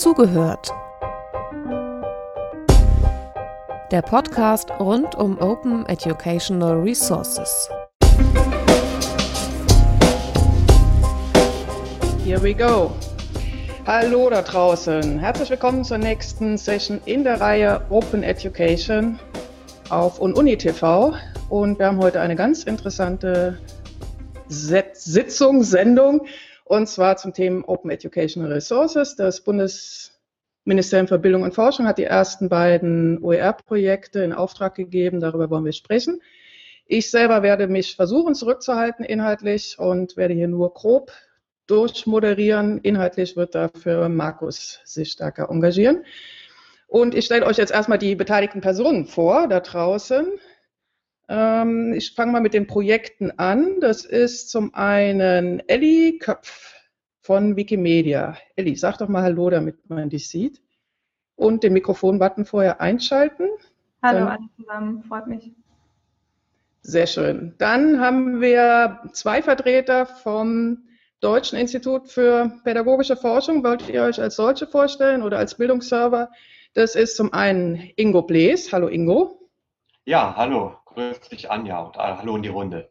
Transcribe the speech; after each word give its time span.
Zugehört. 0.00 0.72
Der 3.90 4.00
Podcast 4.00 4.70
rund 4.80 5.14
um 5.14 5.38
Open 5.38 5.84
Educational 5.84 6.80
Resources. 6.80 7.68
Here 12.24 12.42
we 12.42 12.54
go. 12.54 12.92
Hallo 13.86 14.30
da 14.30 14.40
draußen. 14.40 15.18
Herzlich 15.18 15.50
willkommen 15.50 15.84
zur 15.84 15.98
nächsten 15.98 16.56
Session 16.56 17.02
in 17.04 17.22
der 17.22 17.38
Reihe 17.38 17.82
Open 17.90 18.22
Education 18.22 19.18
auf 19.90 20.18
Ununi 20.18 20.56
TV. 20.56 21.12
Und 21.50 21.78
wir 21.78 21.88
haben 21.88 21.98
heute 21.98 22.22
eine 22.22 22.36
ganz 22.36 22.64
interessante 22.64 23.58
Sitzung, 24.48 25.62
Sendung, 25.62 26.22
und 26.70 26.86
zwar 26.86 27.16
zum 27.16 27.32
Thema 27.32 27.68
Open 27.68 27.90
Educational 27.90 28.52
Resources. 28.52 29.16
Das 29.16 29.40
Bundesministerium 29.40 31.08
für 31.08 31.18
Bildung 31.18 31.42
und 31.42 31.52
Forschung 31.52 31.88
hat 31.88 31.98
die 31.98 32.04
ersten 32.04 32.48
beiden 32.48 33.20
OER-Projekte 33.24 34.20
in 34.20 34.32
Auftrag 34.32 34.76
gegeben. 34.76 35.18
Darüber 35.18 35.50
wollen 35.50 35.64
wir 35.64 35.72
sprechen. 35.72 36.22
Ich 36.86 37.10
selber 37.10 37.42
werde 37.42 37.66
mich 37.66 37.96
versuchen 37.96 38.36
zurückzuhalten 38.36 39.04
inhaltlich 39.04 39.80
und 39.80 40.16
werde 40.16 40.34
hier 40.34 40.46
nur 40.46 40.72
grob 40.72 41.10
durchmoderieren. 41.66 42.78
Inhaltlich 42.78 43.36
wird 43.36 43.56
dafür 43.56 44.08
Markus 44.08 44.78
sich 44.84 45.10
stärker 45.10 45.50
engagieren. 45.50 46.04
Und 46.86 47.16
ich 47.16 47.24
stelle 47.24 47.46
euch 47.46 47.56
jetzt 47.56 47.72
erstmal 47.72 47.98
die 47.98 48.14
beteiligten 48.14 48.60
Personen 48.60 49.06
vor 49.06 49.48
da 49.48 49.58
draußen. 49.58 50.38
Ähm, 51.30 51.94
ich 51.94 52.12
fange 52.16 52.32
mal 52.32 52.40
mit 52.40 52.54
den 52.54 52.66
Projekten 52.66 53.30
an. 53.38 53.78
Das 53.80 54.04
ist 54.04 54.50
zum 54.50 54.74
einen 54.74 55.60
Elli 55.68 56.18
Köpf 56.18 56.74
von 57.20 57.54
Wikimedia. 57.54 58.36
Elli, 58.56 58.74
sag 58.74 58.98
doch 58.98 59.08
mal 59.08 59.22
Hallo, 59.22 59.48
damit 59.48 59.88
man 59.88 60.10
dich 60.10 60.28
sieht. 60.28 60.60
Und 61.36 61.62
den 61.62 61.72
Mikrofonbutton 61.72 62.44
vorher 62.44 62.80
einschalten. 62.80 63.48
Hallo 64.02 64.18
Dann, 64.18 64.28
alle 64.28 64.48
zusammen, 64.56 65.04
freut 65.04 65.28
mich. 65.28 65.52
Sehr 66.82 67.06
schön. 67.06 67.54
Dann 67.58 68.00
haben 68.00 68.40
wir 68.40 69.00
zwei 69.12 69.40
Vertreter 69.40 70.06
vom 70.06 70.88
Deutschen 71.20 71.58
Institut 71.58 72.08
für 72.08 72.60
Pädagogische 72.64 73.16
Forschung. 73.16 73.62
Wollt 73.62 73.88
ihr 73.88 74.02
euch 74.02 74.20
als 74.20 74.34
solche 74.34 74.66
vorstellen 74.66 75.22
oder 75.22 75.38
als 75.38 75.56
Bildungsserver? 75.56 76.30
Das 76.74 76.96
ist 76.96 77.16
zum 77.16 77.32
einen 77.32 77.76
Ingo 77.94 78.22
Blees. 78.22 78.72
Hallo 78.72 78.88
Ingo. 78.88 79.48
Ja, 80.06 80.34
hallo. 80.36 80.79
Grüß 81.00 81.28
dich, 81.30 81.50
Anja, 81.50 81.80
und 81.80 81.96
hallo 81.96 82.36
in 82.36 82.42
die 82.42 82.50
Runde. 82.50 82.90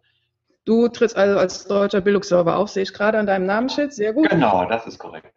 Du 0.66 0.88
trittst 0.88 1.16
also 1.16 1.38
als 1.38 1.68
deutscher 1.68 2.02
Bildungsserver 2.02 2.58
auf, 2.58 2.70
sehe 2.70 2.84
ich 2.84 2.94
gerade 2.94 3.20
an 3.20 3.28
deinem 3.28 3.46
Namensschild. 3.46 3.94
Sehr 3.94 4.14
gut. 4.14 4.30
Genau, 4.30 4.68
das 4.68 4.88
ist 4.88 4.98
korrekt. 4.98 5.32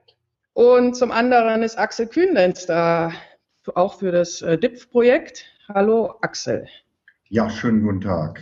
Und 0.54 0.94
zum 0.96 1.12
anderen 1.12 1.62
ist 1.62 1.78
Axel 1.78 2.06
Kühnlenz 2.06 2.64
da, 2.64 3.12
auch 3.74 3.98
für 3.98 4.10
das 4.10 4.40
äh, 4.40 4.56
DIPF-Projekt. 4.56 5.44
Hallo, 5.68 6.14
Axel. 6.22 6.66
Ja, 7.28 7.50
schönen 7.50 7.82
guten 7.82 8.00
Tag. 8.00 8.40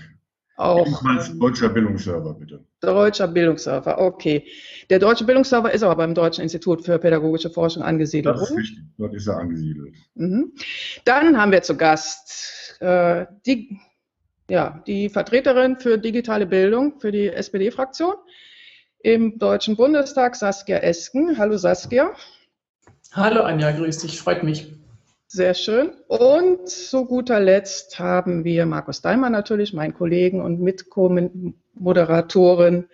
Auch. 0.56 0.86
Ebenfalls 0.86 1.36
deutscher 1.38 1.68
Bildungsserver, 1.68 2.34
bitte. 2.34 2.64
Deutscher 2.80 3.26
Bildungsserver, 3.26 4.00
okay. 4.00 4.46
Der 4.90 5.00
Deutsche 5.00 5.24
Bildungsserver 5.24 5.72
ist 5.72 5.82
aber 5.82 5.96
beim 5.96 6.14
Deutschen 6.14 6.42
Institut 6.42 6.84
für 6.84 6.98
Pädagogische 6.98 7.50
Forschung 7.50 7.82
angesiedelt. 7.82 8.36
Das 8.36 8.50
ist 8.50 8.56
richtig, 8.56 8.84
dort 8.96 9.14
ist 9.14 9.26
er 9.26 9.38
angesiedelt. 9.38 9.96
Mhm. 10.14 10.52
Dann 11.04 11.36
haben 11.36 11.50
wir 11.50 11.62
zu 11.62 11.76
Gast 11.76 12.76
äh, 12.80 13.26
die 13.46 13.80
ja, 14.50 14.82
die 14.86 15.08
Vertreterin 15.08 15.78
für 15.78 15.96
digitale 15.96 16.44
Bildung 16.44 16.98
für 16.98 17.12
die 17.12 17.28
SPD-Fraktion 17.28 18.14
im 18.98 19.38
Deutschen 19.38 19.76
Bundestag, 19.76 20.34
Saskia 20.34 20.78
Esken. 20.78 21.38
Hallo 21.38 21.56
Saskia. 21.56 22.12
Hallo 23.12 23.42
Anja, 23.42 23.70
grüß 23.70 23.98
dich, 23.98 24.20
freut 24.20 24.42
mich. 24.42 24.74
Sehr 25.28 25.54
schön. 25.54 25.92
Und 26.08 26.68
zu 26.68 27.06
guter 27.06 27.38
Letzt 27.38 28.00
haben 28.00 28.44
wir 28.44 28.66
Markus 28.66 29.00
Daimer 29.00 29.30
natürlich, 29.30 29.72
meinen 29.72 29.94
Kollegen 29.94 30.42
und 30.42 30.60
Mitmoderatorin 30.60 32.88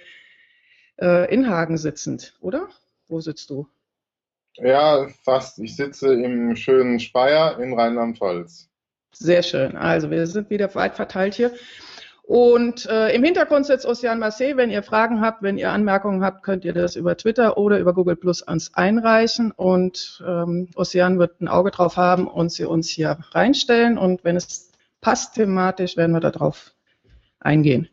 äh, 1.00 1.32
in 1.32 1.48
Hagen 1.48 1.78
sitzend, 1.78 2.36
oder? 2.40 2.68
Wo 3.08 3.20
sitzt 3.20 3.48
du? 3.48 3.66
Ja, 4.56 5.08
fast. 5.24 5.58
Ich 5.58 5.76
sitze 5.76 6.12
im 6.12 6.54
schönen 6.54 7.00
Speyer 7.00 7.58
in 7.58 7.72
Rheinland-Pfalz. 7.72 8.68
Sehr 9.18 9.42
schön. 9.42 9.76
Also 9.76 10.10
wir 10.10 10.26
sind 10.26 10.50
wieder 10.50 10.74
weit 10.74 10.94
verteilt 10.94 11.34
hier. 11.34 11.52
Und 12.22 12.86
äh, 12.86 13.14
im 13.14 13.22
Hintergrund 13.22 13.66
sitzt 13.66 13.86
Ocean 13.86 14.18
Marseille. 14.18 14.56
Wenn 14.56 14.70
ihr 14.70 14.82
Fragen 14.82 15.20
habt, 15.20 15.42
wenn 15.42 15.58
ihr 15.58 15.70
Anmerkungen 15.70 16.24
habt, 16.24 16.42
könnt 16.42 16.64
ihr 16.64 16.72
das 16.72 16.96
über 16.96 17.16
Twitter 17.16 17.56
oder 17.56 17.78
über 17.78 17.94
Google 17.94 18.16
Plus 18.16 18.42
ans 18.42 18.74
einreichen. 18.74 19.52
Und 19.52 20.22
ähm, 20.26 20.68
Ocean 20.74 21.18
wird 21.18 21.40
ein 21.40 21.48
Auge 21.48 21.70
drauf 21.70 21.96
haben 21.96 22.26
und 22.26 22.50
sie 22.50 22.64
uns 22.64 22.88
hier 22.88 23.18
reinstellen. 23.30 23.96
Und 23.96 24.24
wenn 24.24 24.36
es 24.36 24.72
passt 25.00 25.36
thematisch, 25.36 25.96
werden 25.96 26.12
wir 26.12 26.20
darauf 26.20 26.74
eingehen. 27.38 27.88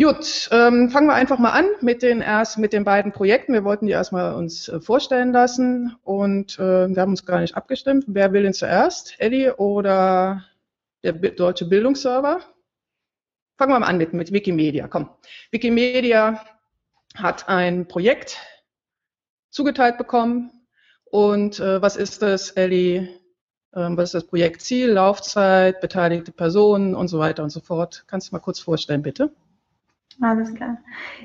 Gut, 0.00 0.48
ähm, 0.52 0.90
fangen 0.90 1.08
wir 1.08 1.14
einfach 1.14 1.40
mal 1.40 1.50
an 1.50 1.66
mit 1.80 2.02
den 2.02 2.20
erst 2.20 2.56
mit 2.56 2.72
den 2.72 2.84
beiden 2.84 3.10
Projekten. 3.10 3.52
Wir 3.52 3.64
wollten 3.64 3.86
die 3.86 3.92
erstmal 3.92 4.34
uns 4.36 4.68
äh, 4.68 4.80
vorstellen 4.80 5.32
lassen 5.32 5.96
und 6.04 6.56
äh, 6.60 6.88
wir 6.88 7.02
haben 7.02 7.10
uns 7.10 7.26
gar 7.26 7.40
nicht 7.40 7.56
abgestimmt. 7.56 8.04
Wer 8.06 8.32
will 8.32 8.44
denn 8.44 8.54
zuerst? 8.54 9.16
Eddie 9.18 9.50
oder 9.50 10.44
der 11.02 11.14
deutsche 11.14 11.66
Bildungsserver? 11.66 12.40
Fangen 13.56 13.72
wir 13.72 13.80
mal 13.80 13.86
an 13.88 13.98
mit, 13.98 14.12
mit 14.12 14.32
Wikimedia. 14.32 14.86
Komm. 14.86 15.10
Wikimedia 15.50 16.44
hat 17.16 17.48
ein 17.48 17.88
Projekt 17.88 18.38
zugeteilt 19.50 19.98
bekommen. 19.98 20.52
Und 21.06 21.58
äh, 21.58 21.82
was 21.82 21.96
ist 21.96 22.22
das, 22.22 22.50
Ellie? 22.52 23.08
Ähm, 23.74 23.96
was 23.96 24.10
ist 24.10 24.14
das 24.14 24.26
Projektziel, 24.28 24.92
Laufzeit, 24.92 25.80
beteiligte 25.80 26.30
Personen 26.30 26.94
und 26.94 27.08
so 27.08 27.18
weiter 27.18 27.42
und 27.42 27.50
so 27.50 27.58
fort? 27.58 28.04
Kannst 28.06 28.30
du 28.30 28.36
mal 28.36 28.40
kurz 28.40 28.60
vorstellen, 28.60 29.02
bitte? 29.02 29.32
Alles 30.20 30.52
klar. 30.52 30.78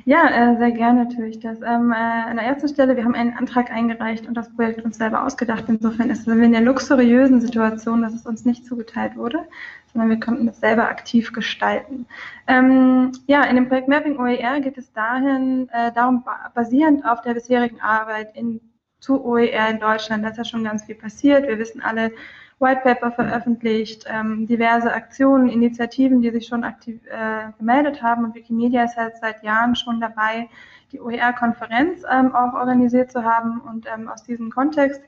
Ja, 0.06 0.28
äh, 0.30 0.58
sehr 0.58 0.72
gerne 0.72 1.08
tue 1.10 1.28
ich 1.28 1.40
das. 1.40 1.58
Ähm, 1.62 1.92
äh, 1.92 1.96
an 1.96 2.36
der 2.36 2.46
ersten 2.46 2.68
Stelle, 2.68 2.96
wir 2.96 3.04
haben 3.04 3.16
einen 3.16 3.34
Antrag 3.36 3.72
eingereicht 3.72 4.28
und 4.28 4.36
das 4.36 4.54
Projekt 4.54 4.86
uns 4.86 4.98
selber 4.98 5.26
ausgedacht. 5.26 5.66
Insofern 5.68 6.12
ist 6.12 6.28
wir 6.28 6.34
in 6.34 6.52
der 6.52 6.62
luxuriösen 6.62 7.42
Situation, 7.42 8.04
dass 8.04 8.14
es 8.14 8.28
uns 8.28 8.46
nicht 8.46 8.68
zugeteilt 8.68 9.16
wurde, 9.16 9.48
sondern 9.92 10.12
wir 10.12 10.20
konnten 10.20 10.48
es 10.48 10.60
selber 10.60 10.90
aktiv 10.90 11.34
gestalten. 11.34 12.06
Ähm, 12.46 13.14
ja, 13.26 13.44
in 13.46 13.56
dem 13.56 13.68
Projekt 13.68 13.88
Mapping 13.88 14.20
OER 14.20 14.60
geht 14.60 14.78
es 14.78 14.94
dahin, 14.94 15.70
äh, 15.70 15.92
darum, 15.92 16.24
basierend 16.54 17.04
auf 17.04 17.22
der 17.22 17.34
bisherigen 17.34 17.82
Arbeit 17.82 18.36
in, 18.36 18.62
zu 19.00 19.26
OER 19.26 19.70
in 19.70 19.80
Deutschland, 19.80 20.24
da 20.24 20.30
ist 20.30 20.38
ja 20.38 20.46
schon 20.46 20.64
ganz 20.64 20.84
viel 20.84 20.96
passiert. 20.96 21.48
Wir 21.48 21.58
wissen 21.58 21.82
alle, 21.82 22.12
White 22.60 22.82
Paper 22.84 23.12
veröffentlicht, 23.12 24.06
ähm, 24.08 24.48
diverse 24.48 24.94
Aktionen, 24.94 25.50
Initiativen, 25.50 26.22
die 26.22 26.32
sich 26.32 26.48
schon 26.48 26.64
aktiv 26.64 27.02
äh, 27.08 27.52
gemeldet 27.58 28.02
haben. 28.02 28.24
Und 28.24 28.36
Wikimedia 28.36 28.84
ist 28.84 28.98
halt 28.98 29.18
seit 29.18 29.44
Jahren 29.44 29.76
schon 29.76 30.00
dabei, 30.00 30.50
die 30.92 31.02
OER-Konferenz 31.02 32.04
ähm, 32.10 32.34
auch 32.34 32.54
organisiert 32.54 33.12
zu 33.12 33.24
haben. 33.24 33.60
Und 33.62 33.88
ähm, 33.94 34.08
aus 34.08 34.24
diesem 34.24 34.52
Kontext 34.52 35.02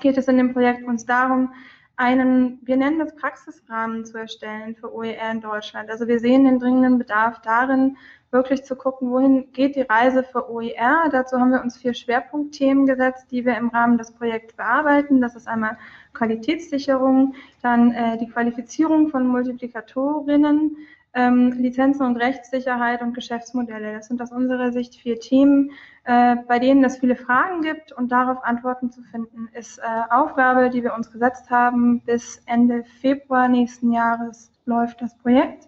geht 0.00 0.16
es 0.16 0.28
in 0.28 0.36
dem 0.36 0.52
Projekt 0.52 0.86
uns 0.86 1.04
darum, 1.06 1.52
einen, 1.98 2.60
wir 2.62 2.76
nennen 2.76 3.00
das 3.00 3.16
Praxisrahmen 3.16 4.04
zu 4.04 4.18
erstellen 4.18 4.76
für 4.76 4.94
OER 4.94 5.32
in 5.32 5.40
Deutschland. 5.40 5.90
Also 5.90 6.06
wir 6.06 6.20
sehen 6.20 6.44
den 6.44 6.60
dringenden 6.60 6.96
Bedarf 6.96 7.40
darin, 7.40 7.96
wirklich 8.30 8.62
zu 8.64 8.76
gucken, 8.76 9.10
wohin 9.10 9.50
geht 9.52 9.74
die 9.74 9.82
Reise 9.82 10.22
für 10.22 10.48
OER. 10.48 11.08
Dazu 11.10 11.40
haben 11.40 11.50
wir 11.50 11.60
uns 11.60 11.76
vier 11.76 11.94
Schwerpunktthemen 11.94 12.86
gesetzt, 12.86 13.26
die 13.32 13.44
wir 13.44 13.56
im 13.56 13.68
Rahmen 13.68 13.98
des 13.98 14.12
Projekts 14.12 14.54
bearbeiten. 14.54 15.20
Das 15.20 15.34
ist 15.34 15.48
einmal 15.48 15.76
Qualitätssicherung, 16.18 17.34
dann 17.62 17.92
äh, 17.92 18.18
die 18.18 18.28
Qualifizierung 18.28 19.08
von 19.08 19.26
Multiplikatorinnen, 19.26 20.76
ähm, 21.14 21.52
Lizenzen 21.52 22.04
und 22.04 22.16
Rechtssicherheit 22.16 23.00
und 23.00 23.14
Geschäftsmodelle. 23.14 23.94
Das 23.94 24.08
sind 24.08 24.20
aus 24.20 24.30
unserer 24.30 24.72
Sicht 24.72 24.96
vier 24.96 25.18
Themen, 25.18 25.70
äh, 26.04 26.36
bei 26.46 26.58
denen 26.58 26.84
es 26.84 26.98
viele 26.98 27.16
Fragen 27.16 27.62
gibt 27.62 27.92
und 27.92 28.12
darauf 28.12 28.44
Antworten 28.44 28.90
zu 28.90 29.02
finden, 29.02 29.48
ist 29.54 29.78
äh, 29.78 29.82
Aufgabe, 30.10 30.70
die 30.70 30.82
wir 30.82 30.94
uns 30.94 31.10
gesetzt 31.10 31.50
haben. 31.50 32.00
Bis 32.00 32.42
Ende 32.46 32.84
Februar 33.00 33.48
nächsten 33.48 33.92
Jahres 33.92 34.50
läuft 34.66 35.00
das 35.00 35.16
Projekt. 35.18 35.66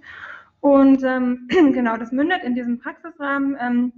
Und 0.61 1.03
ähm, 1.05 1.49
genau, 1.73 1.96
das 1.96 2.12
mündet 2.12 2.43
in 2.44 2.55
diesem 2.55 2.79
Praxisrahmen, 2.79 3.56
ähm, 3.61 3.93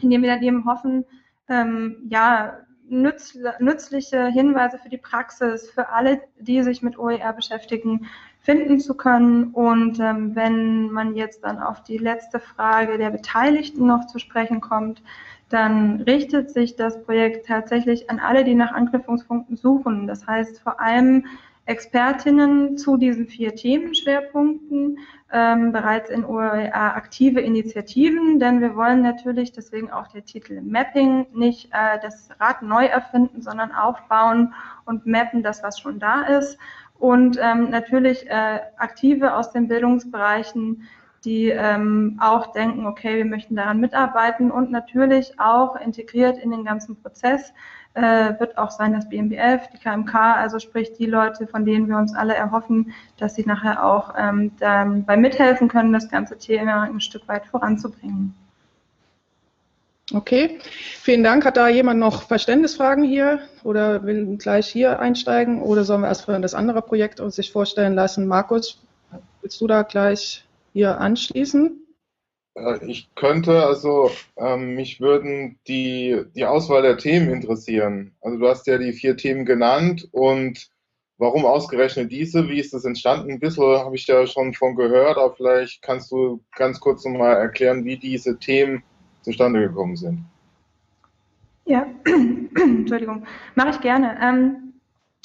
in 0.00 0.10
dem 0.10 0.22
wir 0.22 0.30
dann 0.30 0.42
eben 0.42 0.64
hoffen, 0.64 1.04
ähm, 1.48 1.96
ja, 2.08 2.58
nütz, 2.88 3.36
nützliche 3.58 4.26
Hinweise 4.26 4.78
für 4.78 4.88
die 4.88 4.98
Praxis, 4.98 5.70
für 5.70 5.88
alle, 5.88 6.20
die 6.38 6.62
sich 6.62 6.82
mit 6.82 6.98
OER 6.98 7.32
beschäftigen, 7.32 8.06
finden 8.40 8.80
zu 8.80 8.94
können. 8.94 9.52
Und 9.52 9.98
ähm, 10.00 10.34
wenn 10.34 10.90
man 10.90 11.14
jetzt 11.14 11.44
dann 11.44 11.58
auf 11.58 11.82
die 11.82 11.98
letzte 11.98 12.38
Frage 12.38 12.98
der 12.98 13.10
Beteiligten 13.10 13.86
noch 13.86 14.06
zu 14.06 14.18
sprechen 14.18 14.60
kommt, 14.60 15.02
dann 15.48 16.00
richtet 16.02 16.50
sich 16.50 16.76
das 16.76 17.02
Projekt 17.04 17.46
tatsächlich 17.46 18.10
an 18.10 18.18
alle, 18.18 18.44
die 18.44 18.54
nach 18.54 18.72
Anknüpfungspunkten 18.72 19.56
suchen. 19.56 20.06
Das 20.06 20.26
heißt 20.26 20.60
vor 20.60 20.80
allem 20.80 21.26
Expertinnen 21.66 22.78
zu 22.78 22.96
diesen 22.96 23.26
vier 23.26 23.54
Themenschwerpunkten, 23.54 24.98
ähm, 25.32 25.72
bereits 25.72 26.10
in 26.10 26.24
OER 26.24 26.96
aktive 26.96 27.40
Initiativen, 27.40 28.38
denn 28.38 28.60
wir 28.60 28.76
wollen 28.76 29.02
natürlich, 29.02 29.50
deswegen 29.52 29.90
auch 29.90 30.06
der 30.06 30.24
Titel 30.24 30.60
Mapping, 30.62 31.26
nicht 31.34 31.66
äh, 31.72 31.98
das 32.00 32.30
Rad 32.38 32.62
neu 32.62 32.86
erfinden, 32.86 33.42
sondern 33.42 33.72
aufbauen 33.72 34.54
und 34.84 35.06
mappen 35.06 35.42
das, 35.42 35.64
was 35.64 35.80
schon 35.80 35.98
da 35.98 36.22
ist. 36.22 36.56
Und 36.98 37.38
ähm, 37.42 37.70
natürlich 37.70 38.30
äh, 38.30 38.60
Aktive 38.78 39.34
aus 39.34 39.50
den 39.50 39.66
Bildungsbereichen, 39.66 40.84
die 41.24 41.48
ähm, 41.48 42.16
auch 42.20 42.52
denken, 42.52 42.86
okay, 42.86 43.16
wir 43.16 43.24
möchten 43.24 43.56
daran 43.56 43.80
mitarbeiten 43.80 44.52
und 44.52 44.70
natürlich 44.70 45.38
auch 45.40 45.74
integriert 45.74 46.38
in 46.38 46.52
den 46.52 46.64
ganzen 46.64 47.02
Prozess 47.02 47.52
äh, 47.96 48.38
wird 48.38 48.58
auch 48.58 48.70
sein 48.70 48.92
das 48.92 49.08
BMBF, 49.08 49.68
die 49.72 49.78
KMK, 49.78 50.14
also 50.14 50.58
sprich 50.58 50.92
die 50.92 51.06
Leute, 51.06 51.46
von 51.46 51.64
denen 51.64 51.88
wir 51.88 51.96
uns 51.96 52.14
alle 52.14 52.34
erhoffen, 52.34 52.92
dass 53.16 53.34
sie 53.34 53.44
nachher 53.46 53.84
auch 53.84 54.14
ähm, 54.18 54.52
dabei 54.58 55.16
mithelfen 55.16 55.68
können, 55.68 55.92
das 55.92 56.10
ganze 56.10 56.36
Thema 56.36 56.82
ein 56.82 57.00
Stück 57.00 57.26
weit 57.26 57.46
voranzubringen. 57.46 58.34
Okay, 60.12 60.58
vielen 61.00 61.24
Dank. 61.24 61.44
Hat 61.44 61.56
da 61.56 61.68
jemand 61.68 61.98
noch 61.98 62.22
Verständnisfragen 62.22 63.02
hier 63.02 63.40
oder 63.64 64.04
will 64.04 64.36
gleich 64.36 64.68
hier 64.68 65.00
einsteigen 65.00 65.62
oder 65.62 65.82
sollen 65.82 66.02
wir 66.02 66.08
erst 66.08 66.28
das 66.28 66.54
andere 66.54 66.82
Projekt 66.82 67.20
sich 67.32 67.50
vorstellen 67.50 67.94
lassen? 67.94 68.28
Markus, 68.28 68.80
willst 69.40 69.60
du 69.60 69.66
da 69.66 69.82
gleich 69.82 70.44
hier 70.72 71.00
anschließen? 71.00 71.85
Äh, 72.56 72.84
ich 72.86 73.08
könnte, 73.14 73.64
also 73.64 74.10
ähm, 74.36 74.74
mich 74.74 75.00
würden 75.00 75.58
die, 75.68 76.22
die 76.34 76.46
Auswahl 76.46 76.82
der 76.82 76.96
Themen 76.96 77.30
interessieren. 77.30 78.12
Also 78.20 78.38
du 78.38 78.48
hast 78.48 78.66
ja 78.66 78.78
die 78.78 78.92
vier 78.92 79.16
Themen 79.16 79.44
genannt 79.44 80.08
und 80.12 80.70
warum 81.18 81.44
ausgerechnet 81.44 82.10
diese? 82.10 82.48
Wie 82.48 82.58
ist 82.58 82.72
das 82.72 82.84
entstanden? 82.84 83.30
Ein 83.30 83.40
bisschen 83.40 83.64
habe 83.64 83.94
ich 83.94 84.06
ja 84.06 84.26
schon 84.26 84.54
von 84.54 84.74
gehört, 84.74 85.18
aber 85.18 85.34
vielleicht 85.34 85.82
kannst 85.82 86.10
du 86.10 86.40
ganz 86.56 86.80
kurz 86.80 87.04
nochmal 87.04 87.36
erklären, 87.36 87.84
wie 87.84 87.96
diese 87.96 88.38
Themen 88.38 88.82
zustande 89.22 89.60
gekommen 89.60 89.96
sind. 89.96 90.24
Ja, 91.64 91.86
Entschuldigung, 92.54 93.24
mache 93.54 93.70
ich 93.70 93.80
gerne. 93.80 94.16
Ähm, 94.22 94.74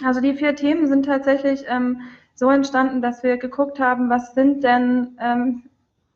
also 0.03 0.21
die 0.21 0.33
vier 0.33 0.55
Themen 0.55 0.87
sind 0.87 1.05
tatsächlich 1.05 1.63
ähm, 1.67 2.01
so 2.33 2.49
entstanden, 2.49 3.03
dass 3.03 3.21
wir 3.21 3.37
geguckt 3.37 3.79
haben, 3.79 4.09
was 4.09 4.33
sind 4.33 4.63
denn 4.63 5.15
ähm, 5.21 5.63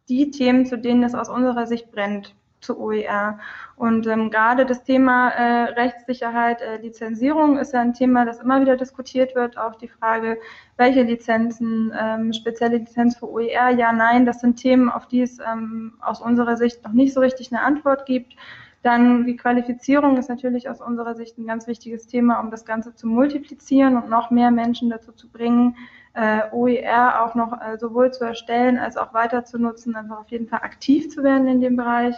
die 0.10 0.31
Themen, 0.31 0.66
zu 0.66 0.78
denen 0.78 1.04
es 1.04 1.16
aus 1.16 1.30
unserer 1.30 1.68
Sicht 1.68 1.92
brennt 1.92 2.36
zu 2.66 2.80
OER. 2.80 3.40
Und 3.75 4.07
ähm, 4.07 4.31
gerade 4.31 4.66
das 4.66 4.84
Thema 4.84 5.30
äh, 5.30 5.74
Rechtssicherheit, 5.74 6.62
äh, 6.62 6.78
Lizenzierung 6.78 7.57
ist 7.57 7.74
ja 7.74 7.81
ein 7.81 7.94
Thema, 7.94 8.25
das 8.25 8.40
immer 8.40 8.62
wieder 8.62 8.75
diskutiert 8.75 9.36
wird. 9.36 9.57
Auch 9.57 9.75
die 9.75 9.88
Frage, 9.88 10.38
welche 10.78 11.04
Lizenzen, 11.04 11.94
ähm, 11.98 12.34
spezielle 12.34 12.78
Lizenz 12.78 13.18
für 13.18 13.30
OER, 13.30 13.69
ja, 13.69 13.94
nein, 13.94 14.25
das 14.25 14.42
sind 14.42 14.56
Themen, 14.56 14.90
auf 14.90 15.07
die 15.07 15.22
es 15.22 15.40
ähm, 15.40 15.94
aus 16.02 16.22
unserer 16.22 16.58
Sicht 16.58 16.84
noch 16.84 16.94
nicht 16.94 17.13
so 17.13 17.19
richtig 17.19 17.51
eine 17.51 17.62
Antwort 17.62 18.06
gibt. 18.06 18.36
Dann 18.81 19.25
die 19.25 19.36
Qualifizierung 19.36 20.18
ist 20.18 20.30
natürlich 20.30 20.69
aus 20.69 20.80
unserer 20.80 21.16
Sicht 21.16 21.38
ein 21.38 21.48
ganz 21.48 21.66
wichtiges 21.66 22.06
Thema, 22.06 22.40
um 22.40 22.51
das 22.51 22.66
Ganze 22.66 22.94
zu 22.94 23.08
multiplizieren 23.08 23.98
und 23.98 24.10
noch 24.10 24.30
mehr 24.30 24.51
Menschen 24.51 24.92
dazu 24.92 25.12
zu 25.12 25.28
bringen, 25.28 25.75
äh, 26.15 26.41
OER 26.51 27.23
auch 27.23 27.35
noch 27.35 27.53
äh, 27.62 27.77
sowohl 27.77 28.12
zu 28.12 28.23
erstellen 28.23 28.77
als 28.77 28.97
auch 28.97 29.13
weiter 29.13 29.44
zu 29.44 29.59
nutzen, 29.59 29.95
einfach 29.95 30.19
auf 30.19 30.29
jeden 30.29 30.47
Fall 30.47 30.62
aktiv 30.62 31.09
zu 31.09 31.23
werden 31.23 31.47
in 31.47 31.62
dem 31.62 31.75
Bereich. 31.75 32.15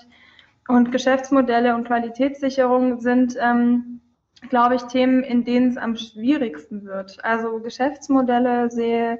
Und 0.67 0.91
Geschäftsmodelle 0.91 1.75
und 1.75 1.87
Qualitätssicherung 1.87 2.99
sind, 2.99 3.35
ähm, 3.39 4.01
glaube 4.49 4.75
ich, 4.75 4.83
Themen, 4.83 5.23
in 5.23 5.43
denen 5.43 5.69
es 5.69 5.77
am 5.77 5.95
schwierigsten 5.95 6.85
wird. 6.85 7.23
Also 7.23 7.59
Geschäftsmodelle 7.59 8.69
sehe 8.69 9.19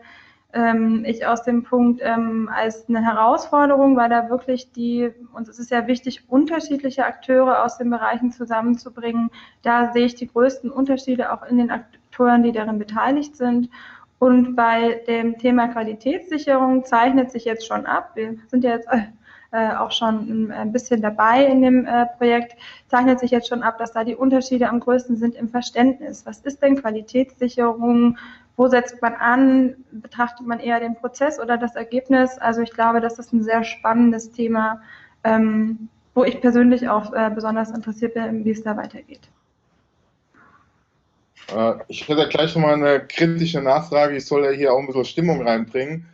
ähm, 0.54 1.04
ich 1.06 1.26
aus 1.26 1.44
dem 1.44 1.64
Punkt 1.64 2.02
ähm, 2.04 2.50
als 2.54 2.88
eine 2.88 3.04
Herausforderung, 3.04 3.96
weil 3.98 4.10
da 4.10 4.30
wirklich 4.30 4.72
die, 4.72 5.12
und 5.34 5.48
es 5.48 5.60
ist 5.60 5.72
ja 5.72 5.88
wichtig, 5.88 6.24
unterschiedliche 6.28 7.06
Akteure 7.06 7.64
aus 7.64 7.78
den 7.78 7.90
Bereichen 7.90 8.32
zusammenzubringen. 8.32 9.30
Da 9.64 9.92
sehe 9.92 10.06
ich 10.06 10.16
die 10.16 10.28
größten 10.28 10.70
Unterschiede 10.70 11.32
auch 11.32 11.44
in 11.44 11.58
den 11.58 11.72
Akteuren, 11.72 12.44
die 12.44 12.52
darin 12.52 12.80
beteiligt 12.80 13.36
sind. 13.36 13.70
Und 14.20 14.56
bei 14.56 15.02
dem 15.08 15.38
Thema 15.38 15.68
Qualitätssicherung 15.68 16.84
zeichnet 16.86 17.32
sich 17.32 17.46
jetzt 17.46 17.68
schon 17.68 17.86
ab, 17.86 18.12
wir 18.16 18.36
sind 18.48 18.64
ja 18.64 18.72
jetzt 18.72 18.88
äh, 19.52 19.76
auch 19.76 19.92
schon 19.92 20.52
ein 20.52 20.72
bisschen 20.72 21.02
dabei 21.02 21.46
in 21.46 21.62
dem 21.62 21.86
äh, 21.86 22.06
Projekt, 22.18 22.58
zeichnet 22.88 23.20
sich 23.20 23.32
jetzt 23.32 23.48
schon 23.48 23.64
ab, 23.64 23.78
dass 23.78 23.92
da 23.92 24.04
die 24.04 24.16
Unterschiede 24.16 24.70
am 24.70 24.80
größten 24.80 25.18
sind 25.18 25.36
im 25.36 25.50
Verständnis. 25.50 26.26
Was 26.26 26.40
ist 26.40 26.62
denn 26.62 26.82
Qualitätssicherung? 26.82 28.18
Wo 28.56 28.68
setzt 28.68 29.02
man 29.04 29.14
an? 29.14 29.76
Betrachtet 29.92 30.48
man 30.48 30.60
eher 30.60 30.80
den 30.80 30.96
Prozess 30.96 31.40
oder 31.40 31.58
das 31.58 31.76
Ergebnis? 31.76 32.40
Also 32.40 32.62
ich 32.62 32.72
glaube, 32.72 33.02
das 33.02 33.20
ist 33.20 33.32
ein 33.34 33.44
sehr 33.44 33.64
spannendes 33.64 34.32
Thema, 34.32 34.82
ähm, 35.24 35.90
wo 36.16 36.24
ich 36.24 36.42
persönlich 36.42 36.90
auch 36.90 37.14
äh, 37.14 37.30
besonders 37.34 37.70
interessiert 37.70 38.16
bin, 38.16 38.44
wie 38.44 38.52
es 38.52 38.64
da 38.64 38.76
weitergeht. 38.76 39.30
Äh, 41.56 41.74
ich 41.88 42.08
hätte 42.08 42.28
gleich 42.28 42.56
noch 42.56 42.62
mal 42.62 42.74
eine 42.74 43.06
kritische 43.06 43.62
Nachfrage. 43.62 44.18
Ich 44.18 44.26
soll 44.26 44.46
ja 44.46 44.52
hier 44.52 44.74
auch 44.74 44.80
ein 44.80 44.88
bisschen 44.88 45.06
Stimmung 45.06 45.42
reinbringen. 45.46 46.08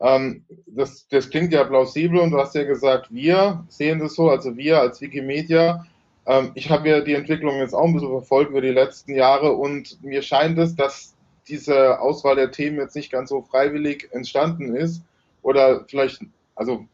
Ähm, 0.00 0.44
das, 0.66 1.06
das 1.08 1.28
klingt 1.30 1.52
ja 1.52 1.64
plausibel 1.64 2.20
und 2.20 2.30
du 2.30 2.38
hast 2.38 2.54
ja 2.54 2.64
gesagt, 2.64 3.12
wir 3.12 3.64
sehen 3.68 3.98
das 3.98 4.14
so, 4.14 4.30
also 4.30 4.56
wir 4.56 4.80
als 4.80 5.00
Wikimedia. 5.00 5.86
Ähm, 6.26 6.52
ich 6.54 6.70
habe 6.70 6.88
ja 6.88 7.00
die 7.00 7.14
Entwicklung 7.14 7.58
jetzt 7.58 7.74
auch 7.74 7.84
ein 7.84 7.94
bisschen 7.94 8.10
verfolgt 8.10 8.50
über 8.50 8.60
die 8.60 8.68
letzten 8.68 9.14
Jahre 9.14 9.52
und 9.52 10.02
mir 10.02 10.22
scheint 10.22 10.58
es, 10.58 10.76
dass 10.76 11.14
diese 11.48 11.98
Auswahl 12.00 12.36
der 12.36 12.50
Themen 12.50 12.78
jetzt 12.78 12.94
nicht 12.94 13.10
ganz 13.10 13.30
so 13.30 13.42
freiwillig 13.42 14.08
entstanden 14.12 14.76
ist 14.76 15.02
oder 15.42 15.84
vielleicht, 15.88 16.20
also 16.54 16.84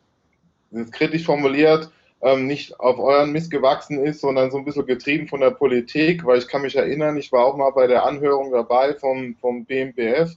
kritisch 0.93 1.25
formuliert, 1.25 1.91
ähm, 2.24 2.46
nicht 2.46 2.80
auf 2.80 2.98
euren 2.98 3.32
Mist 3.32 3.50
gewachsen 3.50 4.02
ist, 4.02 4.22
sondern 4.22 4.50
so 4.50 4.56
ein 4.56 4.64
bisschen 4.64 4.86
getrieben 4.86 5.28
von 5.28 5.40
der 5.40 5.50
Politik, 5.50 6.24
weil 6.24 6.38
ich 6.38 6.48
kann 6.48 6.62
mich 6.62 6.74
erinnern, 6.74 7.18
ich 7.18 7.30
war 7.32 7.44
auch 7.44 7.56
mal 7.56 7.70
bei 7.70 7.86
der 7.86 8.06
Anhörung 8.06 8.50
dabei 8.50 8.94
vom, 8.94 9.36
vom 9.36 9.66
BMBF 9.66 10.30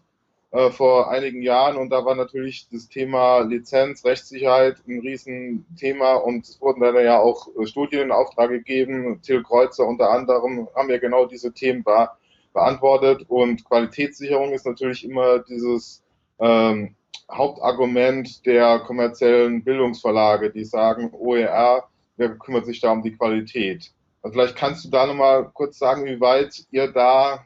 äh, 0.52 0.70
vor 0.70 1.10
einigen 1.10 1.42
Jahren 1.42 1.78
und 1.78 1.90
da 1.90 2.04
war 2.04 2.16
natürlich 2.16 2.68
das 2.70 2.90
Thema 2.90 3.40
Lizenz, 3.40 4.04
Rechtssicherheit 4.04 4.76
ein 4.86 5.00
Riesenthema 5.00 6.16
und 6.16 6.46
es 6.46 6.60
wurden 6.60 6.82
dann 6.82 6.96
ja 6.96 7.20
auch 7.20 7.48
Studien 7.64 8.02
in 8.02 8.12
Auftrag 8.12 8.50
gegeben. 8.50 9.22
Till 9.22 9.42
Kreuzer 9.44 9.88
unter 9.88 10.10
anderem 10.10 10.68
haben 10.76 10.90
ja 10.90 10.98
genau 10.98 11.26
diese 11.26 11.54
Themen 11.54 11.84
be 11.84 12.10
beantwortet 12.54 13.24
und 13.30 13.64
Qualitätssicherung 13.64 14.52
ist 14.52 14.66
natürlich 14.66 15.06
immer 15.06 15.40
dieses 15.40 16.04
ähm, 16.40 16.96
Hauptargument 17.32 18.46
der 18.46 18.80
kommerziellen 18.80 19.64
Bildungsverlage, 19.64 20.52
die 20.52 20.66
sagen, 20.66 21.12
OER, 21.14 21.88
wer 22.16 22.30
kümmert 22.38 22.66
sich 22.66 22.80
da 22.80 22.92
um 22.92 23.04
die 23.04 23.16
Qualität? 23.16 23.92
Und 24.22 24.32
vielleicht 24.32 24.56
kannst 24.56 24.86
du 24.86 24.90
da 24.90 25.06
nochmal 25.06 25.50
kurz 25.54 25.78
sagen, 25.78 26.06
wie 26.06 26.20
weit 26.20 26.66
ihr 26.72 26.92
da 26.92 27.46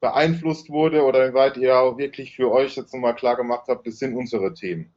beeinflusst 0.00 0.68
wurde 0.68 1.04
oder 1.04 1.28
wie 1.28 1.34
weit 1.34 1.56
ihr 1.56 1.78
auch 1.78 1.96
wirklich 1.96 2.36
für 2.36 2.50
euch 2.50 2.76
jetzt 2.76 2.92
nochmal 2.92 3.14
klar 3.14 3.36
gemacht 3.36 3.66
habt, 3.68 3.86
das 3.86 3.98
sind 3.98 4.16
unsere 4.16 4.52
Themen. 4.52 4.92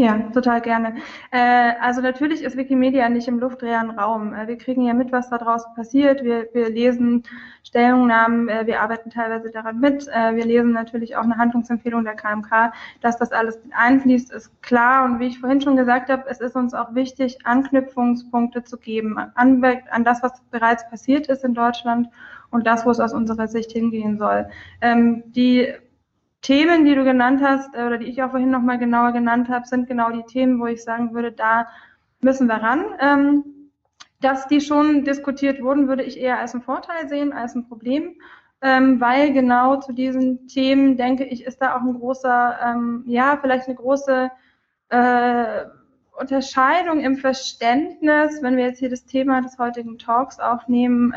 Ja, 0.00 0.16
total 0.32 0.60
gerne. 0.60 0.94
Äh, 1.32 1.72
also 1.80 2.00
natürlich 2.00 2.44
ist 2.44 2.56
Wikimedia 2.56 3.08
nicht 3.08 3.26
im 3.26 3.40
luftleeren 3.40 3.90
Raum. 3.90 4.32
Äh, 4.32 4.46
wir 4.46 4.56
kriegen 4.56 4.82
ja 4.82 4.94
mit, 4.94 5.10
was 5.10 5.28
da 5.28 5.38
draußen 5.38 5.74
passiert. 5.74 6.22
Wir, 6.22 6.48
wir 6.52 6.70
lesen 6.70 7.24
Stellungnahmen, 7.64 8.48
äh, 8.48 8.64
wir 8.64 8.80
arbeiten 8.80 9.10
teilweise 9.10 9.50
daran 9.50 9.80
mit. 9.80 10.06
Äh, 10.06 10.36
wir 10.36 10.44
lesen 10.44 10.70
natürlich 10.70 11.16
auch 11.16 11.24
eine 11.24 11.36
Handlungsempfehlung 11.36 12.04
der 12.04 12.14
KMK. 12.14 12.72
Dass 13.00 13.18
das 13.18 13.32
alles 13.32 13.58
einfließt, 13.72 14.30
ist 14.30 14.62
klar. 14.62 15.04
Und 15.04 15.18
wie 15.18 15.26
ich 15.26 15.40
vorhin 15.40 15.60
schon 15.60 15.74
gesagt 15.74 16.10
habe, 16.10 16.26
es 16.28 16.38
ist 16.38 16.54
uns 16.54 16.74
auch 16.74 16.94
wichtig, 16.94 17.44
Anknüpfungspunkte 17.44 18.62
zu 18.62 18.78
geben 18.78 19.18
an, 19.18 19.64
an 19.90 20.04
das, 20.04 20.22
was 20.22 20.40
bereits 20.52 20.88
passiert 20.88 21.26
ist 21.26 21.42
in 21.42 21.54
Deutschland 21.54 22.08
und 22.52 22.68
das, 22.68 22.86
wo 22.86 22.90
es 22.90 23.00
aus 23.00 23.12
unserer 23.12 23.48
Sicht 23.48 23.72
hingehen 23.72 24.16
soll. 24.16 24.48
Ähm, 24.80 25.24
die 25.26 25.74
Themen, 26.42 26.84
die 26.84 26.94
du 26.94 27.04
genannt 27.04 27.40
hast, 27.42 27.74
äh, 27.74 27.84
oder 27.84 27.98
die 27.98 28.06
ich 28.06 28.22
auch 28.22 28.30
vorhin 28.30 28.50
nochmal 28.50 28.78
genauer 28.78 29.12
genannt 29.12 29.48
habe, 29.48 29.66
sind 29.66 29.88
genau 29.88 30.10
die 30.10 30.24
Themen, 30.24 30.60
wo 30.60 30.66
ich 30.66 30.82
sagen 30.82 31.14
würde, 31.14 31.32
da 31.32 31.68
müssen 32.20 32.46
wir 32.46 32.56
ran. 32.56 32.84
Ähm, 33.00 33.44
dass 34.20 34.48
die 34.48 34.60
schon 34.60 35.04
diskutiert 35.04 35.62
wurden, 35.62 35.88
würde 35.88 36.02
ich 36.02 36.18
eher 36.18 36.38
als 36.38 36.54
einen 36.54 36.62
Vorteil 36.62 37.08
sehen, 37.08 37.32
als 37.32 37.54
ein 37.54 37.68
Problem, 37.68 38.16
ähm, 38.60 39.00
weil 39.00 39.32
genau 39.32 39.76
zu 39.76 39.92
diesen 39.92 40.48
Themen, 40.48 40.96
denke 40.96 41.24
ich, 41.24 41.44
ist 41.44 41.62
da 41.62 41.76
auch 41.76 41.82
ein 41.82 41.94
großer, 41.94 42.58
ähm, 42.64 43.04
ja, 43.06 43.38
vielleicht 43.40 43.68
eine 43.68 43.76
große 43.76 44.30
äh, 44.88 45.64
Unterscheidung 46.18 46.98
im 47.00 47.16
Verständnis, 47.16 48.42
wenn 48.42 48.56
wir 48.56 48.64
jetzt 48.64 48.80
hier 48.80 48.90
das 48.90 49.04
Thema 49.06 49.40
des 49.40 49.58
heutigen 49.58 49.98
Talks 49.98 50.40
aufnehmen, 50.40 51.14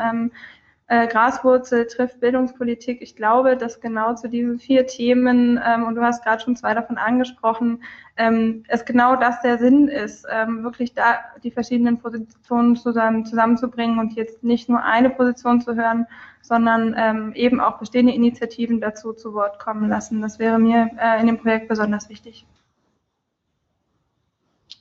äh, 0.92 1.06
Graswurzel 1.06 1.86
trifft 1.86 2.20
Bildungspolitik. 2.20 3.00
Ich 3.00 3.16
glaube, 3.16 3.56
dass 3.56 3.80
genau 3.80 4.14
zu 4.14 4.28
diesen 4.28 4.58
vier 4.58 4.86
Themen, 4.86 5.58
ähm, 5.64 5.84
und 5.84 5.94
du 5.94 6.02
hast 6.02 6.22
gerade 6.22 6.42
schon 6.42 6.54
zwei 6.54 6.74
davon 6.74 6.98
angesprochen, 6.98 7.82
ähm, 8.18 8.64
es 8.68 8.84
genau 8.84 9.16
das 9.16 9.40
der 9.40 9.56
Sinn 9.56 9.88
ist, 9.88 10.26
ähm, 10.30 10.62
wirklich 10.64 10.92
da 10.92 11.20
die 11.42 11.50
verschiedenen 11.50 11.98
Positionen 11.98 12.76
zusammen, 12.76 13.24
zusammenzubringen 13.24 13.98
und 13.98 14.12
jetzt 14.16 14.44
nicht 14.44 14.68
nur 14.68 14.84
eine 14.84 15.08
Position 15.08 15.62
zu 15.62 15.74
hören, 15.76 16.06
sondern 16.42 16.94
ähm, 16.98 17.32
eben 17.34 17.58
auch 17.58 17.78
bestehende 17.78 18.12
Initiativen 18.12 18.78
dazu 18.78 19.14
zu 19.14 19.32
Wort 19.32 19.58
kommen 19.58 19.88
lassen. 19.88 20.20
Das 20.20 20.38
wäre 20.38 20.58
mir 20.58 20.90
äh, 21.00 21.18
in 21.22 21.26
dem 21.26 21.38
Projekt 21.38 21.68
besonders 21.68 22.10
wichtig. 22.10 22.44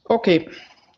Okay, 0.03 0.49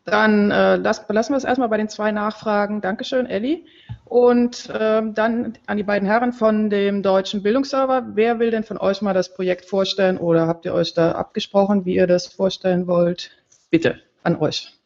dann 0.04 0.50
äh, 0.50 0.76
lass, 0.76 1.06
lassen 1.08 1.32
wir 1.32 1.38
es 1.38 1.44
erstmal 1.44 1.68
bei 1.68 1.78
den 1.78 1.88
zwei 1.88 2.12
Nachfragen. 2.12 2.80
Dankeschön, 2.82 3.26
Elli. 3.26 3.66
Und 4.04 4.70
ähm, 4.78 5.14
dann 5.14 5.54
an 5.66 5.76
die 5.78 5.82
beiden 5.82 6.06
Herren 6.06 6.32
von 6.32 6.68
dem 6.68 7.02
Deutschen 7.02 7.42
Bildungsserver. 7.42 8.10
Wer 8.14 8.38
will 8.38 8.50
denn 8.50 8.64
von 8.64 8.76
euch 8.76 9.00
mal 9.00 9.14
das 9.14 9.32
Projekt 9.32 9.64
vorstellen 9.64 10.18
oder 10.18 10.46
habt 10.46 10.66
ihr 10.66 10.74
euch 10.74 10.92
da 10.92 11.12
abgesprochen, 11.12 11.86
wie 11.86 11.94
ihr 11.96 12.06
das 12.06 12.26
vorstellen 12.26 12.86
wollt? 12.86 13.30
Bitte, 13.70 14.00
an 14.22 14.36
euch. 14.36 14.78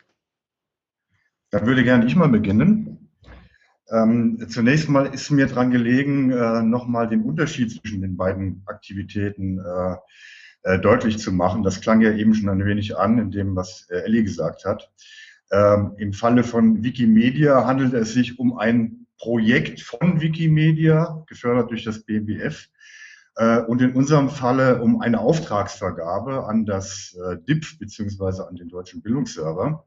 Da 1.51 1.67
würde 1.67 1.83
gerne 1.83 2.07
ich 2.07 2.15
mal 2.15 2.29
beginnen. 2.29 3.11
Ähm, 3.91 4.47
zunächst 4.49 4.89
mal 4.89 5.07
ist 5.07 5.31
mir 5.31 5.47
dran 5.47 5.71
gelegen, 5.71 6.31
äh, 6.31 6.63
nochmal 6.63 7.09
den 7.09 7.23
Unterschied 7.23 7.73
zwischen 7.73 8.03
den 8.03 8.17
beiden 8.17 8.63
Aktivitäten 8.67 9.59
äh, 9.59 9.97
äh, 10.63 10.79
deutlich 10.79 11.19
zu 11.19 11.33
machen. 11.33 11.63
Das 11.63 11.81
klang 11.81 12.01
ja 12.01 12.13
eben 12.13 12.35
schon 12.35 12.49
ein 12.49 12.65
wenig 12.65 12.97
an, 12.97 13.19
in 13.19 13.31
dem, 13.31 13.57
was 13.57 13.89
äh, 13.91 14.01
Elli 14.01 14.23
gesagt 14.23 14.65
hat. 14.65 14.91
Ähm, 15.51 15.93
Im 15.99 16.13
Falle 16.13 16.45
von 16.45 16.83
Wikimedia 16.83 17.67
handelt 17.67 17.95
es 17.95 18.13
sich 18.13 18.39
um 18.39 18.59
ein 18.59 19.07
Projekt 19.19 19.81
von 19.81 20.21
Wikimedia, 20.21 21.25
gefördert 21.27 21.71
durch 21.71 21.85
das 21.85 22.05
BMBF. 22.05 22.69
Äh, 23.37 23.61
und 23.61 23.81
in 23.83 23.93
unserem 23.93 24.31
Falle 24.31 24.83
um 24.83 25.01
eine 25.01 25.21
Auftragsvergabe 25.21 26.45
an 26.47 26.67
das 26.67 27.17
äh, 27.25 27.37
DIPF 27.37 27.79
beziehungsweise 27.79 28.49
an 28.49 28.57
den 28.57 28.69
Deutschen 28.69 29.01
Bildungsserver. 29.01 29.87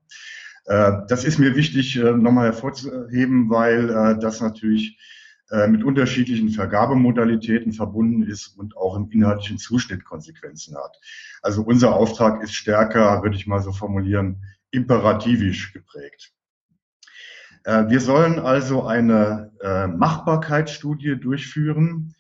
Äh, 0.66 0.92
das 1.08 1.26
ist 1.26 1.38
mir 1.38 1.56
wichtig, 1.56 1.98
äh, 1.98 2.12
nochmal 2.14 2.48
hervorzuheben, 2.48 3.50
weil 3.50 3.90
äh, 3.90 4.20
das 4.20 4.42
natürlich 4.42 4.98
mit 5.68 5.84
unterschiedlichen 5.84 6.50
Vergabemodalitäten 6.50 7.74
verbunden 7.74 8.24
ist 8.24 8.58
und 8.58 8.78
auch 8.78 8.96
im 8.96 9.10
inhaltlichen 9.12 9.58
Zuschnitt 9.58 10.06
Konsequenzen 10.06 10.78
hat. 10.78 10.98
Also 11.42 11.62
unser 11.62 11.94
Auftrag 11.94 12.42
ist 12.42 12.54
stärker, 12.54 13.22
würde 13.22 13.36
ich 13.36 13.48
mal 13.48 13.62
so 13.62 13.74
formulieren, 13.74 14.46
imperativisch 14.72 15.74
geprägt. 15.74 16.34
Äh, 17.64 17.90
wir 17.90 18.00
sollen 18.00 18.40
also 18.40 18.84
eine 18.84 19.52
äh, 19.62 19.88
Machbarkeitsstudie 19.88 21.18
durchführen 21.18 22.16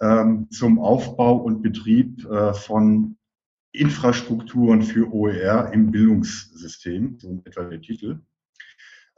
ähm, 0.00 0.48
zum 0.50 0.78
Aufbau 0.78 1.36
und 1.36 1.62
Betrieb 1.62 2.26
von 2.54 3.16
Infrastrukturen 3.72 4.82
für 4.82 5.12
OER 5.12 5.72
im 5.72 5.90
Bildungssystem, 5.90 7.18
so 7.18 7.42
etwa 7.44 7.64
der 7.64 7.80
Titel. 7.80 8.20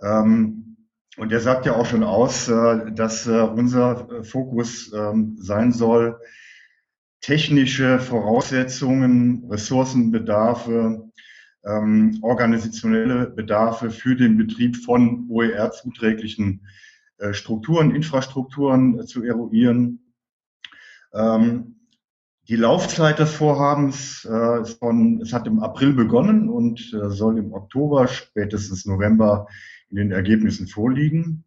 Ähm, 0.01 0.77
und 1.19 1.33
er 1.33 1.41
sagt 1.41 1.67
ja 1.67 1.75
auch 1.75 1.87
schon 1.87 2.05
aus, 2.05 2.49
äh, 2.49 2.93
dass 2.93 3.27
äh, 3.27 3.41
unser 3.41 4.09
äh, 4.11 4.23
Fokus 4.23 4.93
ähm, 4.95 5.37
sein 5.39 5.73
soll, 5.73 6.21
technische 7.21 7.99
Voraussetzungen, 7.99 9.45
Ressourcenbedarfe, 9.51 11.11
ähm, 11.65 12.19
organisationelle 12.23 13.31
Bedarfe 13.31 13.91
für 13.91 14.15
den 14.15 14.39
Betrieb 14.39 14.77
von 14.77 15.27
OER 15.29 15.73
zuträglichen 15.73 16.67
Strukturen, 17.33 17.93
Infrastrukturen 17.97 19.05
zu 19.05 19.25
eruieren. 19.25 20.15
Ähm, 21.13 21.81
die 22.49 22.55
Laufzeit 22.55 23.19
des 23.19 23.35
Vorhabens 23.35 24.25
ist 24.63 24.79
von, 24.79 25.21
es 25.21 25.33
hat 25.33 25.49
im 25.49 25.59
April 25.59 25.95
begonnen 25.95 26.49
und 26.49 26.97
soll 27.09 27.39
im 27.39 27.53
Oktober, 27.53 28.07
spätestens 28.07 28.87
November 28.87 29.49
in 29.91 29.97
den 29.97 30.13
Ergebnissen 30.13 30.67
vorliegen. 30.67 31.45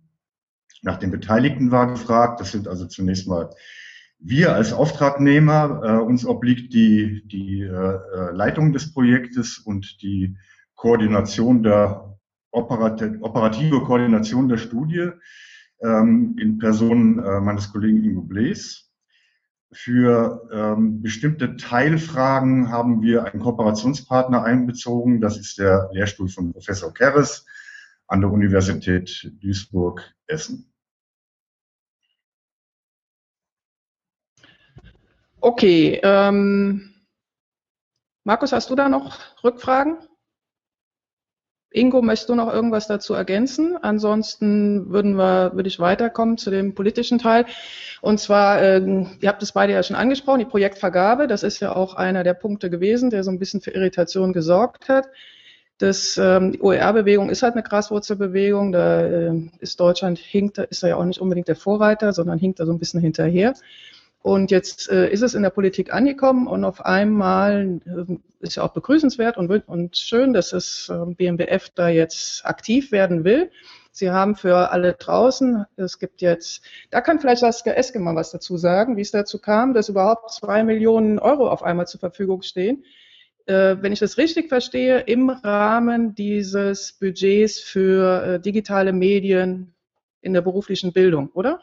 Nach 0.81 0.97
den 0.97 1.11
Beteiligten 1.11 1.71
war 1.71 1.87
gefragt. 1.87 2.39
Das 2.39 2.51
sind 2.51 2.67
also 2.67 2.85
zunächst 2.87 3.27
mal 3.27 3.51
wir 4.19 4.53
als 4.53 4.73
Auftragnehmer. 4.73 5.81
Äh, 5.83 6.03
uns 6.03 6.25
obliegt 6.25 6.73
die, 6.73 7.27
die 7.27 7.61
äh, 7.61 8.31
Leitung 8.31 8.71
des 8.71 8.93
Projektes 8.93 9.57
und 9.57 10.01
die 10.01 10.35
Koordination 10.75 11.63
der 11.63 12.17
operative 12.51 13.81
Koordination 13.83 14.49
der 14.49 14.57
Studie 14.57 15.09
ähm, 15.81 16.35
in 16.39 16.57
Person 16.57 17.19
äh, 17.19 17.39
meines 17.39 17.71
Kollegen 17.71 18.03
Ingo 18.03 18.21
Blees. 18.21 18.89
Für 19.73 20.49
ähm, 20.51 21.01
bestimmte 21.01 21.55
Teilfragen 21.55 22.69
haben 22.69 23.01
wir 23.01 23.23
einen 23.23 23.41
Kooperationspartner 23.41 24.43
einbezogen. 24.43 25.21
Das 25.21 25.37
ist 25.37 25.59
der 25.59 25.89
Lehrstuhl 25.93 26.27
von 26.27 26.51
Professor 26.51 26.93
Keres 26.93 27.45
an 28.11 28.19
der 28.19 28.29
Universität 28.29 29.31
Duisburg-Essen. 29.41 30.69
Okay, 35.39 35.99
ähm, 36.03 36.93
Markus, 38.25 38.51
hast 38.51 38.69
du 38.69 38.75
da 38.75 38.89
noch 38.89 39.17
Rückfragen? 39.45 39.97
Ingo, 41.71 42.01
möchtest 42.01 42.27
du 42.27 42.35
noch 42.35 42.51
irgendwas 42.53 42.87
dazu 42.87 43.13
ergänzen? 43.13 43.77
Ansonsten 43.81 44.91
würden 44.91 45.15
wir, 45.15 45.53
würde 45.53 45.69
ich 45.69 45.79
weiterkommen 45.79 46.37
zu 46.37 46.51
dem 46.51 46.75
politischen 46.75 47.17
Teil. 47.17 47.45
Und 48.01 48.19
zwar, 48.19 48.61
äh, 48.61 49.05
ihr 49.21 49.29
habt 49.29 49.41
es 49.41 49.53
beide 49.53 49.71
ja 49.71 49.83
schon 49.83 49.95
angesprochen, 49.95 50.39
die 50.39 50.45
Projektvergabe, 50.45 51.27
das 51.27 51.43
ist 51.43 51.61
ja 51.61 51.73
auch 51.73 51.93
einer 51.93 52.25
der 52.25 52.33
Punkte 52.33 52.69
gewesen, 52.69 53.09
der 53.09 53.23
so 53.23 53.31
ein 53.31 53.39
bisschen 53.39 53.61
für 53.61 53.71
Irritation 53.71 54.33
gesorgt 54.33 54.89
hat. 54.89 55.07
Das, 55.81 56.15
ähm, 56.21 56.51
die 56.51 56.61
OER-Bewegung 56.61 57.31
ist 57.31 57.41
halt 57.41 57.53
eine 57.53 57.63
Graswurzelbewegung. 57.63 58.71
Da 58.71 59.01
äh, 59.01 59.33
ist 59.59 59.79
Deutschland 59.79 60.19
hinkt, 60.19 60.59
ist 60.59 60.83
ja 60.83 60.95
auch 60.95 61.05
nicht 61.05 61.19
unbedingt 61.19 61.47
der 61.47 61.55
Vorreiter, 61.55 62.13
sondern 62.13 62.37
hinkt 62.37 62.59
da 62.59 62.67
so 62.67 62.71
ein 62.71 62.77
bisschen 62.77 63.01
hinterher. 63.01 63.55
Und 64.21 64.51
jetzt 64.51 64.91
äh, 64.91 65.09
ist 65.09 65.23
es 65.23 65.33
in 65.33 65.41
der 65.41 65.49
Politik 65.49 65.91
angekommen 65.91 66.45
und 66.45 66.65
auf 66.65 66.85
einmal 66.85 67.79
äh, 67.87 68.13
ist 68.41 68.57
ja 68.57 68.63
auch 68.63 68.73
begrüßenswert 68.73 69.37
und, 69.37 69.49
und 69.67 69.97
schön, 69.97 70.33
dass 70.33 70.51
das 70.51 70.91
äh, 70.93 71.15
BMBF 71.15 71.69
da 71.73 71.89
jetzt 71.89 72.45
aktiv 72.45 72.91
werden 72.91 73.23
will. 73.23 73.49
Sie 73.91 74.11
haben 74.11 74.35
für 74.35 74.71
alle 74.71 74.93
draußen, 74.93 75.65
es 75.77 75.97
gibt 75.97 76.21
jetzt, 76.21 76.61
da 76.91 77.01
kann 77.01 77.19
vielleicht 77.19 77.41
Saskia 77.41 77.73
Eske 77.73 77.99
mal 77.99 78.15
was 78.15 78.29
dazu 78.29 78.55
sagen, 78.55 78.97
wie 78.97 79.01
es 79.01 79.09
dazu 79.09 79.39
kam, 79.39 79.73
dass 79.73 79.89
überhaupt 79.89 80.31
zwei 80.31 80.63
Millionen 80.63 81.17
Euro 81.17 81.49
auf 81.49 81.63
einmal 81.63 81.87
zur 81.87 81.99
Verfügung 81.99 82.43
stehen 82.43 82.83
wenn 83.47 83.91
ich 83.91 83.99
das 83.99 84.17
richtig 84.17 84.49
verstehe, 84.49 84.99
im 84.99 85.29
Rahmen 85.29 86.15
dieses 86.15 86.93
Budgets 86.93 87.59
für 87.59 88.23
äh, 88.23 88.39
digitale 88.39 88.93
Medien 88.93 89.73
in 90.21 90.33
der 90.33 90.41
beruflichen 90.41 90.93
Bildung, 90.93 91.29
oder? 91.33 91.61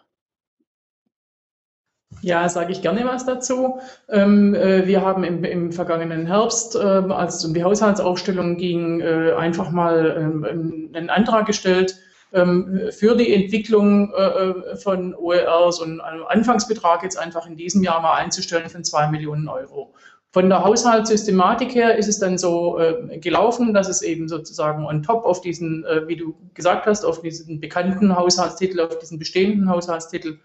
Ja, 2.22 2.48
sage 2.48 2.72
ich 2.72 2.82
gerne 2.82 3.04
was 3.04 3.26
dazu. 3.26 3.80
Ähm, 4.08 4.54
äh, 4.54 4.86
wir 4.86 5.02
haben 5.02 5.24
im, 5.24 5.44
im 5.44 5.72
vergangenen 5.72 6.26
Herbst, 6.26 6.76
ähm, 6.80 7.12
als 7.12 7.36
es 7.36 7.44
um 7.44 7.54
die 7.54 7.62
Haushaltsaufstellung 7.62 8.56
ging, 8.56 9.00
äh, 9.00 9.32
einfach 9.32 9.70
mal 9.70 10.16
ähm, 10.18 10.90
einen 10.94 11.10
Antrag 11.10 11.46
gestellt 11.46 11.96
für 12.30 13.16
die 13.16 13.32
Entwicklung 13.32 14.12
äh, 14.12 14.22
äh, 14.22 14.76
von 14.76 15.14
OERs 15.14 15.80
und 15.80 16.02
einen 16.02 16.22
Anfangsbetrag 16.24 17.02
jetzt 17.02 17.18
einfach 17.18 17.46
in 17.46 17.56
diesem 17.56 17.82
Jahr 17.82 18.02
mal 18.02 18.16
einzustellen 18.16 18.68
von 18.68 18.84
zwei 18.84 19.08
Millionen 19.08 19.48
Euro. 19.48 19.94
Von 20.30 20.50
der 20.50 20.62
Haushaltssystematik 20.62 21.74
her 21.74 21.96
ist 21.96 22.06
es 22.06 22.18
dann 22.18 22.36
so 22.36 22.78
äh, 22.78 23.18
gelaufen, 23.18 23.72
dass 23.72 23.88
es 23.88 24.02
eben 24.02 24.28
sozusagen 24.28 24.84
on 24.84 25.02
top 25.02 25.24
auf 25.24 25.40
diesen, 25.40 25.86
äh, 25.86 26.06
wie 26.06 26.16
du 26.16 26.34
gesagt 26.52 26.84
hast, 26.84 27.04
auf 27.04 27.22
diesen 27.22 27.60
bekannten 27.60 28.14
Haushaltstitel, 28.14 28.80
auf 28.80 28.98
diesen 28.98 29.18
bestehenden 29.18 29.70
Haushaltstitel 29.70 30.38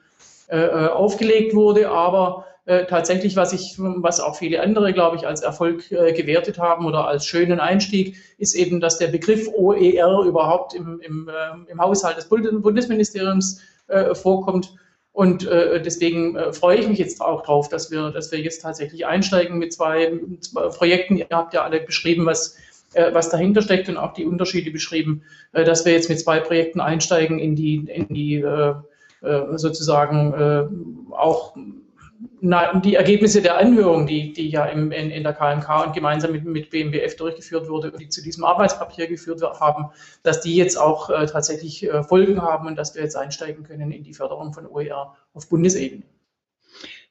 äh, 0.47 0.57
äh 0.57 0.87
aufgelegt 0.87 1.53
wurde. 1.53 1.89
Aber 1.89 2.45
äh, 2.65 2.85
tatsächlich, 2.85 3.35
was 3.35 3.51
ich, 3.51 3.75
was 3.77 4.21
auch 4.21 4.37
viele 4.37 4.61
andere, 4.61 4.93
glaube 4.93 5.17
ich, 5.17 5.27
als 5.27 5.41
Erfolg 5.41 5.91
äh, 5.91 6.13
gewertet 6.13 6.59
haben 6.59 6.85
oder 6.85 7.05
als 7.05 7.25
schönen 7.25 7.59
Einstieg, 7.59 8.15
ist 8.37 8.55
eben, 8.55 8.79
dass 8.79 8.99
der 8.99 9.07
Begriff 9.07 9.49
OER 9.53 10.23
überhaupt 10.23 10.75
im, 10.75 11.01
im, 11.01 11.29
im 11.67 11.81
Haushalt 11.81 12.15
des 12.15 12.29
Bundesministeriums 12.29 13.59
vorkommt 14.13 14.73
und 15.13 15.45
äh, 15.45 15.79
deswegen 15.79 16.35
äh, 16.35 16.51
freue 16.51 16.79
ich 16.79 16.87
mich 16.87 16.97
jetzt 16.97 17.21
auch 17.21 17.43
drauf, 17.43 17.69
dass 17.69 17.91
wir, 17.91 18.09
dass 18.09 18.31
wir 18.31 18.39
jetzt 18.39 18.63
tatsächlich 18.63 19.05
einsteigen 19.05 19.59
mit 19.59 19.71
zwei, 19.71 20.11
zwei 20.41 20.69
Projekten. 20.69 21.17
Ihr 21.17 21.27
habt 21.29 21.53
ja 21.53 21.63
alle 21.63 21.79
beschrieben, 21.81 22.25
was, 22.25 22.57
äh, 22.93 23.13
was 23.13 23.29
dahinter 23.29 23.61
steckt 23.61 23.87
und 23.89 23.97
auch 23.97 24.15
die 24.15 24.25
Unterschiede 24.25 24.71
beschrieben, 24.71 25.21
äh, 25.51 25.63
dass 25.63 25.85
wir 25.85 25.93
jetzt 25.93 26.09
mit 26.09 26.19
zwei 26.19 26.39
Projekten 26.39 26.81
einsteigen 26.81 27.37
in 27.37 27.55
die, 27.55 27.75
in 27.75 28.07
die 28.07 28.37
äh, 28.37 28.73
äh 29.21 29.57
sozusagen 29.57 30.33
äh, 30.33 31.15
auch 31.15 31.55
na, 32.41 32.79
die 32.79 32.95
Ergebnisse 32.95 33.41
der 33.41 33.57
Anhörung, 33.57 34.07
die, 34.07 34.33
die 34.33 34.49
ja 34.49 34.65
im, 34.65 34.91
in, 34.91 35.11
in 35.11 35.23
der 35.23 35.33
KMK 35.33 35.85
und 35.85 35.93
gemeinsam 35.93 36.31
mit, 36.31 36.45
mit 36.45 36.69
BMBF 36.69 37.15
durchgeführt 37.15 37.69
wurde 37.69 37.91
und 37.91 37.99
die 37.99 38.09
zu 38.09 38.21
diesem 38.21 38.43
Arbeitspapier 38.43 39.07
geführt 39.07 39.41
haben, 39.59 39.89
dass 40.23 40.41
die 40.41 40.55
jetzt 40.55 40.77
auch 40.77 41.09
äh, 41.09 41.25
tatsächlich 41.25 41.83
äh, 41.83 42.03
Folgen 42.03 42.41
haben 42.41 42.67
und 42.67 42.75
dass 42.75 42.95
wir 42.95 43.01
jetzt 43.01 43.15
einsteigen 43.15 43.63
können 43.63 43.91
in 43.91 44.03
die 44.03 44.13
Förderung 44.13 44.53
von 44.53 44.67
OER 44.67 45.15
auf 45.33 45.49
Bundesebene. 45.49 46.03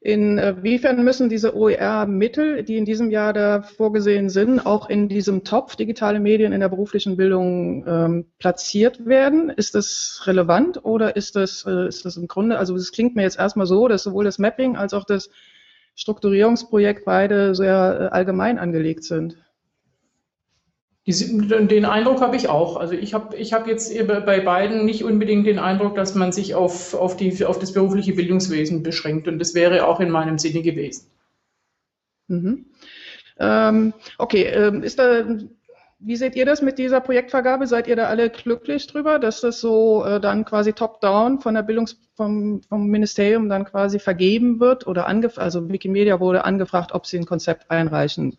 Inwiefern 0.05 1.05
müssen 1.05 1.29
diese 1.29 1.57
OER-Mittel, 1.57 2.65
die 2.65 2.77
in 2.77 2.85
diesem 2.85 3.11
Jahr 3.11 3.33
da 3.33 3.63
vorgesehen 3.63 4.31
sind, 4.31 4.67
auch 4.67 4.91
in 4.91 5.09
diesem 5.09 5.45
Topf 5.45 5.77
digitale 5.77 6.19
Medien 6.19 6.53
in 6.53 6.59
der 6.59 6.69
beruflichen 6.69 7.17
Bildung 7.17 7.87
ähm, 7.87 8.27
platziert 8.41 9.07
werden? 9.07 9.49
Ist 9.51 9.77
das 9.77 10.23
relevant 10.25 10.85
oder 10.85 11.15
ist 11.15 11.37
das, 11.37 11.65
äh, 11.69 11.87
ist 11.87 12.05
das 12.05 12.17
im 12.17 12.27
Grunde, 12.27 12.59
also 12.59 12.75
es 12.75 12.91
klingt 12.91 13.15
mir 13.15 13.23
jetzt 13.23 13.39
erstmal 13.39 13.67
so, 13.67 13.87
dass 13.87 14.03
sowohl 14.03 14.25
das 14.25 14.41
Mapping 14.41 14.75
als 14.77 14.93
auch 14.93 15.05
das 15.05 15.31
Strukturierungsprojekt 15.95 17.05
beide 17.05 17.55
sehr 17.55 18.01
äh, 18.01 18.05
allgemein 18.13 18.59
angelegt 18.59 19.05
sind. 19.05 19.37
Die, 21.07 21.13
den 21.67 21.85
Eindruck 21.85 22.21
habe 22.21 22.37
ich 22.37 22.49
auch. 22.49 22.77
Also 22.77 22.95
ich 22.95 23.13
habe 23.13 23.37
ich 23.37 23.53
hab 23.53 23.67
jetzt 23.67 23.93
bei 24.07 24.41
beiden 24.41 24.85
nicht 24.85 25.03
unbedingt 25.03 25.47
den 25.47 25.59
Eindruck, 25.59 25.97
dass 25.97 26.15
man 26.15 26.31
sich 26.31 26.55
auf, 26.55 26.95
auf, 26.95 27.17
die, 27.17 27.45
auf 27.45 27.59
das 27.59 27.73
berufliche 27.73 28.13
Bildungswesen 28.13 28.85
beschränkt. 28.85 29.27
Und 29.27 29.41
das 29.41 29.55
wäre 29.55 29.87
auch 29.87 29.99
in 29.99 30.11
meinem 30.11 30.39
Sinne 30.39 30.63
gewesen. 30.63 31.11
Mhm. 32.29 32.67
Ähm, 33.39 33.93
okay, 34.19 34.45
ähm, 34.45 34.85
ist 34.85 35.01
da, 35.01 35.25
wie 35.99 36.17
seht 36.17 36.37
ihr 36.37 36.47
das 36.47 36.63
mit 36.63 36.79
dieser 36.79 37.01
Projektvergabe? 37.01 37.67
Seid 37.67 37.89
ihr 37.89 37.97
da 37.97 38.07
alle 38.07 38.31
glücklich 38.31 38.87
drüber, 38.87 39.19
dass 39.19 39.41
das 39.41 39.61
so 39.61 40.05
äh, 40.05 40.21
dann 40.21 40.45
quasi 40.45 40.73
top-down 40.73 41.41
von 41.41 41.55
der 41.55 41.63
Bildungs 41.63 41.97
vom, 42.15 42.61
vom 42.69 42.87
Ministerium 42.87 43.49
dann 43.49 43.65
quasi 43.65 43.99
vergeben 43.99 44.61
wird 44.61 44.87
oder 44.87 45.07
also 45.07 45.69
Wikimedia 45.69 46.21
wurde 46.21 46.45
angefragt, 46.45 46.93
ob 46.93 47.07
sie 47.07 47.19
ein 47.19 47.27
Konzept 47.27 47.71
einreichen 47.73 48.37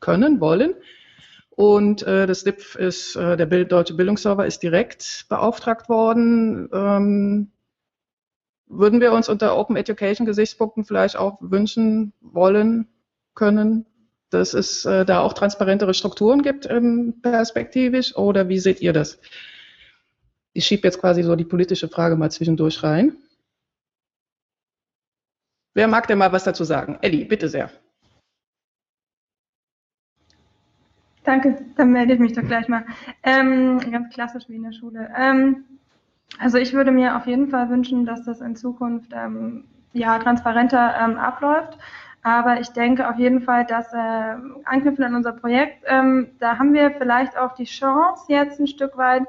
können, 0.00 0.40
wollen. 0.40 0.74
Und 1.56 2.02
äh, 2.02 2.26
das 2.26 2.42
DIPF 2.42 2.74
ist, 2.74 3.14
äh, 3.14 3.36
der 3.36 3.46
Bild, 3.46 3.70
Deutsche 3.70 3.94
Bildungsserver 3.94 4.44
ist 4.44 4.62
direkt 4.64 5.26
beauftragt 5.28 5.88
worden. 5.88 6.68
Ähm, 6.72 7.52
würden 8.66 9.00
wir 9.00 9.12
uns 9.12 9.28
unter 9.28 9.56
Open 9.56 9.76
Education 9.76 10.26
Gesichtspunkten 10.26 10.84
vielleicht 10.84 11.16
auch 11.16 11.38
wünschen 11.40 12.12
wollen 12.20 12.88
können, 13.34 13.86
dass 14.30 14.52
es 14.52 14.84
äh, 14.84 15.04
da 15.04 15.20
auch 15.20 15.32
transparentere 15.32 15.94
Strukturen 15.94 16.42
gibt 16.42 16.68
ähm, 16.68 17.20
perspektivisch? 17.22 18.16
Oder 18.16 18.48
wie 18.48 18.58
seht 18.58 18.80
ihr 18.80 18.92
das? 18.92 19.20
Ich 20.54 20.66
schiebe 20.66 20.88
jetzt 20.88 20.98
quasi 20.98 21.22
so 21.22 21.36
die 21.36 21.44
politische 21.44 21.88
Frage 21.88 22.16
mal 22.16 22.32
zwischendurch 22.32 22.82
rein. 22.82 23.16
Wer 25.72 25.86
mag 25.86 26.08
denn 26.08 26.18
mal 26.18 26.32
was 26.32 26.44
dazu 26.44 26.64
sagen? 26.64 26.98
Elli, 27.00 27.24
bitte 27.24 27.48
sehr. 27.48 27.70
Danke, 31.24 31.56
dann 31.76 31.90
melde 31.92 32.14
ich 32.14 32.20
mich 32.20 32.34
doch 32.34 32.42
gleich 32.42 32.68
mal. 32.68 32.84
Ähm, 33.22 33.80
ganz 33.90 34.12
klassisch 34.12 34.44
wie 34.48 34.56
in 34.56 34.62
der 34.62 34.72
Schule. 34.72 35.10
Ähm, 35.16 35.64
also 36.38 36.58
ich 36.58 36.72
würde 36.72 36.90
mir 36.90 37.16
auf 37.16 37.26
jeden 37.26 37.48
Fall 37.48 37.70
wünschen, 37.70 38.04
dass 38.04 38.24
das 38.24 38.40
in 38.40 38.56
Zukunft 38.56 39.12
ähm, 39.14 39.64
ja 39.92 40.18
transparenter 40.18 40.94
ähm, 41.00 41.16
abläuft. 41.16 41.78
Aber 42.22 42.60
ich 42.60 42.70
denke 42.70 43.08
auf 43.08 43.18
jeden 43.18 43.42
Fall, 43.42 43.66
dass 43.66 43.92
äh, 43.92 44.36
anknüpfen 44.64 45.04
an 45.04 45.14
unser 45.14 45.32
Projekt, 45.32 45.84
ähm, 45.86 46.28
da 46.40 46.58
haben 46.58 46.72
wir 46.72 46.90
vielleicht 46.92 47.36
auch 47.36 47.54
die 47.54 47.64
Chance 47.64 48.24
jetzt 48.28 48.58
ein 48.58 48.66
Stück 48.66 48.96
weit 48.96 49.24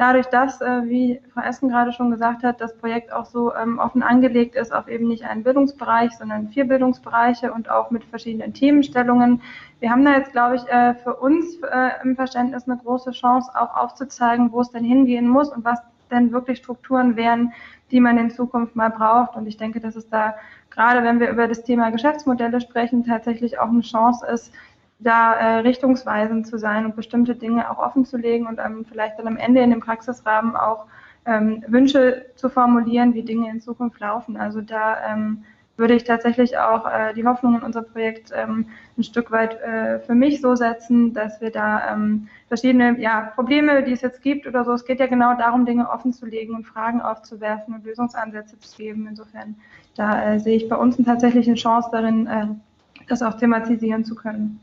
dadurch, 0.00 0.26
dass, 0.28 0.62
äh, 0.62 0.82
wie 0.84 1.20
Frau 1.34 1.42
Essen 1.42 1.68
gerade 1.68 1.92
schon 1.92 2.10
gesagt 2.10 2.42
hat, 2.42 2.60
das 2.60 2.74
Projekt 2.78 3.12
auch 3.12 3.26
so 3.26 3.54
ähm, 3.54 3.78
offen 3.78 4.02
angelegt 4.02 4.54
ist 4.54 4.72
auf 4.72 4.88
eben 4.88 5.06
nicht 5.08 5.24
einen 5.24 5.42
Bildungsbereich, 5.42 6.16
sondern 6.16 6.48
vier 6.48 6.66
Bildungsbereiche 6.66 7.52
und 7.52 7.70
auch 7.70 7.90
mit 7.90 8.04
verschiedenen 8.04 8.54
Themenstellungen. 8.54 9.42
Wir 9.78 9.90
haben 9.90 10.04
da 10.04 10.12
jetzt, 10.16 10.32
glaube 10.32 10.56
ich, 10.56 10.66
äh, 10.68 10.94
für 10.94 11.16
uns 11.16 11.56
äh, 11.70 11.90
im 12.02 12.16
Verständnis 12.16 12.66
eine 12.66 12.78
große 12.78 13.10
Chance, 13.10 13.50
auch 13.54 13.76
aufzuzeigen, 13.76 14.50
wo 14.52 14.62
es 14.62 14.70
denn 14.70 14.84
hingehen 14.84 15.28
muss 15.28 15.50
und 15.50 15.64
was 15.64 15.80
denn 16.10 16.32
wirklich 16.32 16.58
Strukturen 16.58 17.16
wären, 17.16 17.52
die 17.90 18.00
man 18.00 18.16
in 18.16 18.30
Zukunft 18.30 18.74
mal 18.76 18.90
braucht. 18.90 19.36
Und 19.36 19.46
ich 19.46 19.58
denke, 19.58 19.80
dass 19.80 19.96
es 19.96 20.08
da 20.08 20.34
gerade, 20.70 21.04
wenn 21.04 21.20
wir 21.20 21.28
über 21.28 21.46
das 21.46 21.62
Thema 21.62 21.90
Geschäftsmodelle 21.90 22.60
sprechen, 22.60 23.04
tatsächlich 23.04 23.58
auch 23.58 23.68
eine 23.68 23.82
Chance 23.82 24.26
ist, 24.26 24.52
da 25.00 25.32
äh, 25.32 25.58
richtungsweisend 25.60 26.46
zu 26.46 26.58
sein 26.58 26.84
und 26.84 26.96
bestimmte 26.96 27.34
Dinge 27.34 27.70
auch 27.70 27.78
offen 27.78 28.04
zu 28.04 28.16
legen 28.16 28.46
und 28.46 28.58
ähm, 28.58 28.84
vielleicht 28.88 29.18
dann 29.18 29.26
am 29.26 29.36
Ende 29.36 29.62
in 29.62 29.70
dem 29.70 29.80
Praxisrahmen 29.80 30.56
auch 30.56 30.86
ähm, 31.26 31.64
Wünsche 31.66 32.26
zu 32.36 32.48
formulieren, 32.48 33.14
wie 33.14 33.22
Dinge 33.22 33.50
in 33.50 33.60
Zukunft 33.60 33.98
laufen. 34.00 34.36
Also 34.36 34.60
da 34.60 34.96
ähm, 35.10 35.44
würde 35.76 35.94
ich 35.94 36.04
tatsächlich 36.04 36.58
auch 36.58 36.86
äh, 36.86 37.14
die 37.14 37.24
Hoffnung 37.24 37.56
in 37.56 37.62
unser 37.62 37.82
Projekt 37.82 38.30
ähm, 38.34 38.66
ein 38.98 39.02
Stück 39.02 39.30
weit 39.30 39.58
äh, 39.62 39.98
für 40.00 40.14
mich 40.14 40.42
so 40.42 40.54
setzen, 40.54 41.14
dass 41.14 41.40
wir 41.40 41.50
da 41.50 41.92
ähm, 41.92 42.28
verschiedene 42.48 43.00
ja, 43.00 43.32
Probleme, 43.34 43.82
die 43.82 43.92
es 43.92 44.02
jetzt 44.02 44.22
gibt 44.22 44.46
oder 44.46 44.64
so, 44.64 44.72
es 44.72 44.84
geht 44.84 45.00
ja 45.00 45.06
genau 45.06 45.34
darum, 45.34 45.64
Dinge 45.64 45.88
offen 45.88 46.12
zu 46.12 46.26
legen 46.26 46.54
und 46.54 46.66
Fragen 46.66 47.00
aufzuwerfen 47.00 47.74
und 47.74 47.84
Lösungsansätze 47.84 48.58
zu 48.58 48.76
geben. 48.76 49.06
Insofern, 49.08 49.56
da 49.96 50.34
äh, 50.34 50.38
sehe 50.38 50.56
ich 50.56 50.68
bei 50.68 50.76
uns 50.76 50.98
tatsächlich 51.02 51.46
eine 51.46 51.56
Chance 51.56 51.88
darin, 51.90 52.26
äh, 52.26 52.46
das 53.08 53.22
auch 53.22 53.34
thematisieren 53.34 54.04
zu 54.04 54.14
können. 54.14 54.60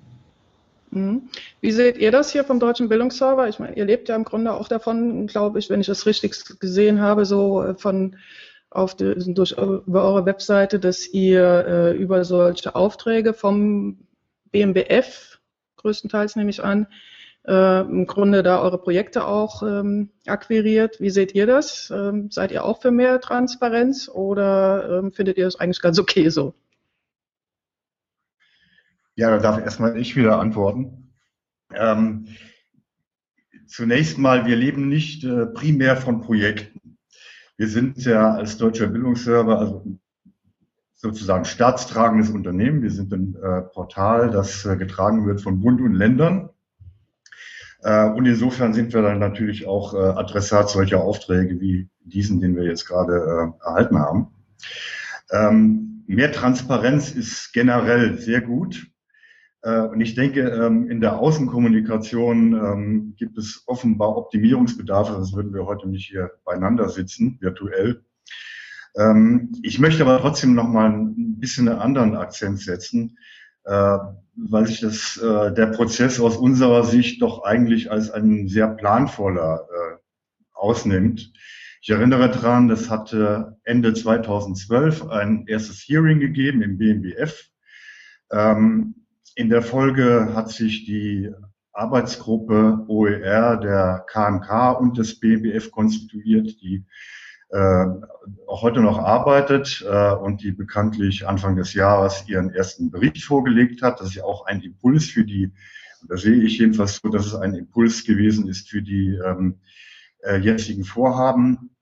Mhm. 0.92 1.30
Wie 1.62 1.72
seht 1.72 1.98
ihr 1.98 2.12
das 2.12 2.32
hier 2.32 2.44
vom 2.44 2.60
Deutschen 2.60 2.90
Bildungsserver? 2.90 3.48
Ich 3.48 3.60
meine, 3.60 3.76
ihr 3.76 3.86
lebt 3.86 4.10
ja 4.10 4.16
im 4.16 4.24
Grunde 4.24 4.54
auch 4.54 4.68
davon, 4.68 5.28
glaube 5.28 5.60
ich, 5.60 5.70
wenn 5.70 5.82
ich 5.82 5.88
das 5.88 6.06
richtig 6.06 6.60
gesehen 6.60 7.02
habe, 7.02 7.26
so 7.26 7.64
äh, 7.64 7.76
von 7.76 8.18
auf 8.70 8.96
die, 8.96 9.14
durch 9.34 9.54
über 9.54 10.04
eure 10.04 10.26
Webseite, 10.26 10.80
dass 10.80 11.08
ihr 11.08 11.66
äh, 11.68 11.98
über 11.98 12.24
solche 12.26 12.76
Aufträge 12.76 13.34
vom 13.34 13.98
BMBF 14.52 15.40
größtenteils 15.78 16.36
nehme 16.36 16.50
ich 16.50 16.64
an, 16.64 16.88
äh, 17.48 17.82
im 17.82 18.08
Grunde 18.08 18.44
da 18.44 18.62
eure 18.62 18.78
Projekte 18.78 19.26
auch 19.26 19.64
ähm, 19.64 20.10
akquiriert. 20.26 21.00
Wie 21.00 21.10
seht 21.10 21.34
ihr 21.34 21.48
das? 21.48 21.92
Ähm, 21.92 22.30
seid 22.30 22.52
ihr 22.52 22.66
auch 22.66 22.82
für 22.82 22.92
mehr 22.92 23.22
Transparenz 23.22 24.10
oder 24.10 25.00
ähm, 25.00 25.12
findet 25.12 25.38
ihr 25.38 25.46
das 25.46 25.60
eigentlich 25.60 25.82
ganz 25.82 25.98
okay 25.98 26.30
so? 26.30 26.54
Ja, 29.18 29.32
da 29.32 29.40
darf 29.40 29.60
erstmal 29.60 29.98
ich 29.98 30.16
wieder 30.16 30.40
antworten. 30.40 31.12
Ähm, 31.74 32.28
zunächst 33.66 34.20
mal, 34.20 34.46
wir 34.46 34.56
leben 34.56 34.90
nicht 34.90 35.24
äh, 35.24 35.48
primär 35.48 35.98
von 35.98 36.22
Projekten. 36.22 37.00
Wir 37.58 37.68
sind 37.68 37.98
ja 38.06 38.36
als 38.36 38.60
deutscher 38.60 38.86
Bildungsserver, 38.86 39.58
also 39.58 40.00
sozusagen 40.94 41.46
staatstragendes 41.46 42.30
Unternehmen. 42.30 42.84
Wir 42.84 42.92
sind 42.92 43.12
ein 43.12 43.36
äh, 43.42 43.64
Portal, 43.64 44.30
das 44.30 44.64
äh, 44.68 44.78
getragen 44.78 45.26
wird 45.26 45.42
von 45.42 45.62
Bund 45.62 45.82
und 45.82 45.96
Ländern. 45.96 46.52
Äh, 47.82 48.10
und 48.10 48.28
insofern 48.28 48.76
sind 48.76 48.94
wir 48.94 49.02
dann 49.02 49.18
natürlich 49.18 49.66
auch 49.66 49.96
äh, 49.96 49.98
Adressat 49.98 50.70
solcher 50.70 51.04
Aufträge 51.04 51.60
wie 51.60 51.90
diesen, 52.02 52.40
den 52.40 52.56
wir 52.56 52.66
jetzt 52.66 52.86
gerade 52.86 53.16
äh, 53.16 53.66
erhalten 53.66 53.98
haben. 53.98 54.28
Ähm, 55.32 56.04
mehr 56.06 56.32
Transparenz 56.32 57.10
ist 57.10 57.52
generell 57.52 58.20
sehr 58.20 58.42
gut. 58.42 58.92
Äh, 59.68 59.82
und 59.82 60.00
ich 60.00 60.16
denke, 60.16 60.42
ähm, 60.42 60.90
in 60.90 61.02
der 61.02 61.20
Außenkommunikation 61.20 62.54
ähm, 62.54 63.14
gibt 63.18 63.38
es 63.38 63.64
offenbar 63.68 64.16
Optimierungsbedarfe, 64.16 65.12
sonst 65.12 65.36
würden 65.36 65.54
wir 65.54 65.66
heute 65.66 65.90
nicht 65.90 66.08
hier 66.08 66.32
beieinander 66.46 66.88
sitzen, 66.88 67.38
virtuell. 67.42 68.02
Ähm, 68.96 69.52
ich 69.64 69.80
möchte 69.80 70.04
aber 70.04 70.22
trotzdem 70.22 70.54
noch 70.54 70.70
mal 70.70 70.90
ein 70.90 71.38
bisschen 71.40 71.68
einen 71.68 71.80
anderen 71.80 72.16
Akzent 72.16 72.62
setzen, 72.62 73.18
äh, 73.66 73.98
weil 74.38 74.68
sich 74.68 74.80
das, 74.80 75.18
äh, 75.18 75.54
der 75.54 75.68
Prozess 75.68 76.22
aus 76.22 76.38
unserer 76.38 76.86
Sicht 76.86 77.22
doch 77.22 77.44
eigentlich 77.44 77.92
als 77.92 78.10
ein 78.10 78.48
sehr 78.48 78.70
planvoller 78.70 79.68
ausnimmt. 80.54 81.34
Ich 81.82 81.90
erinnere 81.90 82.32
daran, 82.32 82.68
das 82.68 82.90
hatte 82.90 83.58
Ende 83.64 83.94
2012 83.94 85.08
ein 85.10 85.46
erstes 85.46 85.82
Hearing 85.88 86.20
gegeben 86.20 86.64
im 86.64 86.78
BMBF. 86.78 87.50
In 89.38 89.52
der 89.52 89.62
Folge 89.62 90.34
hat 90.34 90.50
sich 90.50 90.86
die 90.86 91.32
Arbeitsgruppe 91.72 92.86
OER 92.88 93.58
der 93.58 94.04
KMK 94.10 94.72
und 94.80 94.98
des 94.98 95.20
BMBF 95.20 95.70
konstituiert, 95.70 96.60
die 96.60 96.84
äh, 97.50 97.86
auch 98.48 98.64
heute 98.64 98.82
noch 98.82 98.98
arbeitet 98.98 99.86
äh, 99.88 100.12
und 100.14 100.42
die 100.42 100.54
bekanntlich 100.54 101.28
Anfang 101.28 101.56
des 101.56 101.76
Jahres 101.76 102.28
ihren 102.28 102.50
ersten 102.50 102.90
Bericht 102.90 103.24
vorgelegt 103.24 103.84
hat. 103.84 104.00
Das 104.00 104.08
ist 104.08 104.16
ja 104.16 104.24
auch 104.24 104.48
ein 104.48 104.62
Impuls 104.62 105.06
für 105.06 105.24
die, 105.24 105.54
da 106.10 106.18
sehe 106.18 106.42
ich 106.42 106.58
jedenfalls 106.58 106.96
so, 106.96 107.10
dass 107.10 107.28
es 107.28 107.36
ein 107.36 107.54
Impuls 107.54 108.06
gewesen 108.06 108.48
ist 108.48 108.72
für 108.72 108.82
die 108.82 109.20
ähm, 109.24 109.60
äh, 110.24 110.38
jetzigen 110.38 110.84
Vorhaben. 110.84 111.76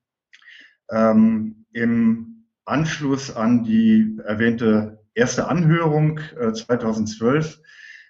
Ähm, 0.92 1.66
Im 1.72 2.48
Anschluss 2.66 3.34
an 3.34 3.64
die 3.64 4.20
erwähnte 4.26 5.05
erste 5.16 5.48
Anhörung 5.48 6.20
äh, 6.40 6.54
2012 6.54 7.60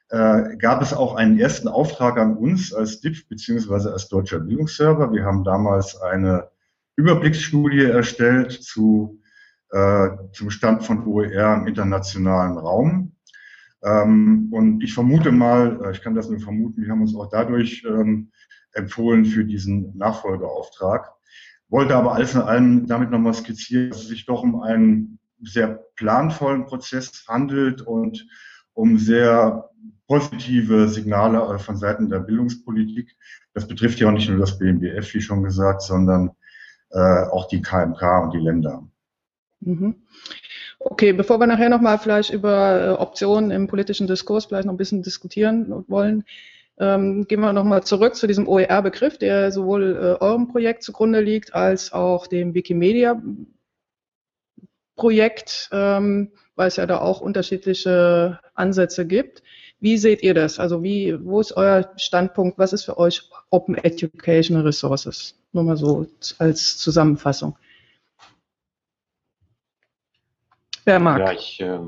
äh, 0.10 0.58
gab 0.58 0.82
es 0.82 0.94
auch 0.94 1.16
einen 1.16 1.40
ersten 1.40 1.68
Auftrag 1.68 2.18
an 2.18 2.36
uns 2.36 2.74
als 2.74 3.00
DIF 3.00 3.28
beziehungsweise 3.28 3.94
als 3.94 4.10
Deutscher 4.10 4.40
Bildungsserver. 4.40 5.12
Wir 5.14 5.24
haben 5.24 5.44
damals 5.44 6.00
eine 6.02 6.50
Überblicksstudie 6.96 7.86
erstellt 7.86 8.52
zu 8.52 9.22
äh, 9.72 10.10
zum 10.32 10.50
Stand 10.50 10.84
von 10.84 11.06
OER 11.06 11.56
im 11.56 11.68
internationalen 11.68 12.58
Raum. 12.58 13.14
Ähm, 13.84 14.50
und 14.52 14.84
ich 14.84 14.94
vermute 14.94 15.32
mal, 15.32 15.80
äh, 15.84 15.92
ich 15.92 16.02
kann 16.02 16.16
das 16.16 16.30
nur 16.30 16.40
vermuten, 16.40 16.82
wir 16.82 16.90
haben 16.90 17.02
uns 17.02 17.16
auch 17.16 17.30
dadurch 17.30 17.84
ähm, 17.88 18.32
empfohlen 18.74 19.26
für 19.26 19.44
diesen 19.44 19.96
Nachfolgeauftrag. 19.98 21.12
Wollte 21.70 21.96
aber 21.96 22.14
alles 22.14 22.36
in 22.36 22.42
allem 22.42 22.88
damit 22.88 23.10
nochmal 23.12 23.34
skizzieren, 23.34 23.90
dass 23.90 24.04
es 24.04 24.08
sich 24.08 24.26
doch 24.26 24.44
um 24.44 24.62
einen 24.62 25.20
sehr 25.48 25.86
planvollen 25.96 26.66
Prozess 26.66 27.26
handelt 27.28 27.82
und 27.82 28.28
um 28.74 28.98
sehr 28.98 29.70
positive 30.08 30.88
Signale 30.88 31.56
äh, 31.56 31.60
von 31.60 31.78
Seiten 31.78 32.10
der 32.10 32.20
Bildungspolitik. 32.20 33.16
Das 33.54 33.68
betrifft 33.68 34.00
ja 34.00 34.08
auch 34.08 34.12
nicht 34.12 34.30
nur 34.30 34.40
das 34.40 34.58
BMBF, 34.58 35.14
wie 35.14 35.22
schon 35.22 35.44
gesagt, 35.44 35.82
sondern 35.82 36.32
äh, 36.92 37.24
auch 37.30 37.48
die 37.48 37.62
KMK 37.62 38.24
und 38.24 38.34
die 38.34 38.40
Länder. 38.40 38.88
Mhm. 39.62 39.96
Okay, 40.80 41.14
bevor 41.14 41.40
wir 41.40 41.48
nachher 41.48 41.70
nochmal 41.70 41.98
vielleicht 41.98 42.32
über 42.32 42.82
äh, 42.82 42.90
Optionen 43.02 43.50
im 43.52 43.68
politischen 43.68 44.08
Diskurs 44.08 44.46
vielleicht 44.46 44.66
noch 44.66 44.74
ein 44.74 44.78
bisschen 44.78 45.02
diskutieren 45.02 45.86
wollen, 45.88 46.26
ähm, 46.78 47.26
gehen 47.28 47.40
wir 47.40 47.54
nochmal 47.54 47.84
zurück 47.84 48.16
zu 48.16 48.28
diesem 48.28 48.48
OER-Begriff, 48.48 49.18
der 49.18 49.52
sowohl 49.52 49.96
äh, 49.96 50.24
eurem 50.24 50.50
Projekt 50.50 50.84
zugrunde 50.84 51.22
liegt, 51.22 51.56
als 51.56 51.94
auch 51.94 52.28
dem 52.28 52.54
Wikimedia-Projekt, 54.96 55.70
ähm, 55.72 56.32
weil 56.56 56.68
es 56.68 56.78
ja 56.78 56.86
da 56.86 57.00
auch 57.00 57.22
unterschiedliche 57.22 58.40
Ansätze 58.54 59.06
gibt. 59.06 59.44
Wie 59.80 59.98
seht 59.98 60.24
ihr 60.24 60.34
das? 60.34 60.60
Also 60.60 60.84
wie, 60.84 61.18
wo 61.24 61.40
ist 61.42 61.56
euer 61.56 61.92
Standpunkt? 61.98 62.58
Was 62.58 62.74
ist 62.74 62.86
für 62.86 62.98
euch 62.98 63.30
Open 63.50 63.76
Educational 63.76 64.64
Resources? 64.64 65.38
Nur 65.52 65.64
mal 65.64 65.78
so 65.78 66.08
als 66.40 66.78
Zusammenfassung. 66.78 67.58
Wer 70.86 71.00
mag? 71.00 71.20
Ja, 71.20 71.32
ich, 71.32 71.60
äh, 71.60 71.80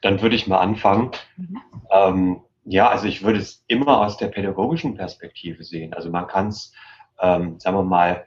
dann 0.00 0.22
würde 0.22 0.36
ich 0.36 0.46
mal 0.46 0.60
anfangen. 0.60 1.10
Mhm. 1.36 1.60
Ähm, 1.90 2.40
ja, 2.64 2.88
also 2.88 3.06
ich 3.06 3.22
würde 3.22 3.40
es 3.40 3.62
immer 3.66 4.00
aus 4.00 4.16
der 4.16 4.28
pädagogischen 4.28 4.94
Perspektive 4.96 5.62
sehen. 5.64 5.92
Also 5.92 6.10
man 6.10 6.26
kann 6.26 6.48
es, 6.48 6.72
ähm, 7.20 7.60
sagen 7.60 7.76
wir 7.76 7.82
mal, 7.82 8.24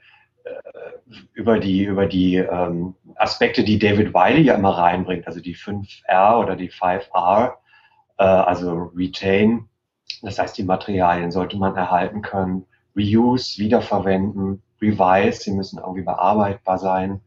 über 1.34 1.60
die, 1.60 1.84
über 1.84 2.06
die 2.06 2.36
ähm, 2.36 2.96
Aspekte, 3.16 3.64
die 3.64 3.80
David 3.80 4.14
Wiley 4.14 4.42
ja 4.42 4.56
immer 4.56 4.78
reinbringt, 4.78 5.28
also 5.28 5.40
die 5.40 5.56
5R 5.56 6.40
oder 6.40 6.56
die 6.56 6.70
5R, 6.70 7.54
äh, 8.18 8.24
also 8.24 8.92
Retain, 8.96 9.68
das 10.22 10.40
heißt, 10.40 10.58
die 10.58 10.64
Materialien 10.64 11.32
sollte 11.32 11.58
man 11.58 11.76
erhalten 11.76 12.22
können, 12.22 12.66
Reuse, 12.96 13.60
wiederverwenden, 13.60 14.64
Revise, 14.82 15.42
sie 15.42 15.52
müssen 15.52 15.80
irgendwie 15.80 16.04
bearbeitbar 16.04 16.78
sein, 16.78 17.22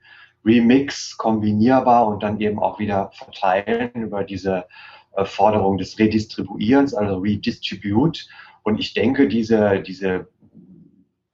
Remix, 0.45 1.17
kombinierbar 1.17 2.07
und 2.07 2.23
dann 2.23 2.41
eben 2.41 2.59
auch 2.59 2.79
wieder 2.79 3.11
verteilen 3.13 3.91
über 3.95 4.25
diese 4.25 4.67
äh, 5.15 5.25
Forderung 5.25 5.79
des 5.79 5.99
Redistribuierens, 5.99 6.95
also 6.95 7.19
Redistribute. 7.19 8.27
Und 8.63 8.79
ich 8.79 8.95
denke, 8.95 9.29
diese, 9.29 9.81
diese 9.81 10.29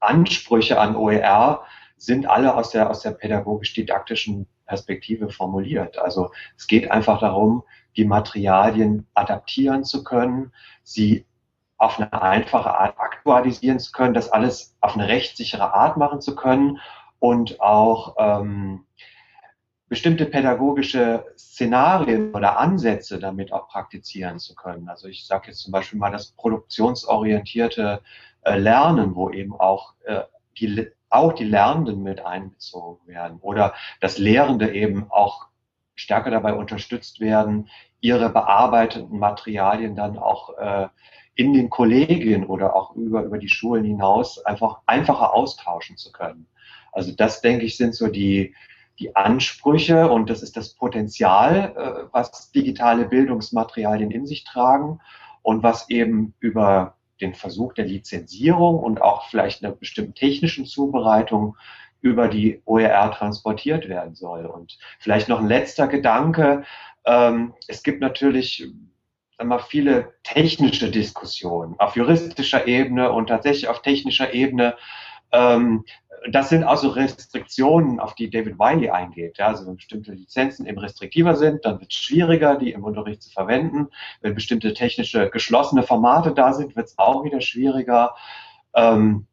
Ansprüche 0.07 0.79
an 0.81 0.97
OER 0.97 1.65
sind 1.97 2.29
alle 2.29 2.55
aus 2.55 2.71
der, 2.71 2.91
aus 2.91 3.01
der 3.01 3.13
pädagogisch-didaktischen 3.13 4.47
Perspektive 4.67 5.31
formuliert. 5.31 5.99
Also 5.99 6.31
es 6.57 6.67
geht 6.67 6.91
einfach 6.91 7.21
darum, 7.21 7.63
die 7.97 8.05
Materialien 8.05 9.07
adaptieren 9.15 9.85
zu 9.85 10.05
können, 10.05 10.53
sie 10.83 11.25
auf 11.79 11.99
eine 11.99 12.23
einfache 12.23 12.75
Art 12.75 12.99
aktualisieren 12.99 13.79
zu 13.79 13.93
können, 13.93 14.15
das 14.15 14.31
alles 14.31 14.77
auf 14.81 14.95
eine 14.95 15.09
rechtssichere 15.09 15.75
Art 15.75 15.97
machen 15.97 16.21
zu 16.21 16.35
können 16.35 16.79
und 17.19 17.61
auch 17.61 18.17
ähm, 18.19 18.87
bestimmte 19.89 20.27
pädagogische 20.27 21.25
Szenarien 21.39 22.35
oder 22.35 22.59
Ansätze 22.59 23.19
damit 23.19 23.53
auch 23.53 23.69
praktizieren 23.69 24.39
zu 24.39 24.55
können. 24.55 24.89
Also 24.89 25.07
ich 25.07 25.27
sage 25.27 25.49
jetzt 25.49 25.61
zum 25.61 25.73
Beispiel 25.73 25.99
mal 25.99 26.11
das 26.11 26.33
produktionsorientierte 26.33 28.03
Lernen, 28.55 29.15
wo 29.15 29.31
eben 29.31 29.55
auch 29.55 29.95
äh, 30.05 30.23
die 30.59 30.89
auch 31.09 31.33
die 31.33 31.45
Lernenden 31.45 32.03
mit 32.03 32.25
einbezogen 32.25 33.07
werden 33.07 33.39
oder 33.41 33.75
dass 34.01 34.19
Lehrende 34.19 34.73
eben 34.75 35.11
auch 35.11 35.47
stärker 35.95 36.31
dabei 36.31 36.55
unterstützt 36.55 37.21
werden, 37.21 37.69
ihre 38.01 38.29
bearbeiteten 38.29 39.19
Materialien 39.19 39.97
dann 39.97 40.19
auch 40.19 40.57
äh, 40.59 40.89
in 41.35 41.53
den 41.53 41.71
Kollegien 41.71 42.45
oder 42.45 42.75
auch 42.75 42.95
über, 42.95 43.23
über 43.23 43.39
die 43.39 43.49
Schulen 43.49 43.85
hinaus 43.85 44.45
einfach 44.45 44.81
einfacher 44.87 45.35
austauschen 45.35 45.97
zu 45.97 46.13
können. 46.13 46.47
Also 46.93 47.13
das, 47.13 47.41
denke 47.41 47.65
ich, 47.65 47.77
sind 47.77 47.95
so 47.95 48.09
die, 48.09 48.55
die 48.99 49.15
Ansprüche 49.17 50.11
und 50.11 50.31
das 50.31 50.43
ist 50.43 50.57
das 50.57 50.75
Potenzial, 50.75 51.75
äh, 51.77 52.09
was 52.13 52.53
digitale 52.53 53.07
Bildungsmaterialien 53.07 54.11
in 54.11 54.27
sich 54.27 54.45
tragen 54.45 55.01
und 55.43 55.63
was 55.63 55.89
eben 55.91 56.35
über 56.41 56.96
den 57.21 57.35
Versuch 57.35 57.73
der 57.73 57.87
Lizenzierung 57.87 58.79
und 58.79 59.01
auch 59.03 59.29
vielleicht 59.29 59.65
einer 59.65 59.75
bestimmten 59.75 60.15
technischen 60.15 60.67
Zubereitung 60.67 61.57
über 62.01 62.29
die 62.29 62.63
OER 62.67 63.11
transportiert 63.13 63.89
werden 63.89 64.15
soll. 64.15 64.47
Und 64.47 64.79
vielleicht 64.99 65.29
noch 65.29 65.41
ein 65.41 65.49
letzter 65.49 65.89
Gedanke. 65.89 66.65
Ähm, 67.05 67.55
es 67.69 67.83
gibt 67.83 68.01
natürlich 68.01 68.69
mal, 69.43 69.59
viele 69.59 70.15
technische 70.23 70.91
Diskussionen 70.91 71.75
auf 71.79 71.97
juristischer 71.97 72.67
Ebene 72.67 73.13
und 73.13 73.29
tatsächlich 73.29 73.69
auf 73.69 73.83
technischer 73.83 74.33
Ebene. 74.33 74.77
Ähm, 75.33 75.85
das 76.31 76.49
sind 76.49 76.65
also 76.65 76.89
Restriktionen, 76.89 78.01
auf 78.01 78.15
die 78.15 78.31
David 78.31 78.59
Wiley 78.59 78.91
eingeht. 78.91 79.39
Ja, 79.39 79.49
also 79.49 79.67
wenn 79.67 79.77
bestimmte 79.77 80.13
Lizenzen 80.13 80.67
eben 80.67 80.79
restriktiver 80.79 81.37
sind, 81.37 81.65
dann 81.65 81.81
wird 81.81 81.93
es 81.93 81.99
schwieriger, 81.99 82.57
die 82.57 82.73
im 82.73 82.85
Unterricht 82.85 83.23
zu 83.23 83.31
verwenden. 83.31 83.89
Wenn 84.21 84.35
bestimmte 84.35 84.75
technische 84.75 85.31
geschlossene 85.31 85.83
Formate 85.83 86.33
da 86.33 86.53
sind, 86.53 86.77
wird 86.77 86.87
es 86.87 86.99
auch 86.99 87.25
wieder 87.25 87.41
schwieriger. 87.41 88.15
Ähm, 88.75 89.27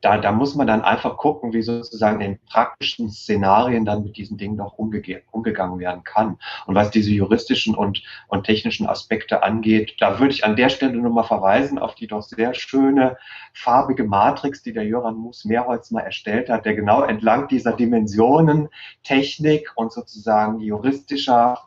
da, 0.00 0.18
da 0.18 0.32
muss 0.32 0.54
man 0.54 0.66
dann 0.66 0.82
einfach 0.82 1.16
gucken, 1.16 1.52
wie 1.52 1.62
sozusagen 1.62 2.20
in 2.20 2.38
praktischen 2.46 3.10
Szenarien 3.10 3.84
dann 3.84 4.02
mit 4.02 4.16
diesen 4.16 4.36
Dingen 4.36 4.56
noch 4.56 4.78
umge 4.78 5.02
umgegangen 5.30 5.78
werden 5.78 6.04
kann. 6.04 6.38
Und 6.66 6.74
was 6.74 6.90
diese 6.90 7.10
juristischen 7.10 7.74
und, 7.74 8.02
und 8.28 8.44
technischen 8.44 8.86
Aspekte 8.86 9.42
angeht, 9.42 9.96
da 10.00 10.18
würde 10.18 10.34
ich 10.34 10.44
an 10.44 10.56
der 10.56 10.68
Stelle 10.68 10.96
nur 10.96 11.10
mal 11.10 11.24
verweisen 11.24 11.78
auf 11.78 11.94
die 11.94 12.06
doch 12.06 12.22
sehr 12.22 12.54
schöne 12.54 13.16
farbige 13.52 14.04
Matrix, 14.04 14.62
die 14.62 14.72
der 14.72 14.84
Jöran 14.84 15.16
Mus 15.16 15.44
Mehrholz 15.44 15.90
mal 15.90 16.00
erstellt 16.00 16.48
hat, 16.50 16.64
der 16.64 16.74
genau 16.74 17.02
entlang 17.02 17.48
dieser 17.48 17.72
Dimensionen 17.72 18.68
Technik 19.02 19.72
und 19.76 19.92
sozusagen 19.92 20.60
juristischer 20.60 21.58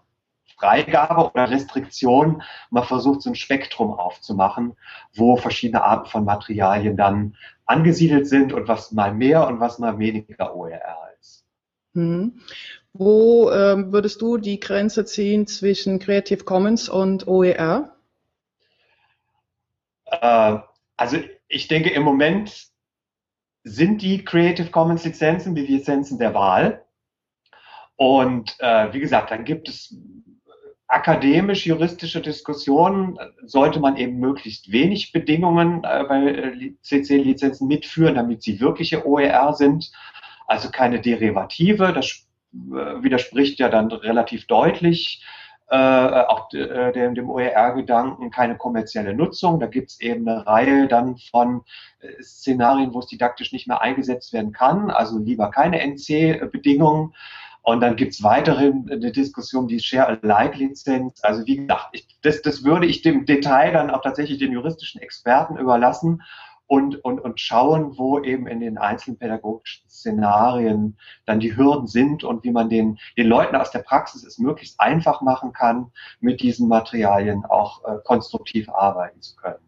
Freigabe 0.58 1.30
oder 1.30 1.52
Restriktion 1.52 2.42
mal 2.72 2.82
versucht, 2.82 3.22
so 3.22 3.30
ein 3.30 3.36
Spektrum 3.36 3.94
aufzumachen, 3.94 4.76
wo 5.14 5.38
verschiedene 5.38 5.84
Arten 5.84 6.10
von 6.10 6.26
Materialien 6.26 6.98
dann 6.98 7.36
angesiedelt 7.68 8.28
sind 8.28 8.54
und 8.54 8.68
was 8.68 8.92
mal 8.92 9.14
mehr 9.14 9.46
und 9.48 9.60
was 9.60 9.78
mal 9.78 10.00
weniger 10.00 10.56
OER 10.56 11.10
ist. 11.20 11.46
Hm. 11.94 12.40
Wo 12.94 13.52
ähm, 13.52 13.92
würdest 13.92 14.22
du 14.22 14.38
die 14.38 14.60
Grenze 14.60 15.06
ziehen 15.06 15.46
zwischen 15.46 16.00
Creative 16.00 16.44
Commons 16.44 16.90
und 16.90 17.28
OER? 17.28 17.96
Äh, 20.06 20.58
also 20.96 21.18
ich 21.48 21.68
denke, 21.68 21.92
im 21.92 22.04
Moment 22.04 22.70
sind 23.64 24.02
die 24.02 24.24
Creative 24.24 24.72
Commons 24.72 25.04
Lizenzen 25.04 25.54
die 25.54 25.68
Lizenzen 25.68 26.18
der 26.18 26.34
Wahl. 26.34 26.86
Und 27.98 28.56
äh, 28.60 28.94
wie 28.94 29.00
gesagt, 29.00 29.32
dann 29.32 29.44
gibt 29.44 29.70
es 29.70 29.96
akademisch-juristische 30.88 32.22
Diskussionen 32.22 33.20
sollte 33.44 33.80
man 33.80 33.98
eben 33.98 34.20
möglichst 34.20 34.72
wenig 34.72 35.12
Bedingungen 35.12 35.84
äh, 35.84 36.06
bei 36.08 36.22
äh, 36.22 36.74
CC-Lizenzen 36.82 37.68
mitführen, 37.68 38.16
damit 38.16 38.42
sie 38.44 38.60
wirkliche 38.60 39.06
OER 39.06 39.54
sind, 39.54 39.92
also 40.48 40.70
keine 40.72 41.02
Derivative. 41.02 41.92
Das 41.92 42.26
äh, 42.54 43.04
widerspricht 43.04 43.60
ja 43.60 43.68
dann 43.70 43.92
relativ 43.92 44.48
deutlich 44.48 45.26
äh, 45.70 45.76
auch 45.76 46.48
dem, 46.48 47.14
dem 47.14 47.30
OER-Gedanken, 47.30 48.32
keine 48.32 48.56
kommerzielle 48.56 49.14
Nutzung. 49.14 49.60
Da 49.60 49.68
gibt 49.68 49.90
es 49.90 50.00
eben 50.00 50.26
eine 50.26 50.48
Reihe 50.48 50.88
dann 50.88 51.18
von 51.18 51.64
Szenarien, 52.22 52.94
wo 52.94 53.00
es 53.00 53.08
didaktisch 53.08 53.52
nicht 53.52 53.68
mehr 53.68 53.82
eingesetzt 53.82 54.32
werden 54.32 54.54
kann, 54.54 54.90
also 54.90 55.20
lieber 55.20 55.52
keine 55.52 55.82
NC-Bedingungen. 55.82 57.14
Und 57.68 57.82
dann 57.82 57.98
gibt 57.98 58.14
es 58.14 58.24
weiterhin 58.24 58.90
eine 58.90 59.12
Diskussion, 59.12 59.68
die 59.68 59.82
Share-alike-Lizenz. 59.82 61.20
Also 61.22 61.46
wie 61.46 61.58
gesagt, 61.58 61.90
ich, 61.92 62.08
das, 62.22 62.42
das 62.42 62.64
würde 62.64 62.86
ich 62.86 63.02
dem 63.02 63.26
Detail 63.26 63.74
dann 63.74 63.90
auch 63.90 64.00
tatsächlich 64.00 64.38
den 64.38 64.54
juristischen 64.54 65.02
Experten 65.02 65.58
überlassen 65.58 66.24
und, 66.66 67.04
und, 67.04 67.20
und 67.20 67.42
schauen, 67.42 67.98
wo 67.98 68.22
eben 68.22 68.48
in 68.48 68.62
den 68.62 68.78
einzelnen 68.78 69.20
pädagogischen 69.20 69.90
Szenarien 69.90 70.98
dann 71.26 71.42
die 71.42 71.58
Hürden 71.58 71.88
sind 71.88 72.24
und 72.24 72.46
wie 72.46 72.52
man 72.52 72.70
den, 72.70 73.00
den 73.18 73.28
Leuten 73.28 73.58
aus 73.58 73.70
der 73.72 73.80
Praxis 73.80 74.24
es 74.24 74.38
möglichst 74.38 74.80
einfach 74.80 75.20
machen 75.22 75.52
kann, 75.52 75.92
mit 76.22 76.40
diesen 76.40 76.70
Materialien 76.70 77.44
auch 77.44 77.84
äh, 77.84 77.98
konstruktiv 78.06 78.70
arbeiten 78.70 79.22
zu 79.22 79.36
können. 79.36 79.67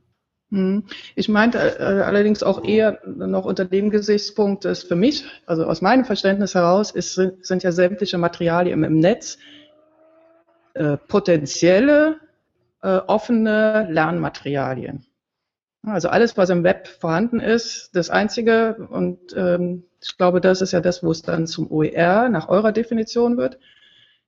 Hm. 0.51 0.83
Ich 1.15 1.29
meinte 1.29 1.59
äh, 1.79 2.01
allerdings 2.01 2.41
auch 2.41 2.63
eher 2.63 2.99
noch 3.05 3.45
unter 3.45 3.65
dem 3.65 3.91
Gesichtspunkt, 3.91 4.65
dass 4.65 4.83
für 4.83 4.95
mich, 4.95 5.25
also 5.45 5.65
aus 5.65 5.81
meinem 5.81 6.05
Verständnis 6.05 6.55
heraus, 6.55 6.91
ist, 6.91 7.13
sind 7.13 7.63
ja 7.63 7.71
sämtliche 7.71 8.17
Materialien 8.17 8.83
im 8.83 8.99
Netz 8.99 9.37
äh, 10.73 10.97
potenzielle 10.97 12.17
äh, 12.81 12.97
offene 12.97 13.87
Lernmaterialien. 13.91 15.05
Also 15.83 16.09
alles, 16.09 16.35
was 16.35 16.49
im 16.49 16.63
Web 16.63 16.87
vorhanden 16.87 17.39
ist, 17.39 17.91
das 17.93 18.09
Einzige, 18.09 18.87
und 18.89 19.19
ähm, 19.35 19.83
ich 20.01 20.17
glaube, 20.17 20.41
das 20.41 20.61
ist 20.61 20.71
ja 20.71 20.81
das, 20.81 21.03
wo 21.03 21.11
es 21.11 21.21
dann 21.21 21.47
zum 21.47 21.71
OER 21.71 22.29
nach 22.29 22.49
eurer 22.49 22.71
Definition 22.71 23.37
wird, 23.37 23.59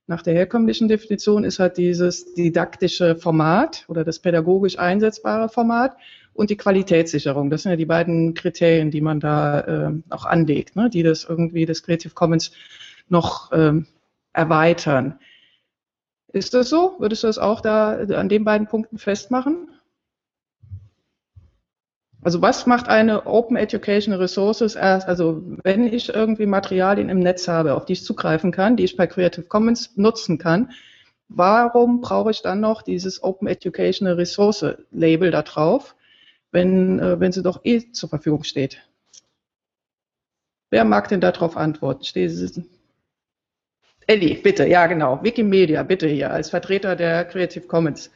nach 0.06 0.22
der 0.22 0.34
herkömmlichen 0.34 0.88
Definition 0.88 1.44
ist 1.44 1.58
halt 1.58 1.76
dieses 1.76 2.34
didaktische 2.34 3.16
Format 3.16 3.84
oder 3.88 4.04
das 4.04 4.18
pädagogisch 4.18 4.78
einsetzbare 4.78 5.48
Format 5.48 5.96
und 6.34 6.50
die 6.50 6.56
Qualitätssicherung. 6.56 7.50
Das 7.50 7.62
sind 7.62 7.70
ja 7.70 7.76
die 7.76 7.86
beiden 7.86 8.34
Kriterien, 8.34 8.90
die 8.90 9.00
man 9.00 9.20
da 9.20 9.60
äh, 9.60 9.92
auch 10.10 10.24
anlegt, 10.24 10.76
ne, 10.76 10.90
die 10.90 11.02
das 11.02 11.24
irgendwie 11.24 11.66
das 11.66 11.82
Creative 11.82 12.14
Commons 12.14 12.52
noch 13.08 13.52
ähm, 13.52 13.86
erweitern. 14.32 15.18
Ist 16.32 16.54
das 16.54 16.68
so? 16.68 16.96
Würdest 16.98 17.22
du 17.22 17.26
das 17.26 17.38
auch 17.38 17.60
da 17.60 17.92
an 17.92 18.28
den 18.28 18.44
beiden 18.44 18.66
Punkten 18.66 18.98
festmachen? 18.98 19.68
Also 22.24 22.40
was 22.40 22.66
macht 22.66 22.88
eine 22.88 23.26
Open 23.26 23.56
Educational 23.56 24.20
Resources 24.20 24.76
erst, 24.76 25.08
also 25.08 25.42
wenn 25.64 25.92
ich 25.92 26.08
irgendwie 26.08 26.46
Materialien 26.46 27.08
im 27.08 27.18
Netz 27.18 27.48
habe, 27.48 27.74
auf 27.74 27.84
die 27.84 27.94
ich 27.94 28.04
zugreifen 28.04 28.52
kann, 28.52 28.76
die 28.76 28.84
ich 28.84 28.96
bei 28.96 29.08
Creative 29.08 29.44
Commons 29.46 29.96
nutzen 29.96 30.38
kann, 30.38 30.70
warum 31.28 32.00
brauche 32.00 32.30
ich 32.30 32.40
dann 32.40 32.60
noch 32.60 32.82
dieses 32.82 33.24
Open 33.24 33.48
Educational 33.48 34.14
Resource 34.14 34.64
Label 34.92 35.32
da 35.32 35.42
drauf, 35.42 35.96
wenn, 36.52 37.00
äh, 37.00 37.18
wenn 37.18 37.32
sie 37.32 37.42
doch 37.42 37.60
eh 37.64 37.90
zur 37.90 38.08
Verfügung 38.08 38.44
steht? 38.44 38.78
Wer 40.70 40.84
mag 40.84 41.08
denn 41.08 41.20
darauf 41.20 41.56
antworten? 41.56 42.04
Steht, 42.04 42.30
Elli, 44.06 44.34
bitte, 44.34 44.66
ja 44.66 44.86
genau. 44.86 45.22
Wikimedia, 45.22 45.82
bitte 45.82 46.06
hier, 46.06 46.30
als 46.30 46.50
Vertreter 46.50 46.94
der 46.94 47.24
Creative 47.24 47.66
Commons. 47.66 48.10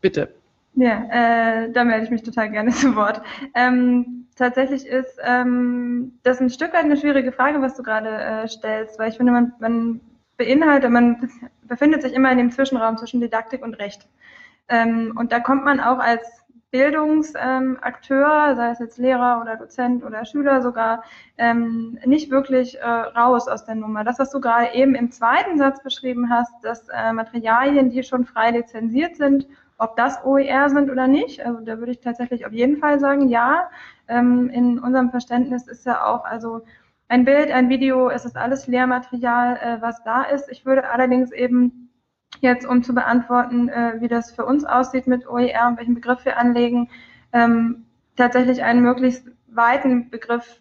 Bitte. 0.00 0.39
Ja, 0.74 1.04
äh, 1.10 1.72
da 1.72 1.84
melde 1.84 2.04
ich 2.04 2.10
mich 2.10 2.22
total 2.22 2.50
gerne 2.50 2.70
zu 2.72 2.94
Wort. 2.96 3.22
Ähm, 3.54 4.28
tatsächlich 4.36 4.86
ist 4.86 5.18
ähm, 5.22 6.18
das 6.22 6.40
ein 6.40 6.50
Stück 6.50 6.72
weit 6.72 6.84
eine 6.84 6.96
schwierige 6.96 7.32
Frage, 7.32 7.60
was 7.60 7.74
du 7.74 7.82
gerade 7.82 8.08
äh, 8.08 8.48
stellst, 8.48 8.98
weil 8.98 9.10
ich 9.10 9.16
finde, 9.16 9.32
man, 9.32 9.52
man 9.58 10.00
beinhaltet, 10.36 10.90
man 10.90 11.28
befindet 11.64 12.02
sich 12.02 12.12
immer 12.12 12.30
in 12.32 12.38
dem 12.38 12.50
Zwischenraum 12.50 12.96
zwischen 12.96 13.20
Didaktik 13.20 13.62
und 13.62 13.74
Recht. 13.74 14.08
Ähm, 14.68 15.14
und 15.18 15.32
da 15.32 15.40
kommt 15.40 15.64
man 15.64 15.80
auch 15.80 15.98
als 15.98 16.40
Bildungsakteur, 16.70 18.54
sei 18.54 18.70
es 18.70 18.78
jetzt 18.78 18.98
Lehrer 18.98 19.40
oder 19.42 19.56
Dozent 19.56 20.04
oder 20.04 20.24
Schüler 20.24 20.62
sogar, 20.62 21.02
ähm, 21.36 21.98
nicht 22.04 22.30
wirklich 22.30 22.78
äh, 22.78 22.84
raus 22.86 23.48
aus 23.48 23.64
der 23.64 23.74
Nummer. 23.74 24.04
Das, 24.04 24.20
was 24.20 24.30
du 24.30 24.40
gerade 24.40 24.72
eben 24.74 24.94
im 24.94 25.10
zweiten 25.10 25.58
Satz 25.58 25.82
beschrieben 25.82 26.30
hast, 26.30 26.52
dass 26.62 26.88
äh, 26.88 27.12
Materialien, 27.12 27.90
die 27.90 28.04
schon 28.04 28.24
frei 28.24 28.52
lizenziert 28.52 29.16
sind 29.16 29.48
ob 29.80 29.96
das 29.96 30.22
OER 30.24 30.68
sind 30.68 30.90
oder 30.90 31.08
nicht. 31.08 31.44
Also 31.44 31.60
da 31.60 31.78
würde 31.78 31.92
ich 31.92 32.00
tatsächlich 32.00 32.46
auf 32.46 32.52
jeden 32.52 32.76
Fall 32.76 33.00
sagen, 33.00 33.28
ja. 33.28 33.70
Ähm, 34.08 34.50
in 34.50 34.78
unserem 34.78 35.10
Verständnis 35.10 35.66
ist 35.66 35.86
ja 35.86 36.04
auch, 36.04 36.24
also 36.24 36.60
ein 37.08 37.24
Bild, 37.24 37.50
ein 37.50 37.70
Video, 37.70 38.10
es 38.10 38.24
ist 38.24 38.36
alles 38.36 38.66
Lehrmaterial, 38.66 39.56
äh, 39.56 39.82
was 39.82 40.02
da 40.04 40.22
ist. 40.22 40.50
Ich 40.50 40.66
würde 40.66 40.90
allerdings 40.90 41.32
eben 41.32 41.90
jetzt, 42.40 42.66
um 42.66 42.82
zu 42.82 42.94
beantworten, 42.94 43.68
äh, 43.68 43.94
wie 44.00 44.08
das 44.08 44.32
für 44.32 44.44
uns 44.44 44.64
aussieht 44.64 45.06
mit 45.06 45.26
OER 45.26 45.68
und 45.68 45.78
welchen 45.78 45.94
Begriff 45.94 46.24
wir 46.26 46.36
anlegen, 46.38 46.90
ähm, 47.32 47.86
tatsächlich 48.16 48.62
einen 48.62 48.82
möglichst 48.82 49.28
weiten 49.48 50.10
Begriff 50.10 50.59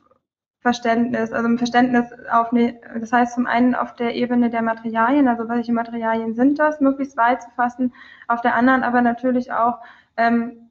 Verständnis, 0.61 1.31
also 1.31 1.47
ein 1.47 1.57
Verständnis 1.57 2.05
auf, 2.31 2.51
ne, 2.51 2.79
das 2.99 3.13
heißt 3.13 3.35
zum 3.35 3.47
einen 3.47 3.75
auf 3.75 3.95
der 3.95 4.15
Ebene 4.15 4.49
der 4.49 4.61
Materialien, 4.61 5.27
also 5.27 5.47
welche 5.47 5.71
Materialien 5.71 6.35
sind 6.35 6.59
das, 6.59 6.81
möglichst 6.81 7.15
weit 7.15 7.41
zu 7.41 7.49
fassen, 7.51 7.93
auf 8.27 8.41
der 8.41 8.55
anderen 8.55 8.83
aber 8.83 9.01
natürlich 9.01 9.53
auch, 9.53 9.79
ähm, 10.17 10.69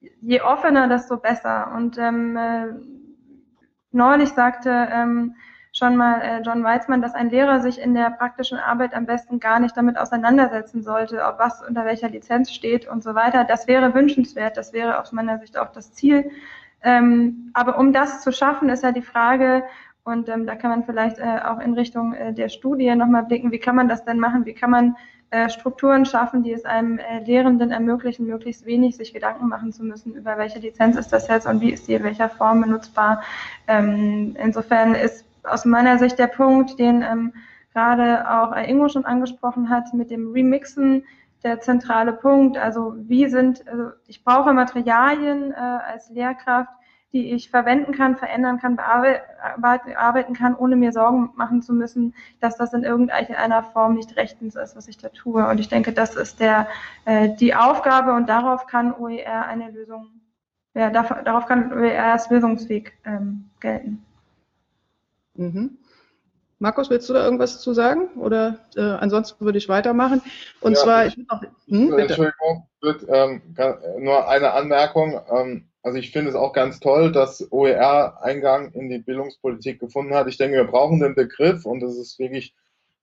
je 0.00 0.40
offener, 0.40 0.88
desto 0.88 1.18
besser. 1.18 1.72
Und 1.76 1.98
ähm, 1.98 2.36
äh, 2.36 2.66
neulich 3.92 4.30
sagte 4.30 4.88
ähm, 4.90 5.34
schon 5.72 5.96
mal 5.96 6.20
äh, 6.22 6.40
John 6.40 6.64
Weizmann, 6.64 7.02
dass 7.02 7.14
ein 7.14 7.30
Lehrer 7.30 7.60
sich 7.60 7.80
in 7.80 7.94
der 7.94 8.10
praktischen 8.10 8.58
Arbeit 8.58 8.94
am 8.94 9.06
besten 9.06 9.38
gar 9.38 9.60
nicht 9.60 9.76
damit 9.76 9.98
auseinandersetzen 9.98 10.82
sollte, 10.82 11.24
ob 11.24 11.38
was 11.38 11.62
unter 11.62 11.84
welcher 11.84 12.08
Lizenz 12.08 12.50
steht 12.52 12.88
und 12.88 13.02
so 13.02 13.14
weiter. 13.14 13.44
Das 13.44 13.68
wäre 13.68 13.94
wünschenswert, 13.94 14.56
das 14.56 14.72
wäre 14.72 14.98
aus 14.98 15.12
meiner 15.12 15.38
Sicht 15.38 15.58
auch 15.58 15.70
das 15.72 15.92
Ziel. 15.92 16.30
Ähm, 16.82 17.50
aber 17.52 17.78
um 17.78 17.92
das 17.92 18.22
zu 18.22 18.32
schaffen, 18.32 18.68
ist 18.68 18.82
ja 18.82 18.92
die 18.92 19.02
Frage, 19.02 19.64
und 20.02 20.28
ähm, 20.28 20.46
da 20.46 20.56
kann 20.56 20.70
man 20.70 20.84
vielleicht 20.84 21.18
äh, 21.18 21.40
auch 21.44 21.60
in 21.60 21.74
Richtung 21.74 22.14
äh, 22.14 22.32
der 22.32 22.48
Studie 22.48 22.94
nochmal 22.94 23.24
blicken, 23.24 23.52
wie 23.52 23.58
kann 23.58 23.76
man 23.76 23.88
das 23.88 24.04
denn 24.04 24.18
machen? 24.18 24.46
Wie 24.46 24.54
kann 24.54 24.70
man 24.70 24.96
äh, 25.30 25.48
Strukturen 25.48 26.06
schaffen, 26.06 26.42
die 26.42 26.52
es 26.52 26.64
einem 26.64 26.98
äh, 26.98 27.22
Lehrenden 27.24 27.70
ermöglichen, 27.70 28.26
möglichst 28.26 28.66
wenig 28.66 28.96
sich 28.96 29.12
Gedanken 29.12 29.48
machen 29.48 29.72
zu 29.72 29.84
müssen, 29.84 30.14
über 30.14 30.38
welche 30.38 30.58
Lizenz 30.58 30.96
ist 30.96 31.12
das 31.12 31.28
jetzt 31.28 31.46
und 31.46 31.60
wie 31.60 31.70
ist 31.70 31.86
die 31.86 31.94
in 31.94 32.02
welcher 32.02 32.28
Form 32.28 32.62
benutzbar. 32.62 33.22
Ähm, 33.68 34.36
insofern 34.42 34.94
ist 34.94 35.24
aus 35.44 35.64
meiner 35.64 35.98
Sicht 35.98 36.18
der 36.18 36.26
Punkt, 36.26 36.78
den 36.78 37.02
ähm, 37.02 37.32
gerade 37.72 38.28
auch 38.28 38.56
Ingo 38.56 38.88
schon 38.88 39.04
angesprochen 39.04 39.70
hat, 39.70 39.94
mit 39.94 40.10
dem 40.10 40.32
Remixen 40.32 41.04
der 41.42 41.60
zentrale 41.60 42.12
Punkt. 42.12 42.58
Also 42.58 42.94
wie 42.96 43.28
sind, 43.28 43.66
also 43.68 43.90
ich 44.06 44.24
brauche 44.24 44.52
Materialien 44.52 45.52
äh, 45.52 45.56
als 45.56 46.10
Lehrkraft, 46.10 46.70
die 47.12 47.32
ich 47.32 47.50
verwenden 47.50 47.92
kann, 47.92 48.16
verändern 48.16 48.58
kann, 48.58 48.76
bearbeiten 48.76 50.34
kann, 50.34 50.54
ohne 50.54 50.76
mir 50.76 50.92
Sorgen 50.92 51.30
machen 51.34 51.60
zu 51.60 51.72
müssen, 51.72 52.14
dass 52.40 52.56
das 52.56 52.72
in 52.72 52.84
irgendeiner 52.84 53.64
Form 53.64 53.94
nicht 53.94 54.16
rechtens 54.16 54.54
ist, 54.54 54.76
was 54.76 54.86
ich 54.86 54.96
da 54.96 55.08
tue. 55.08 55.46
Und 55.48 55.58
ich 55.58 55.68
denke, 55.68 55.92
das 55.92 56.14
ist 56.14 56.38
der, 56.38 56.68
äh, 57.06 57.34
die 57.34 57.54
Aufgabe 57.54 58.12
und 58.12 58.28
darauf 58.28 58.66
kann 58.66 58.94
OER 58.94 59.46
eine 59.46 59.70
Lösung, 59.70 60.08
ja, 60.74 60.90
darauf 60.90 61.46
kann 61.46 61.72
OER 61.72 62.12
als 62.12 62.30
Lösungsweg 62.30 62.96
ähm, 63.04 63.50
gelten. 63.58 64.04
Mhm. 65.34 65.78
Markus, 66.60 66.90
willst 66.90 67.08
du 67.08 67.14
da 67.14 67.24
irgendwas 67.24 67.58
zu 67.60 67.72
sagen? 67.72 68.08
Oder 68.16 68.58
äh, 68.76 68.82
ansonsten 68.82 69.42
würde 69.42 69.56
ich 69.56 69.70
weitermachen. 69.70 70.20
Und 70.60 70.74
ja, 70.74 70.78
zwar, 70.78 71.06
ich, 71.06 71.16
ich 71.16 71.26
noch, 71.26 71.42
hm, 71.66 71.98
Entschuldigung, 71.98 72.68
wird, 72.82 73.06
ähm, 73.08 73.40
nur 73.98 74.28
eine 74.28 74.52
Anmerkung. 74.52 75.18
Ähm, 75.34 75.70
also 75.82 75.98
ich 75.98 76.12
finde 76.12 76.28
es 76.28 76.36
auch 76.36 76.52
ganz 76.52 76.78
toll, 76.78 77.12
dass 77.12 77.50
OER 77.50 78.22
Eingang 78.22 78.72
in 78.72 78.90
die 78.90 78.98
Bildungspolitik 78.98 79.80
gefunden 79.80 80.14
hat. 80.14 80.28
Ich 80.28 80.36
denke, 80.36 80.58
wir 80.58 80.64
brauchen 80.64 81.00
den 81.00 81.14
Begriff 81.14 81.64
und 81.64 81.82
es 81.82 81.96
ist 81.96 82.18
wirklich 82.18 82.54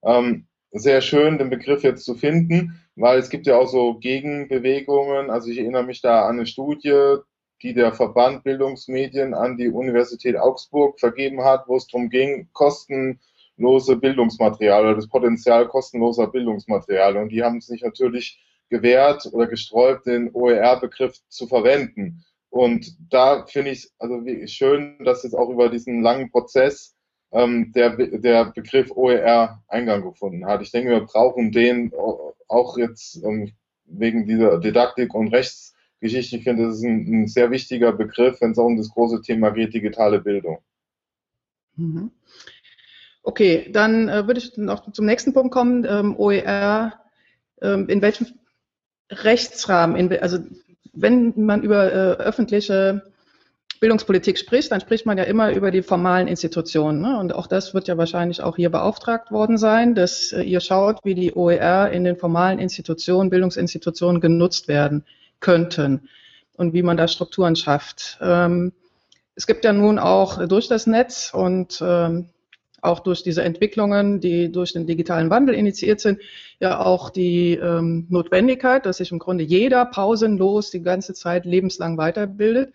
ähm, 0.04 0.46
sehr 0.70 1.00
schön, 1.00 1.38
den 1.38 1.50
Begriff 1.50 1.82
jetzt 1.82 2.04
zu 2.04 2.14
finden, 2.14 2.80
weil 2.94 3.18
es 3.18 3.28
gibt 3.28 3.48
ja 3.48 3.56
auch 3.56 3.66
so 3.66 3.94
Gegenbewegungen. 3.94 5.30
Also 5.30 5.50
ich 5.50 5.58
erinnere 5.58 5.82
mich 5.82 6.00
da 6.00 6.26
an 6.28 6.36
eine 6.36 6.46
Studie, 6.46 7.16
die 7.62 7.74
der 7.74 7.92
Verband 7.92 8.44
Bildungsmedien 8.44 9.34
an 9.34 9.56
die 9.56 9.68
Universität 9.68 10.36
Augsburg 10.36 11.00
vergeben 11.00 11.42
hat, 11.42 11.66
wo 11.66 11.76
es 11.76 11.88
darum 11.88 12.08
ging, 12.08 12.48
Kosten 12.52 13.18
kostenlose 13.58 13.96
Bildungsmaterial 13.96 14.84
oder 14.84 14.94
das 14.94 15.08
Potenzial 15.08 15.66
kostenloser 15.66 16.28
Bildungsmaterial. 16.28 17.16
Und 17.16 17.30
die 17.30 17.42
haben 17.42 17.60
sich 17.60 17.82
natürlich 17.82 18.40
gewehrt 18.70 19.28
oder 19.32 19.46
gesträubt, 19.46 20.06
den 20.06 20.30
OER-Begriff 20.32 21.16
zu 21.28 21.46
verwenden. 21.46 22.24
Und 22.50 22.96
da 23.10 23.44
finde 23.46 23.70
ich 23.70 23.90
also 23.98 24.22
schön, 24.46 24.96
dass 25.04 25.24
jetzt 25.24 25.34
auch 25.34 25.50
über 25.50 25.68
diesen 25.68 26.02
langen 26.02 26.30
Prozess 26.30 26.94
ähm, 27.32 27.72
der, 27.72 27.96
der 27.96 28.46
Begriff 28.46 28.90
OER 28.94 29.62
Eingang 29.68 30.02
gefunden 30.02 30.46
hat. 30.46 30.62
Ich 30.62 30.70
denke, 30.70 30.90
wir 30.90 31.00
brauchen 31.00 31.52
den 31.52 31.92
auch 32.48 32.78
jetzt 32.78 33.22
ähm, 33.24 33.52
wegen 33.84 34.26
dieser 34.26 34.58
Didaktik 34.58 35.14
und 35.14 35.28
Rechtsgeschichte. 35.28 36.36
Ich 36.36 36.44
finde, 36.44 36.66
das 36.66 36.76
ist 36.76 36.84
ein, 36.84 37.22
ein 37.22 37.26
sehr 37.26 37.50
wichtiger 37.50 37.92
Begriff, 37.92 38.40
wenn 38.40 38.52
es 38.52 38.58
auch 38.58 38.66
um 38.66 38.76
das 38.76 38.90
große 38.90 39.20
Thema 39.20 39.50
geht, 39.50 39.74
digitale 39.74 40.20
Bildung. 40.20 40.58
Mhm. 41.76 42.10
Okay, 43.28 43.68
dann 43.70 44.08
äh, 44.08 44.26
würde 44.26 44.40
ich 44.40 44.56
noch 44.56 44.90
zum 44.90 45.04
nächsten 45.04 45.34
Punkt 45.34 45.52
kommen. 45.52 45.84
Ähm, 45.84 46.18
OER, 46.18 46.94
ähm, 47.60 47.86
in 47.90 48.00
welchem 48.00 48.28
Rechtsrahmen, 49.10 49.96
in, 49.96 50.18
also 50.22 50.38
wenn 50.94 51.34
man 51.36 51.62
über 51.62 51.92
äh, 51.92 52.22
öffentliche 52.22 53.02
Bildungspolitik 53.80 54.38
spricht, 54.38 54.72
dann 54.72 54.80
spricht 54.80 55.04
man 55.04 55.18
ja 55.18 55.24
immer 55.24 55.52
über 55.52 55.70
die 55.70 55.82
formalen 55.82 56.26
Institutionen. 56.26 57.02
Ne? 57.02 57.18
Und 57.18 57.34
auch 57.34 57.46
das 57.46 57.74
wird 57.74 57.86
ja 57.86 57.98
wahrscheinlich 57.98 58.40
auch 58.40 58.56
hier 58.56 58.70
beauftragt 58.70 59.30
worden 59.30 59.58
sein, 59.58 59.94
dass 59.94 60.32
äh, 60.32 60.40
ihr 60.40 60.60
schaut, 60.60 61.00
wie 61.04 61.14
die 61.14 61.34
OER 61.34 61.90
in 61.90 62.04
den 62.04 62.16
formalen 62.16 62.58
Institutionen, 62.58 63.28
Bildungsinstitutionen 63.28 64.22
genutzt 64.22 64.68
werden 64.68 65.04
könnten 65.40 66.08
und 66.56 66.72
wie 66.72 66.82
man 66.82 66.96
da 66.96 67.06
Strukturen 67.06 67.56
schafft. 67.56 68.16
Ähm, 68.22 68.72
es 69.34 69.46
gibt 69.46 69.66
ja 69.66 69.74
nun 69.74 69.98
auch 69.98 70.46
durch 70.48 70.66
das 70.66 70.86
Netz 70.86 71.30
und 71.34 71.82
ähm, 71.84 72.30
auch 72.80 73.00
durch 73.00 73.22
diese 73.22 73.42
Entwicklungen, 73.42 74.20
die 74.20 74.50
durch 74.50 74.72
den 74.72 74.86
digitalen 74.86 75.30
Wandel 75.30 75.54
initiiert 75.54 76.00
sind, 76.00 76.20
ja 76.60 76.80
auch 76.80 77.10
die 77.10 77.54
ähm, 77.54 78.06
Notwendigkeit, 78.08 78.86
dass 78.86 78.98
sich 78.98 79.12
im 79.12 79.18
Grunde 79.18 79.44
jeder 79.44 79.84
pausenlos 79.84 80.70
die 80.70 80.82
ganze 80.82 81.14
Zeit 81.14 81.44
lebenslang 81.44 81.98
weiterbildet. 81.98 82.72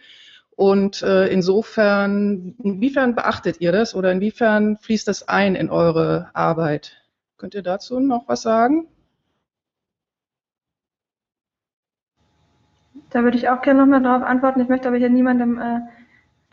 Und 0.56 1.02
äh, 1.02 1.28
insofern, 1.28 2.56
inwiefern 2.64 3.16
beachtet 3.16 3.60
ihr 3.60 3.72
das 3.72 3.96
oder 3.96 4.12
inwiefern 4.12 4.78
fließt 4.78 5.08
das 5.08 5.28
ein 5.28 5.56
in 5.56 5.70
eure 5.70 6.30
Arbeit? 6.34 6.98
Könnt 7.38 7.56
ihr 7.56 7.64
dazu 7.64 8.00
noch 8.00 8.28
was 8.28 8.44
sagen? 8.44 8.88
Da 13.10 13.24
würde 13.24 13.38
ich 13.38 13.50
auch 13.50 13.62
gerne 13.62 13.82
nochmal 13.82 14.02
darauf 14.02 14.24
antworten. 14.24 14.62
Ich 14.62 14.70
möchte 14.70 14.88
aber 14.88 14.98
hier 14.98 15.10
niemandem 15.10 15.60
äh, 15.60 15.80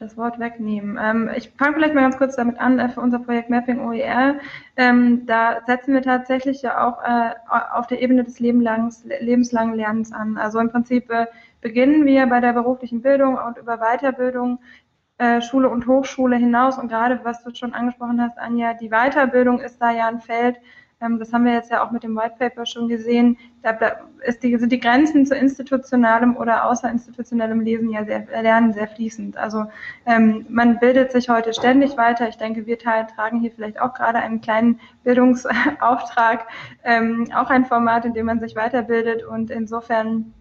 das 0.01 0.17
Wort 0.17 0.39
wegnehmen. 0.39 0.99
Ähm, 1.01 1.31
ich 1.37 1.51
fange 1.59 1.75
vielleicht 1.75 1.95
mal 1.95 2.01
ganz 2.01 2.17
kurz 2.17 2.35
damit 2.35 2.59
an, 2.59 2.79
äh, 2.79 2.89
für 2.89 3.03
unser 3.03 3.19
Projekt 3.19 3.51
Mapping 3.51 3.81
OER. 3.81 4.37
Ähm, 4.77 5.27
da 5.27 5.61
setzen 5.67 5.93
wir 5.93 6.01
tatsächlich 6.01 6.63
ja 6.63 6.89
auch 6.89 7.05
äh, 7.05 7.35
auf 7.79 7.87
der 7.87 8.01
Ebene 8.01 8.25
des 8.25 8.41
lebenslangen 8.41 9.75
Lernens 9.75 10.13
an. 10.13 10.39
Also 10.39 10.59
im 10.59 10.71
Prinzip 10.71 11.11
äh, 11.11 11.27
beginnen 11.61 12.07
wir 12.07 12.27
bei 12.27 12.41
der 12.41 12.55
beruflichen 12.55 13.03
Bildung 13.03 13.37
und 13.37 13.59
über 13.59 13.77
Weiterbildung 13.77 14.59
äh, 15.19 15.43
Schule 15.43 15.69
und 15.69 15.87
Hochschule 15.87 16.37
hinaus. 16.37 16.79
Und 16.79 16.89
gerade, 16.89 17.21
was 17.23 17.45
du 17.45 17.55
schon 17.55 17.75
angesprochen 17.75 18.23
hast, 18.23 18.39
Anja, 18.39 18.73
die 18.73 18.89
Weiterbildung 18.89 19.61
ist 19.61 19.83
da 19.83 19.91
ja 19.91 20.09
ein 20.09 20.21
Feld, 20.21 20.57
das 21.01 21.33
haben 21.33 21.47
wir 21.47 21.55
jetzt 21.55 21.71
ja 21.71 21.83
auch 21.83 21.91
mit 21.91 22.03
dem 22.03 22.15
White 22.15 22.35
Paper 22.39 22.67
schon 22.67 22.89
gesehen, 22.89 23.39
da 23.63 23.73
die, 24.43 24.57
sind 24.59 24.71
die 24.71 24.81
Grenzen 24.81 25.25
zu 25.25 25.35
institutionellem 25.35 26.37
oder 26.37 26.67
außerinstitutionellem 26.67 27.61
Lesen 27.61 27.89
ja 27.89 28.05
sehr, 28.05 28.27
Lernen 28.43 28.75
sehr 28.75 28.87
fließend. 28.87 29.37
Also 29.39 29.65
ähm, 30.05 30.45
man 30.51 30.79
bildet 30.79 31.11
sich 31.11 31.31
heute 31.31 31.55
ständig 31.55 31.97
weiter. 31.97 32.29
Ich 32.29 32.37
denke, 32.37 32.67
wir 32.67 32.79
tragen 32.79 33.41
hier 33.41 33.51
vielleicht 33.51 33.81
auch 33.81 33.95
gerade 33.95 34.19
einen 34.19 34.43
kleinen 34.43 34.79
Bildungsauftrag, 35.03 36.47
ähm, 36.85 37.29
auch 37.35 37.49
ein 37.49 37.65
Format, 37.65 38.05
in 38.05 38.13
dem 38.13 38.27
man 38.27 38.41
sich 38.41 38.55
weiterbildet 38.55 39.25
und 39.25 39.51
insofern 39.51 40.35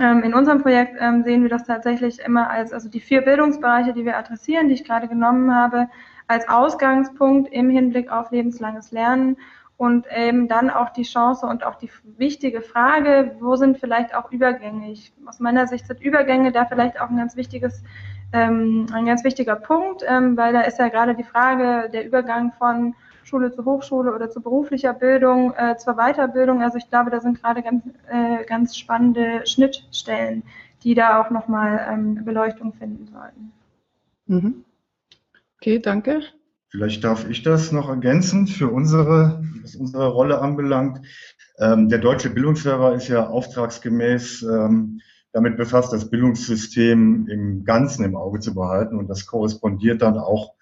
ähm, 0.00 0.22
in 0.22 0.32
unserem 0.34 0.62
Projekt 0.62 0.96
ähm, 1.00 1.24
sehen 1.24 1.42
wir 1.42 1.50
das 1.50 1.64
tatsächlich 1.64 2.20
immer 2.20 2.50
als, 2.50 2.72
also 2.72 2.88
die 2.88 3.00
vier 3.00 3.22
Bildungsbereiche, 3.22 3.92
die 3.92 4.04
wir 4.04 4.16
adressieren, 4.16 4.68
die 4.68 4.74
ich 4.74 4.84
gerade 4.84 5.08
genommen 5.08 5.54
habe, 5.54 5.88
als 6.26 6.48
Ausgangspunkt 6.48 7.52
im 7.52 7.68
Hinblick 7.68 8.10
auf 8.10 8.30
lebenslanges 8.30 8.92
Lernen 8.92 9.36
und 9.76 10.06
eben 10.14 10.48
dann 10.48 10.70
auch 10.70 10.90
die 10.90 11.02
Chance 11.02 11.46
und 11.46 11.64
auch 11.64 11.74
die 11.74 11.90
wichtige 12.16 12.60
Frage, 12.60 13.36
wo 13.40 13.56
sind 13.56 13.78
vielleicht 13.78 14.14
auch 14.14 14.30
Übergänge? 14.30 14.90
Ich, 14.92 15.12
aus 15.26 15.40
meiner 15.40 15.66
Sicht 15.66 15.86
sind 15.86 16.00
Übergänge 16.00 16.52
da 16.52 16.64
vielleicht 16.64 17.00
auch 17.00 17.10
ein 17.10 17.16
ganz 17.16 17.36
wichtiges, 17.36 17.82
ähm, 18.32 18.86
ein 18.92 19.06
ganz 19.06 19.24
wichtiger 19.24 19.56
Punkt, 19.56 20.04
ähm, 20.06 20.36
weil 20.36 20.52
da 20.52 20.60
ist 20.62 20.78
ja 20.78 20.88
gerade 20.88 21.14
die 21.14 21.24
Frage 21.24 21.90
der 21.90 22.06
Übergang 22.06 22.52
von 22.52 22.94
Schule 23.24 23.50
zu 23.52 23.64
Hochschule 23.64 24.14
oder 24.14 24.30
zu 24.30 24.40
beruflicher 24.40 24.92
Bildung, 24.92 25.54
äh, 25.54 25.76
zur 25.76 25.94
Weiterbildung. 25.94 26.62
Also 26.62 26.78
ich 26.78 26.88
glaube, 26.88 27.10
da 27.10 27.20
sind 27.20 27.42
gerade 27.42 27.62
ganz, 27.62 27.84
äh, 28.10 28.44
ganz 28.44 28.76
spannende 28.76 29.46
Schnittstellen, 29.46 30.44
die 30.82 30.94
da 30.94 31.20
auch 31.20 31.30
nochmal 31.30 31.88
ähm, 31.90 32.24
Beleuchtung 32.24 32.74
finden 32.74 33.08
sollten. 33.08 33.52
Mhm. 34.26 34.64
Okay, 35.56 35.80
danke. 35.80 36.20
Vielleicht 36.74 37.04
darf 37.04 37.30
ich 37.30 37.44
das 37.44 37.70
noch 37.70 37.88
ergänzen 37.88 38.48
für 38.48 38.66
unsere, 38.66 39.44
was 39.62 39.76
unsere 39.76 40.08
Rolle 40.08 40.40
anbelangt. 40.40 41.06
Ähm, 41.56 41.88
der 41.88 42.00
Deutsche 42.00 42.30
Bildungsserver 42.30 42.96
ist 42.96 43.06
ja 43.06 43.28
auftragsgemäß 43.28 44.42
ähm, 44.42 45.00
damit 45.30 45.56
befasst, 45.56 45.92
das 45.92 46.10
Bildungssystem 46.10 47.28
im 47.28 47.64
Ganzen 47.64 48.04
im 48.04 48.16
Auge 48.16 48.40
zu 48.40 48.56
behalten. 48.56 48.98
Und 48.98 49.06
das 49.06 49.24
korrespondiert 49.24 50.02
dann 50.02 50.18
auch 50.18 50.54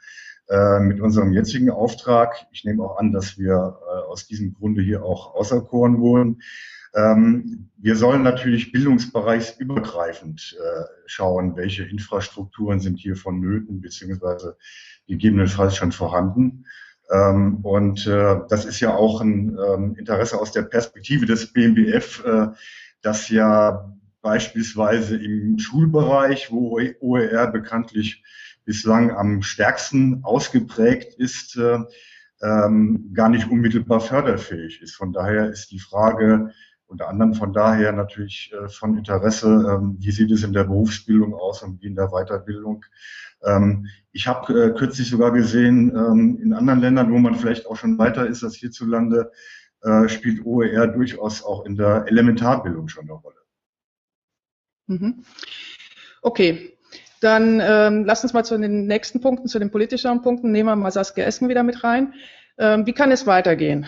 äh, 0.50 0.80
mit 0.80 1.00
unserem 1.00 1.32
jetzigen 1.32 1.70
Auftrag. 1.70 2.46
Ich 2.52 2.62
nehme 2.64 2.84
auch 2.84 2.98
an, 2.98 3.12
dass 3.12 3.38
wir 3.38 3.78
äh, 3.80 4.10
aus 4.10 4.26
diesem 4.26 4.52
Grunde 4.52 4.82
hier 4.82 5.02
auch 5.04 5.34
auserkoren 5.34 5.98
wurden. 5.98 6.42
Ähm, 6.94 7.70
wir 7.78 7.96
sollen 7.96 8.22
natürlich 8.22 8.72
bildungsbereichsübergreifend 8.72 10.56
äh, 10.58 10.84
schauen, 11.06 11.56
welche 11.56 11.84
Infrastrukturen 11.84 12.80
sind 12.80 12.98
hier 12.98 13.16
vonnöten, 13.16 13.80
beziehungsweise 13.80 14.56
gegebenenfalls 15.06 15.76
schon 15.76 15.92
vorhanden. 15.92 16.66
Ähm, 17.10 17.56
und 17.62 18.06
äh, 18.06 18.40
das 18.48 18.64
ist 18.64 18.80
ja 18.80 18.94
auch 18.94 19.20
ein 19.20 19.58
ähm, 19.58 19.96
Interesse 19.96 20.38
aus 20.38 20.52
der 20.52 20.62
Perspektive 20.62 21.26
des 21.26 21.52
BMBF, 21.52 22.24
äh, 22.24 22.46
dass 23.00 23.28
ja 23.28 23.92
beispielsweise 24.20 25.16
im 25.16 25.58
Schulbereich, 25.58 26.52
wo 26.52 26.78
OER 27.00 27.48
bekanntlich 27.48 28.22
bislang 28.64 29.10
am 29.10 29.42
stärksten 29.42 30.22
ausgeprägt 30.22 31.14
ist, 31.14 31.56
äh, 31.56 31.78
ähm, 32.40 33.10
gar 33.14 33.28
nicht 33.28 33.50
unmittelbar 33.50 34.00
förderfähig 34.00 34.80
ist. 34.82 34.94
Von 34.94 35.12
daher 35.12 35.50
ist 35.50 35.70
die 35.70 35.80
Frage 35.80 36.52
unter 36.92 37.08
anderem 37.08 37.34
von 37.34 37.52
daher 37.52 37.92
natürlich 37.92 38.52
äh, 38.52 38.68
von 38.68 38.96
Interesse, 38.96 39.48
ähm, 39.48 39.96
wie 39.98 40.12
sieht 40.12 40.30
es 40.30 40.44
in 40.44 40.52
der 40.52 40.64
Berufsbildung 40.64 41.34
aus 41.34 41.62
und 41.62 41.82
wie 41.82 41.86
in 41.86 41.96
der 41.96 42.08
Weiterbildung. 42.08 42.84
Ähm, 43.42 43.86
ich 44.12 44.28
habe 44.28 44.52
äh, 44.52 44.70
kürzlich 44.70 45.08
sogar 45.08 45.32
gesehen, 45.32 45.90
ähm, 45.96 46.38
in 46.40 46.52
anderen 46.52 46.80
Ländern, 46.80 47.12
wo 47.12 47.18
man 47.18 47.34
vielleicht 47.34 47.66
auch 47.66 47.76
schon 47.76 47.98
weiter 47.98 48.26
ist 48.26 48.44
als 48.44 48.56
hierzulande, 48.56 49.32
äh, 49.82 50.08
spielt 50.08 50.44
OER 50.44 50.86
durchaus 50.86 51.42
auch 51.42 51.64
in 51.64 51.76
der 51.76 52.04
Elementarbildung 52.06 52.88
schon 52.88 53.04
eine 53.04 53.14
Rolle. 53.14 53.36
Mhm. 54.86 55.24
Okay, 56.20 56.76
dann 57.20 57.60
ähm, 57.60 58.04
lass 58.04 58.22
uns 58.22 58.32
mal 58.32 58.44
zu 58.44 58.58
den 58.58 58.86
nächsten 58.86 59.20
Punkten, 59.20 59.48
zu 59.48 59.58
den 59.58 59.70
politischeren 59.70 60.22
Punkten, 60.22 60.52
nehmen 60.52 60.68
wir 60.68 60.76
mal 60.76 60.90
Saskia 60.90 61.24
Esken 61.24 61.48
wieder 61.48 61.62
mit 61.62 61.82
rein. 61.82 62.14
Ähm, 62.58 62.86
wie 62.86 62.92
kann 62.92 63.10
es 63.10 63.26
weitergehen? 63.26 63.86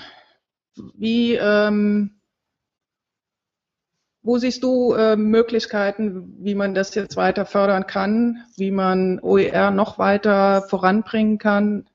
Wie, 0.96 1.34
ähm, 1.34 2.20
wo 4.24 4.38
siehst 4.38 4.62
du 4.62 4.94
äh, 4.94 5.16
Möglichkeiten, 5.16 6.34
wie 6.40 6.54
man 6.54 6.74
das 6.74 6.94
jetzt 6.94 7.16
weiter 7.16 7.44
fördern 7.44 7.86
kann, 7.86 8.42
wie 8.56 8.70
man 8.70 9.20
OER 9.20 9.70
noch 9.70 9.98
weiter 9.98 10.62
voranbringen 10.62 11.38
kann? 11.38 11.86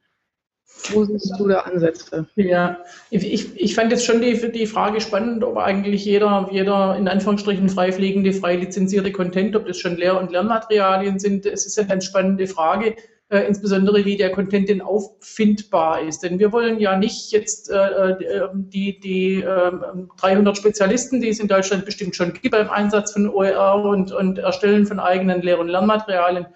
Wo 0.92 1.04
siehst 1.04 1.34
du 1.38 1.48
da 1.48 1.62
Ansätze? 1.62 2.28
Ja, 2.36 2.78
ich, 3.10 3.60
ich 3.60 3.76
fand 3.76 3.92
jetzt 3.92 4.06
schon 4.06 4.22
die, 4.22 4.52
die 4.52 4.68
Frage 4.68 5.02
spannend, 5.02 5.44
ob 5.44 5.58
eigentlich 5.58 6.06
jeder, 6.06 6.48
jeder 6.52 6.96
in 6.96 7.08
Anführungsstrichen 7.08 7.68
frei 7.68 7.92
fliegende, 7.92 8.32
frei 8.32 8.56
lizenzierte 8.56 9.12
Content, 9.12 9.56
ob 9.56 9.66
das 9.66 9.78
schon 9.78 9.98
Lehr- 9.98 10.20
und 10.20 10.32
Lernmaterialien 10.32 11.20
sind, 11.20 11.48
es 11.48 11.66
ist 11.66 11.80
eine 11.80 11.90
ganz 11.90 12.06
spannende 12.06 12.48
Frage 12.48 12.96
äh, 13.30 13.42
insbesondere 13.42 14.06
wie 14.06 14.18
der 14.18 14.32
Content 14.32 14.70
denn 14.70 14.82
auffindbar 14.82 16.02
ist. 16.02 16.24
Denn 16.24 16.40
wir 16.40 16.52
wollen 16.52 16.80
ja 16.80 16.98
nicht 16.98 17.32
jetzt 17.32 17.70
äh, 17.70 17.76
äh 17.76 18.50
die, 18.54 19.00
die 19.00 19.42
äh, 19.42 19.72
300 20.18 20.58
Spezialisten, 20.58 21.22
die 21.22 21.30
es 21.30 21.40
in 21.40 21.48
Deutschland 21.48 21.86
bestimmt 21.86 22.16
schon 22.16 22.34
gibt 22.34 22.52
beim 22.52 22.70
Einsatz 22.70 23.14
von 23.14 23.30
OER 23.30 23.86
und, 23.86 24.12
und 24.12 24.40
Erstellen 24.40 24.86
von 24.86 25.00
eigenen 25.00 25.42
Lehr- 25.42 25.60
und 25.60 25.68
Lernmaterialien, 25.68 26.48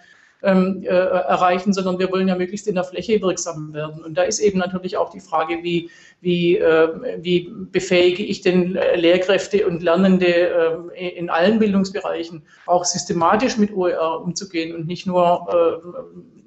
ähm, 0.44 0.84
äh, 0.84 0.88
erreichen, 0.88 1.74
sondern 1.74 1.98
wir 2.00 2.12
wollen 2.12 2.28
ja 2.28 2.36
möglichst 2.36 2.68
in 2.68 2.76
der 2.76 2.84
Fläche 2.84 3.22
wirksam 3.22 3.74
werden. 3.74 4.04
Und 4.04 4.18
da 4.18 4.24
ist 4.24 4.40
eben 4.40 4.60
natürlich 4.60 4.98
auch 4.98 5.10
die 5.10 5.22
Frage, 5.22 5.64
wie, 5.64 5.90
wie, 6.22 6.58
äh, 6.58 6.90
wie 7.22 7.50
befähige 7.72 8.24
ich 8.24 8.42
denn 8.42 8.78
Lehrkräfte 8.96 9.66
und 9.66 9.82
Lernende 9.82 10.84
äh, 10.96 11.18
in 11.18 11.30
allen 11.30 11.60
Bildungsbereichen 11.60 12.44
auch 12.66 12.84
systematisch 12.84 13.58
mit 13.58 13.74
OER 13.74 14.22
umzugehen 14.22 14.76
und 14.76 14.86
nicht 14.86 15.08
nur, 15.08 15.48
äh, 15.50 15.88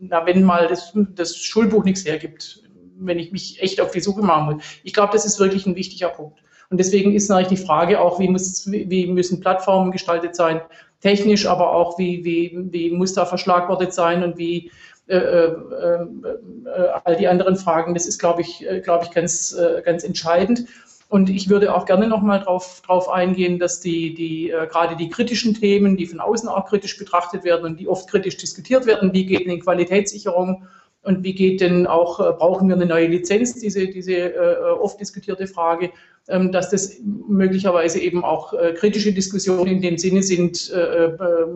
na, 0.00 0.26
wenn 0.26 0.44
mal 0.44 0.68
das, 0.68 0.92
das 1.14 1.36
Schulbuch 1.36 1.84
nichts 1.84 2.04
hergibt, 2.04 2.62
wenn 2.98 3.18
ich 3.18 3.32
mich 3.32 3.62
echt 3.62 3.80
auf 3.80 3.92
die 3.92 4.00
Suche 4.00 4.22
machen 4.22 4.56
muss. 4.56 4.64
Ich 4.84 4.92
glaube, 4.92 5.12
das 5.12 5.24
ist 5.24 5.40
wirklich 5.40 5.66
ein 5.66 5.76
wichtiger 5.76 6.08
Punkt. 6.08 6.42
Und 6.68 6.78
deswegen 6.78 7.14
ist 7.14 7.28
natürlich 7.28 7.60
die 7.60 7.66
Frage 7.66 8.00
auch, 8.00 8.18
wie, 8.18 8.28
muss, 8.28 8.68
wie 8.70 9.06
müssen 9.06 9.40
Plattformen 9.40 9.92
gestaltet 9.92 10.34
sein, 10.34 10.60
technisch, 11.00 11.46
aber 11.46 11.72
auch 11.72 11.98
wie, 11.98 12.24
wie, 12.24 12.58
wie 12.70 12.90
muss 12.90 13.14
da 13.14 13.26
verschlagwortet 13.26 13.92
sein 13.92 14.22
und 14.22 14.38
wie 14.38 14.70
äh, 15.08 15.16
äh, 15.16 15.52
äh, 15.52 16.88
all 17.04 17.14
die 17.14 17.28
anderen 17.28 17.54
Fragen. 17.54 17.94
Das 17.94 18.06
ist, 18.06 18.18
glaube 18.18 18.40
ich, 18.40 18.68
äh, 18.68 18.80
glaube 18.80 19.04
ich, 19.04 19.12
ganz, 19.12 19.52
äh, 19.52 19.80
ganz 19.82 20.02
entscheidend. 20.02 20.64
Und 21.08 21.30
ich 21.30 21.48
würde 21.48 21.72
auch 21.72 21.86
gerne 21.86 22.08
nochmal 22.08 22.40
darauf 22.40 22.82
drauf 22.84 23.08
eingehen, 23.08 23.60
dass 23.60 23.78
die, 23.78 24.14
die 24.14 24.50
äh, 24.50 24.66
gerade 24.66 24.96
die 24.96 25.08
kritischen 25.08 25.54
Themen, 25.54 25.96
die 25.96 26.06
von 26.06 26.18
außen 26.18 26.48
auch 26.48 26.68
kritisch 26.68 26.98
betrachtet 26.98 27.44
werden 27.44 27.66
und 27.66 27.78
die 27.78 27.86
oft 27.86 28.10
kritisch 28.10 28.36
diskutiert 28.36 28.84
werden, 28.86 29.12
wie 29.12 29.26
geht 29.26 29.46
denn 29.46 29.60
Qualitätssicherung 29.60 30.66
und 31.02 31.22
wie 31.22 31.34
geht 31.34 31.60
denn 31.60 31.86
auch, 31.86 32.18
brauchen 32.36 32.66
wir 32.66 32.74
eine 32.74 32.86
neue 32.86 33.06
Lizenz, 33.06 33.60
diese, 33.60 33.86
diese 33.86 34.34
oft 34.80 34.98
diskutierte 34.98 35.46
Frage, 35.46 35.92
dass 36.26 36.70
das 36.70 36.96
möglicherweise 37.04 38.00
eben 38.00 38.24
auch 38.24 38.52
äh, 38.52 38.72
kritische 38.72 39.12
Diskussionen 39.12 39.68
in 39.68 39.82
dem 39.82 39.96
Sinne 39.96 40.24
sind, 40.24 40.70
äh, 40.72 41.06
äh, 41.06 41.46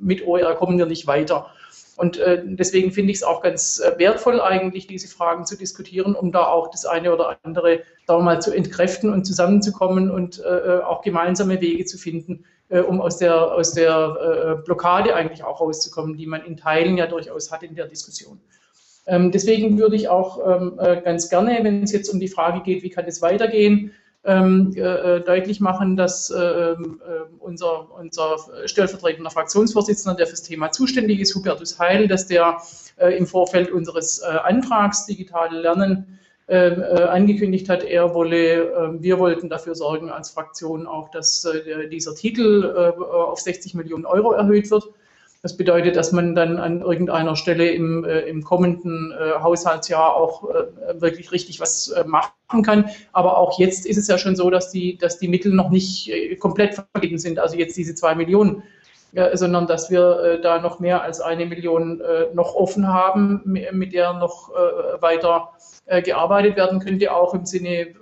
mit 0.00 0.26
OER 0.26 0.54
kommen 0.56 0.76
wir 0.76 0.86
nicht 0.86 1.06
weiter. 1.06 1.46
Und 1.96 2.20
deswegen 2.44 2.92
finde 2.92 3.10
ich 3.10 3.16
es 3.18 3.22
auch 3.24 3.42
ganz 3.42 3.82
wertvoll, 3.96 4.40
eigentlich 4.40 4.86
diese 4.86 5.08
Fragen 5.08 5.46
zu 5.46 5.58
diskutieren, 5.58 6.14
um 6.14 6.30
da 6.30 6.46
auch 6.46 6.70
das 6.70 6.86
eine 6.86 7.12
oder 7.12 7.36
andere 7.42 7.80
da 8.06 8.20
mal 8.20 8.40
zu 8.40 8.52
entkräften 8.52 9.12
und 9.12 9.24
zusammenzukommen 9.24 10.08
und 10.08 10.40
auch 10.46 11.02
gemeinsame 11.02 11.60
Wege 11.60 11.86
zu 11.86 11.98
finden, 11.98 12.44
um 12.86 13.00
aus 13.00 13.18
der, 13.18 13.52
aus 13.52 13.72
der 13.72 14.62
Blockade 14.64 15.16
eigentlich 15.16 15.42
auch 15.42 15.60
rauszukommen, 15.60 16.16
die 16.16 16.26
man 16.26 16.44
in 16.44 16.56
Teilen 16.56 16.96
ja 16.98 17.08
durchaus 17.08 17.50
hat 17.50 17.64
in 17.64 17.74
der 17.74 17.88
Diskussion. 17.88 18.38
Ähm, 19.08 19.32
deswegen 19.32 19.78
würde 19.78 19.96
ich 19.96 20.08
auch 20.08 20.38
ähm, 20.46 20.78
äh, 20.78 21.00
ganz 21.00 21.30
gerne, 21.30 21.58
wenn 21.62 21.82
es 21.82 21.92
jetzt 21.92 22.10
um 22.10 22.20
die 22.20 22.28
Frage 22.28 22.60
geht, 22.60 22.82
wie 22.82 22.90
kann 22.90 23.06
es 23.06 23.22
weitergehen, 23.22 23.92
ähm, 24.28 24.74
äh, 24.76 24.80
äh, 24.80 25.20
deutlich 25.24 25.58
machen, 25.58 25.96
dass 25.96 26.30
äh, 26.30 26.38
äh, 26.38 26.76
unser, 27.38 27.90
unser 27.98 28.36
stellvertretender 28.66 29.30
Fraktionsvorsitzender, 29.30 30.16
der 30.16 30.26
fürs 30.26 30.42
Thema 30.42 30.70
zuständig 30.70 31.20
ist, 31.20 31.34
Hubertus 31.34 31.78
Heil, 31.78 32.08
dass 32.08 32.26
der 32.26 32.58
äh, 32.98 33.16
im 33.16 33.26
Vorfeld 33.26 33.70
unseres 33.70 34.22
Antrags 34.22 35.06
Digitale 35.06 35.60
Lernen 35.60 36.18
ähm, 36.50 36.82
angekündigt 36.82 37.68
hat, 37.68 37.82
er 37.84 38.14
wolle, 38.14 38.72
ähm, 38.72 39.02
wir 39.02 39.18
wollten 39.18 39.48
dafür 39.48 39.74
sorgen 39.74 40.10
als 40.10 40.30
Fraktion 40.30 40.86
auch, 40.86 41.10
dass 41.10 41.46
dieser 41.90 42.14
Titel 42.14 42.64
auf 42.64 43.40
60 43.40 43.74
Millionen 43.74 44.06
Euro 44.06 44.32
erhöht 44.32 44.70
wird. 44.70 44.84
Das 45.40 45.56
bedeutet, 45.56 45.94
dass 45.94 46.10
man 46.10 46.34
dann 46.34 46.56
an 46.56 46.80
irgendeiner 46.80 47.36
Stelle 47.36 47.70
im, 47.70 48.04
äh, 48.04 48.20
im 48.22 48.42
kommenden 48.42 49.12
äh, 49.12 49.40
Haushaltsjahr 49.40 50.16
auch 50.16 50.48
äh, 50.50 51.00
wirklich 51.00 51.30
richtig 51.30 51.60
was 51.60 51.90
äh, 51.90 52.02
machen 52.04 52.62
kann. 52.64 52.90
Aber 53.12 53.38
auch 53.38 53.58
jetzt 53.60 53.86
ist 53.86 53.98
es 53.98 54.08
ja 54.08 54.18
schon 54.18 54.34
so, 54.34 54.50
dass 54.50 54.70
die, 54.70 54.98
dass 54.98 55.18
die 55.18 55.28
Mittel 55.28 55.52
noch 55.52 55.70
nicht 55.70 56.10
äh, 56.10 56.34
komplett 56.34 56.74
vergeben 56.74 57.18
sind, 57.18 57.38
also 57.38 57.56
jetzt 57.56 57.76
diese 57.76 57.94
zwei 57.94 58.16
Millionen, 58.16 58.64
sondern 59.32 59.66
dass 59.66 59.90
wir 59.90 60.20
äh, 60.20 60.40
da 60.40 60.60
noch 60.60 60.80
mehr 60.80 61.02
als 61.02 61.20
eine 61.20 61.46
Million 61.46 62.02
noch 62.34 62.54
offen 62.54 62.88
haben, 62.88 63.40
mit 63.44 63.94
der 63.94 64.12
noch 64.12 64.50
weiter 65.00 65.52
gearbeitet 66.04 66.56
werden 66.56 66.80
könnte, 66.80 67.14
auch 67.14 67.32
im 67.32 67.46
Sinne, 67.46 67.94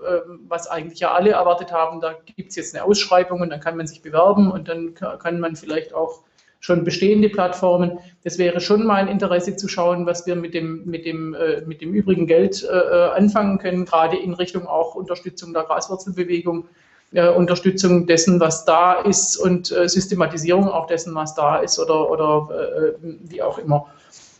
was 0.48 0.66
eigentlich 0.68 0.98
ja 0.98 1.12
alle 1.12 1.30
erwartet 1.30 1.70
haben. 1.70 2.00
Da 2.00 2.14
gibt 2.34 2.50
es 2.50 2.56
jetzt 2.56 2.74
eine 2.74 2.84
Ausschreibung 2.84 3.40
und 3.40 3.50
dann 3.50 3.60
kann 3.60 3.76
man 3.76 3.86
sich 3.86 4.02
bewerben 4.02 4.50
und 4.50 4.66
dann 4.66 4.94
kann 4.94 5.38
man 5.38 5.54
vielleicht 5.54 5.94
auch 5.94 6.22
schon 6.66 6.82
bestehende 6.82 7.28
Plattformen. 7.28 7.98
Das 8.24 8.38
wäre 8.38 8.60
schon 8.60 8.84
mein 8.84 9.06
Interesse 9.06 9.54
zu 9.54 9.68
schauen, 9.68 10.04
was 10.04 10.26
wir 10.26 10.34
mit 10.34 10.52
dem, 10.52 10.84
mit 10.84 11.06
dem, 11.06 11.32
äh, 11.32 11.60
mit 11.64 11.80
dem 11.80 11.94
übrigen 11.94 12.26
Geld 12.26 12.64
äh, 12.64 12.76
äh, 12.76 13.10
anfangen 13.10 13.58
können, 13.58 13.84
gerade 13.84 14.16
in 14.16 14.34
Richtung 14.34 14.66
auch 14.66 14.96
Unterstützung 14.96 15.52
der 15.52 15.62
Graswurzelbewegung, 15.62 16.64
äh, 17.12 17.28
Unterstützung 17.28 18.08
dessen, 18.08 18.40
was 18.40 18.64
da 18.64 18.94
ist 18.94 19.36
und 19.36 19.70
äh, 19.70 19.88
Systematisierung 19.88 20.68
auch 20.68 20.88
dessen, 20.88 21.14
was 21.14 21.36
da 21.36 21.58
ist 21.58 21.78
oder, 21.78 22.10
oder 22.10 22.48
äh, 22.50 22.92
wie 23.00 23.42
auch 23.42 23.58
immer. 23.58 23.86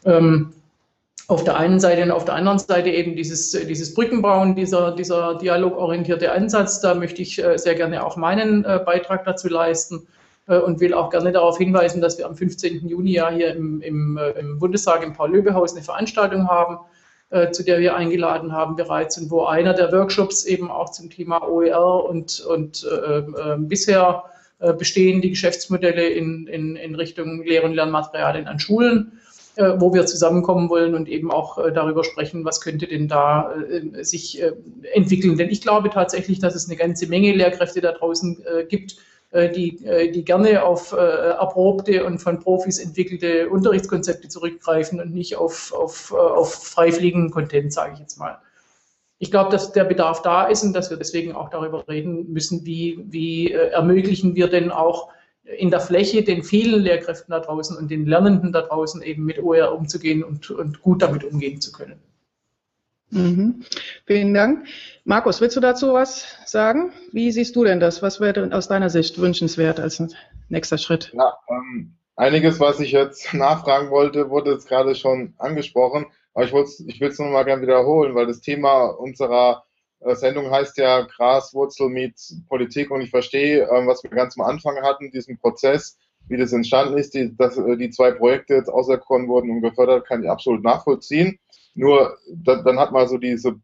Ähm, 0.04 0.52
auf 1.28 1.44
der 1.44 1.56
einen 1.56 1.78
Seite 1.78 2.02
und 2.02 2.10
auf 2.10 2.24
der 2.24 2.34
anderen 2.34 2.58
Seite 2.58 2.90
eben 2.90 3.14
dieses, 3.14 3.52
dieses 3.52 3.94
Brückenbauen, 3.94 4.56
dieser, 4.56 4.96
dieser 4.96 5.36
dialogorientierte 5.36 6.32
Ansatz. 6.32 6.80
Da 6.80 6.94
möchte 6.94 7.22
ich 7.22 7.42
sehr 7.56 7.74
gerne 7.74 8.06
auch 8.06 8.16
meinen 8.16 8.62
Beitrag 8.62 9.24
dazu 9.24 9.48
leisten. 9.48 10.06
Äh, 10.46 10.58
und 10.58 10.80
will 10.80 10.94
auch 10.94 11.10
gerne 11.10 11.32
darauf 11.32 11.58
hinweisen, 11.58 12.00
dass 12.00 12.18
wir 12.18 12.26
am 12.26 12.36
15. 12.36 12.86
Juni 12.86 13.12
ja 13.12 13.30
hier 13.30 13.54
im, 13.54 13.80
im, 13.80 14.16
äh, 14.16 14.30
im 14.38 14.58
Bundestag 14.58 15.02
im 15.02 15.12
Paul-Löbe-Haus 15.12 15.74
eine 15.74 15.82
Veranstaltung 15.82 16.48
haben, 16.48 16.78
äh, 17.30 17.50
zu 17.50 17.64
der 17.64 17.80
wir 17.80 17.96
eingeladen 17.96 18.52
haben 18.52 18.76
bereits 18.76 19.18
und 19.18 19.30
wo 19.30 19.44
einer 19.44 19.74
der 19.74 19.90
Workshops 19.92 20.44
eben 20.44 20.70
auch 20.70 20.90
zum 20.90 21.10
Thema 21.10 21.42
OER 21.48 22.04
und, 22.04 22.40
und 22.40 22.84
äh, 22.84 23.18
äh, 23.18 23.56
bisher 23.58 24.24
äh, 24.60 24.72
bestehende 24.72 25.28
Geschäftsmodelle 25.28 26.08
in, 26.08 26.46
in, 26.46 26.76
in 26.76 26.94
Richtung 26.94 27.42
Lehr- 27.42 27.64
und 27.64 27.74
Lernmaterialien 27.74 28.46
an 28.46 28.58
Schulen 28.58 29.12
wo 29.58 29.94
wir 29.94 30.04
zusammenkommen 30.04 30.68
wollen 30.68 30.94
und 30.94 31.08
eben 31.08 31.30
auch 31.30 31.56
darüber 31.72 32.04
sprechen, 32.04 32.44
was 32.44 32.60
könnte 32.60 32.86
denn 32.86 33.08
da 33.08 33.54
sich 34.02 34.42
entwickeln. 34.92 35.38
Denn 35.38 35.48
ich 35.48 35.62
glaube 35.62 35.88
tatsächlich, 35.88 36.40
dass 36.40 36.54
es 36.54 36.68
eine 36.68 36.76
ganze 36.76 37.06
Menge 37.06 37.32
Lehrkräfte 37.32 37.80
da 37.80 37.92
draußen 37.92 38.44
gibt, 38.68 38.96
die, 39.32 39.84
äh, 39.84 40.10
die 40.10 40.24
gerne 40.24 40.62
auf 40.64 40.92
äh, 40.92 40.96
erprobte 40.96 42.04
und 42.04 42.18
von 42.18 42.38
Profis 42.38 42.78
entwickelte 42.78 43.48
Unterrichtskonzepte 43.48 44.28
zurückgreifen 44.28 45.00
und 45.00 45.12
nicht 45.12 45.36
auf, 45.36 45.72
auf, 45.72 46.12
auf 46.12 46.54
freifliegenden 46.54 47.30
Content, 47.30 47.72
sage 47.72 47.94
ich 47.94 48.00
jetzt 48.00 48.18
mal. 48.18 48.38
Ich 49.18 49.30
glaube, 49.30 49.50
dass 49.50 49.72
der 49.72 49.84
Bedarf 49.84 50.22
da 50.22 50.44
ist 50.44 50.62
und 50.62 50.74
dass 50.74 50.90
wir 50.90 50.96
deswegen 50.96 51.34
auch 51.34 51.48
darüber 51.48 51.88
reden 51.88 52.32
müssen, 52.32 52.66
wie, 52.66 52.98
wie 53.06 53.50
ermöglichen 53.50 54.34
wir 54.34 54.48
denn 54.48 54.70
auch 54.70 55.08
in 55.44 55.70
der 55.70 55.80
Fläche 55.80 56.22
den 56.22 56.42
vielen 56.42 56.82
Lehrkräften 56.82 57.30
da 57.30 57.40
draußen 57.40 57.76
und 57.76 57.90
den 57.90 58.06
Lernenden 58.06 58.52
da 58.52 58.62
draußen 58.62 59.02
eben 59.02 59.24
mit 59.24 59.42
OER 59.42 59.74
umzugehen 59.74 60.22
und, 60.22 60.50
und 60.50 60.82
gut 60.82 61.02
damit 61.02 61.24
umgehen 61.24 61.60
zu 61.60 61.72
können. 61.72 61.98
Mhm. 63.10 63.62
Vielen 64.06 64.34
Dank. 64.34 64.66
Markus, 65.08 65.40
willst 65.40 65.56
du 65.56 65.60
dazu 65.60 65.92
was 65.92 66.26
sagen? 66.46 66.92
Wie 67.12 67.30
siehst 67.30 67.54
du 67.54 67.62
denn 67.62 67.78
das? 67.78 68.02
Was 68.02 68.18
wäre 68.18 68.50
aus 68.52 68.66
deiner 68.66 68.90
Sicht 68.90 69.20
wünschenswert 69.20 69.78
als 69.78 70.02
nächster 70.48 70.78
Schritt? 70.78 71.12
Ja, 71.14 71.38
ähm, 71.48 71.94
einiges, 72.16 72.58
was 72.58 72.80
ich 72.80 72.90
jetzt 72.90 73.32
nachfragen 73.32 73.90
wollte, 73.90 74.30
wurde 74.30 74.50
jetzt 74.50 74.68
gerade 74.68 74.96
schon 74.96 75.34
angesprochen. 75.38 76.06
Aber 76.34 76.44
ich, 76.44 76.52
ich 76.88 77.00
will 77.00 77.10
es 77.10 77.20
nochmal 77.20 77.44
gerne 77.44 77.62
wiederholen, 77.62 78.16
weil 78.16 78.26
das 78.26 78.40
Thema 78.40 78.86
unserer 78.86 79.62
äh, 80.00 80.16
Sendung 80.16 80.50
heißt 80.50 80.76
ja 80.76 81.02
Graswurzel 81.02 81.88
mit 81.88 82.16
Politik 82.48 82.90
und 82.90 83.00
ich 83.00 83.10
verstehe, 83.10 83.62
ähm, 83.70 83.86
was 83.86 84.02
wir 84.02 84.10
ganz 84.10 84.36
am 84.36 84.44
Anfang 84.44 84.82
hatten, 84.82 85.12
diesen 85.12 85.38
Prozess, 85.38 85.98
wie 86.26 86.36
das 86.36 86.52
entstanden 86.52 86.98
ist, 86.98 87.14
die, 87.14 87.32
dass 87.36 87.56
äh, 87.56 87.76
die 87.76 87.90
zwei 87.90 88.10
Projekte 88.10 88.54
jetzt 88.54 88.70
auserkoren 88.70 89.28
wurden 89.28 89.50
und 89.50 89.62
gefördert, 89.62 90.04
kann 90.08 90.24
ich 90.24 90.28
absolut 90.28 90.64
nachvollziehen. 90.64 91.38
Nur 91.76 92.18
da, 92.28 92.56
dann 92.56 92.80
hat 92.80 92.90
man 92.90 93.06
so 93.06 93.18
diese 93.18 93.54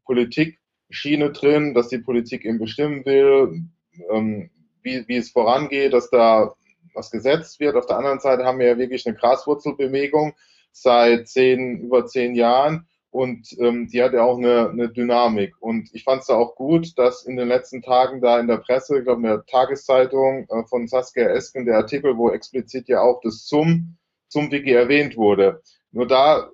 Politik-Schiene 0.92 1.32
drin, 1.32 1.74
dass 1.74 1.88
die 1.88 1.98
Politik 1.98 2.44
eben 2.44 2.58
bestimmen 2.58 3.04
will, 3.04 3.62
ähm, 4.10 4.50
wie, 4.82 5.06
wie 5.08 5.16
es 5.16 5.30
vorangeht, 5.30 5.92
dass 5.92 6.10
da 6.10 6.54
was 6.94 7.10
gesetzt 7.10 7.60
wird. 7.60 7.76
Auf 7.76 7.86
der 7.86 7.96
anderen 7.96 8.20
Seite 8.20 8.44
haben 8.44 8.58
wir 8.58 8.66
ja 8.66 8.78
wirklich 8.78 9.06
eine 9.06 9.16
Graswurzelbewegung 9.16 10.34
seit 10.72 11.28
zehn, 11.28 11.78
über 11.80 12.06
zehn 12.06 12.34
Jahren 12.34 12.86
und 13.10 13.56
ähm, 13.58 13.88
die 13.88 14.02
hat 14.02 14.12
ja 14.12 14.22
auch 14.22 14.38
eine, 14.38 14.70
eine 14.70 14.88
Dynamik. 14.90 15.54
Und 15.60 15.88
ich 15.92 16.04
fand 16.04 16.22
es 16.22 16.26
da 16.28 16.34
auch 16.34 16.54
gut, 16.54 16.98
dass 16.98 17.24
in 17.24 17.36
den 17.36 17.48
letzten 17.48 17.82
Tagen 17.82 18.20
da 18.20 18.38
in 18.40 18.46
der 18.46 18.58
Presse, 18.58 18.98
ich 18.98 19.04
glaube 19.04 19.20
in 19.22 19.28
der 19.28 19.44
Tageszeitung 19.46 20.46
äh, 20.48 20.64
von 20.68 20.86
Saskia 20.88 21.28
Esken, 21.28 21.66
der 21.66 21.76
Artikel, 21.76 22.16
wo 22.16 22.30
explizit 22.30 22.88
ja 22.88 23.00
auch 23.00 23.20
das 23.22 23.44
zum, 23.44 23.96
zum 24.28 24.50
Wiki 24.50 24.72
erwähnt 24.72 25.16
wurde. 25.16 25.62
Nur 25.90 26.06
da 26.06 26.50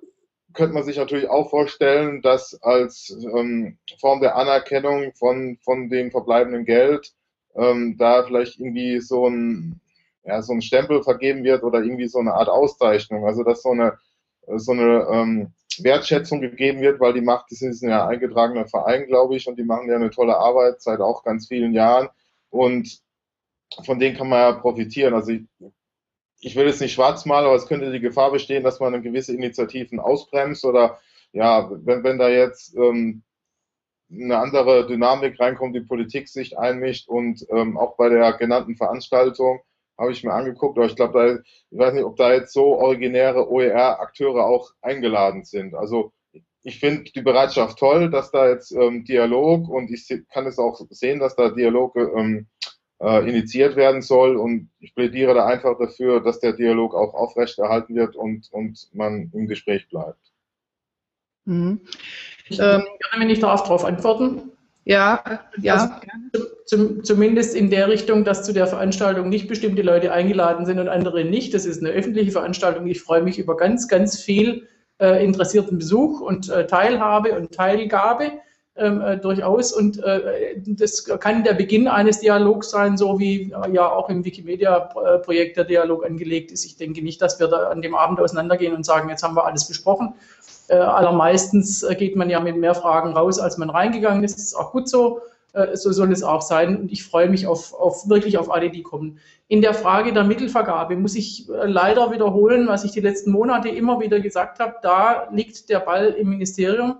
könnte 0.53 0.73
man 0.73 0.83
sich 0.83 0.97
natürlich 0.97 1.29
auch 1.29 1.49
vorstellen, 1.49 2.21
dass 2.21 2.61
als 2.61 3.15
ähm, 3.35 3.77
Form 3.99 4.19
der 4.21 4.35
Anerkennung 4.35 5.13
von, 5.13 5.57
von 5.63 5.89
dem 5.89 6.11
verbleibenden 6.11 6.65
Geld 6.65 7.13
ähm, 7.55 7.97
da 7.97 8.23
vielleicht 8.23 8.59
irgendwie 8.59 8.99
so 8.99 9.27
ein, 9.27 9.81
ja, 10.23 10.41
so 10.41 10.53
ein 10.53 10.61
Stempel 10.61 11.03
vergeben 11.03 11.43
wird 11.43 11.63
oder 11.63 11.81
irgendwie 11.81 12.07
so 12.07 12.19
eine 12.19 12.33
Art 12.33 12.49
Auszeichnung. 12.49 13.25
Also 13.25 13.43
dass 13.43 13.61
so 13.61 13.71
eine, 13.71 13.97
so 14.55 14.71
eine 14.71 15.07
ähm, 15.11 15.53
Wertschätzung 15.79 16.41
gegeben 16.41 16.81
wird, 16.81 16.99
weil 16.99 17.13
die 17.13 17.21
macht, 17.21 17.51
ist 17.51 17.61
ein 17.61 17.89
ja 17.89 18.07
eingetragener 18.07 18.67
Verein, 18.67 19.05
glaube 19.05 19.35
ich, 19.35 19.47
und 19.47 19.57
die 19.57 19.63
machen 19.63 19.89
ja 19.89 19.95
eine 19.95 20.09
tolle 20.09 20.37
Arbeit 20.37 20.81
seit 20.81 20.99
auch 20.99 21.23
ganz 21.23 21.47
vielen 21.47 21.73
Jahren. 21.73 22.09
Und 22.49 22.99
von 23.85 23.99
denen 23.99 24.17
kann 24.17 24.29
man 24.29 24.39
ja 24.39 24.51
profitieren. 24.53 25.13
Also 25.13 25.31
ich 25.31 25.43
ich 26.39 26.55
will 26.55 26.67
jetzt 26.67 26.81
nicht 26.81 26.93
schwarz 26.93 27.25
malen, 27.25 27.45
aber 27.45 27.55
es 27.55 27.67
könnte 27.67 27.91
die 27.91 27.99
Gefahr 27.99 28.31
bestehen, 28.31 28.63
dass 28.63 28.79
man 28.79 29.01
gewisse 29.01 29.33
Initiativen 29.33 29.99
ausbremst 29.99 30.65
oder 30.65 30.99
ja, 31.31 31.69
wenn, 31.71 32.03
wenn 32.03 32.17
da 32.17 32.29
jetzt 32.29 32.75
ähm, 32.75 33.23
eine 34.11 34.37
andere 34.37 34.87
Dynamik 34.87 35.39
reinkommt, 35.39 35.75
die 35.75 35.81
Politik 35.81 36.27
sich 36.27 36.57
einmischt 36.57 37.07
und 37.07 37.45
ähm, 37.51 37.77
auch 37.77 37.95
bei 37.97 38.09
der 38.09 38.33
genannten 38.33 38.75
Veranstaltung 38.75 39.59
habe 39.97 40.11
ich 40.11 40.23
mir 40.23 40.33
angeguckt, 40.33 40.77
aber 40.77 40.87
ich 40.87 40.95
glaube, 40.95 41.43
ich 41.69 41.77
weiß 41.77 41.93
nicht, 41.93 42.05
ob 42.05 42.15
da 42.15 42.33
jetzt 42.33 42.53
so 42.53 42.77
originäre 42.77 43.51
OER-Akteure 43.51 44.45
auch 44.45 44.71
eingeladen 44.81 45.43
sind. 45.43 45.75
Also 45.75 46.13
ich 46.63 46.79
finde 46.79 47.11
die 47.11 47.21
Bereitschaft 47.21 47.77
toll, 47.77 48.09
dass 48.09 48.31
da 48.31 48.47
jetzt 48.49 48.71
ähm, 48.71 49.03
Dialog 49.03 49.67
und 49.67 49.91
ich 49.91 50.07
kann 50.31 50.47
es 50.47 50.57
auch 50.57 50.79
sehen, 50.89 51.19
dass 51.19 51.35
da 51.35 51.49
Dialog 51.49 51.95
ähm, 51.97 52.47
äh, 52.99 53.29
initiiert 53.29 53.75
werden 53.75 54.01
soll. 54.01 54.35
Und 54.35 54.69
ich 54.79 54.93
plädiere 54.95 55.33
da 55.33 55.45
einfach 55.45 55.77
dafür, 55.77 56.21
dass 56.21 56.39
der 56.39 56.53
Dialog 56.53 56.93
auch 56.93 57.13
aufrechterhalten 57.13 57.95
wird 57.95 58.15
und, 58.15 58.51
und 58.51 58.89
man 58.93 59.31
im 59.33 59.47
Gespräch 59.47 59.87
bleibt. 59.89 60.19
Mhm. 61.45 61.81
Ich 62.47 62.59
ähm, 62.59 62.85
gerne, 62.85 63.19
wenn 63.19 63.29
ich 63.29 63.39
darauf 63.39 63.63
darauf 63.63 63.85
antworten. 63.85 64.51
Ja, 64.85 65.23
ja. 65.61 65.99
Also, 66.33 66.47
zum, 66.65 67.03
zumindest 67.03 67.55
in 67.55 67.69
der 67.69 67.89
Richtung, 67.89 68.23
dass 68.23 68.43
zu 68.43 68.53
der 68.53 68.67
Veranstaltung 68.67 69.29
nicht 69.29 69.47
bestimmte 69.47 69.81
Leute 69.81 70.11
eingeladen 70.11 70.65
sind 70.65 70.79
und 70.79 70.87
andere 70.87 71.25
nicht. 71.25 71.53
Das 71.53 71.65
ist 71.65 71.83
eine 71.83 71.91
öffentliche 71.91 72.31
Veranstaltung. 72.31 72.87
Ich 72.87 73.01
freue 73.01 73.21
mich 73.21 73.39
über 73.39 73.57
ganz, 73.57 73.87
ganz 73.87 74.19
viel 74.19 74.67
äh, 74.99 75.23
interessierten 75.23 75.77
Besuch 75.77 76.21
und 76.21 76.49
äh, 76.49 76.65
Teilhabe 76.65 77.37
und 77.37 77.51
Teilgabe 77.51 78.31
ähm, 78.79 79.01
äh, 79.01 79.17
durchaus. 79.17 79.73
Und 79.73 80.01
äh, 80.03 80.55
das 80.65 81.03
kann 81.03 81.43
der 81.43 81.53
Beginn 81.53 81.87
eines 81.87 82.19
Dialogs 82.19 82.71
sein, 82.71 82.97
so 82.97 83.19
wie 83.19 83.51
äh, 83.51 83.71
ja 83.71 83.89
auch 83.89 84.09
im 84.09 84.25
Wikimedia-Projekt 84.25 85.57
der 85.57 85.65
Dialog 85.65 86.05
angelegt 86.05 86.51
ist. 86.51 86.65
Ich 86.65 86.77
denke 86.77 87.01
nicht, 87.01 87.21
dass 87.21 87.39
wir 87.39 87.47
da 87.47 87.69
an 87.69 87.81
dem 87.81 87.95
Abend 87.95 88.19
auseinandergehen 88.19 88.75
und 88.75 88.85
sagen, 88.85 89.09
jetzt 89.09 89.23
haben 89.23 89.35
wir 89.35 89.45
alles 89.45 89.67
besprochen. 89.67 90.13
Äh, 90.67 90.75
allermeistens 90.75 91.85
geht 91.97 92.15
man 92.15 92.29
ja 92.29 92.39
mit 92.39 92.57
mehr 92.57 92.75
Fragen 92.75 93.13
raus, 93.13 93.39
als 93.39 93.57
man 93.57 93.69
reingegangen 93.69 94.23
ist. 94.23 94.35
Das 94.35 94.43
ist 94.45 94.55
auch 94.55 94.71
gut 94.71 94.87
so. 94.87 95.21
Äh, 95.53 95.75
so 95.75 95.91
soll 95.91 96.11
es 96.11 96.23
auch 96.23 96.41
sein. 96.41 96.77
Und 96.77 96.91
ich 96.91 97.03
freue 97.03 97.29
mich 97.29 97.47
auf, 97.47 97.73
auf 97.73 98.07
wirklich 98.09 98.37
auf 98.37 98.51
alle, 98.51 98.69
die 98.69 98.83
kommen. 98.83 99.19
In 99.47 99.61
der 99.61 99.73
Frage 99.73 100.13
der 100.13 100.23
Mittelvergabe 100.23 100.95
muss 100.95 101.15
ich 101.15 101.49
äh, 101.49 101.65
leider 101.65 102.11
wiederholen, 102.11 102.67
was 102.67 102.83
ich 102.83 102.91
die 102.91 102.99
letzten 102.99 103.31
Monate 103.31 103.69
immer 103.69 103.99
wieder 103.99 104.19
gesagt 104.19 104.59
habe. 104.59 104.75
Da 104.81 105.27
liegt 105.31 105.69
der 105.69 105.79
Ball 105.79 106.09
im 106.09 106.29
Ministerium. 106.29 106.97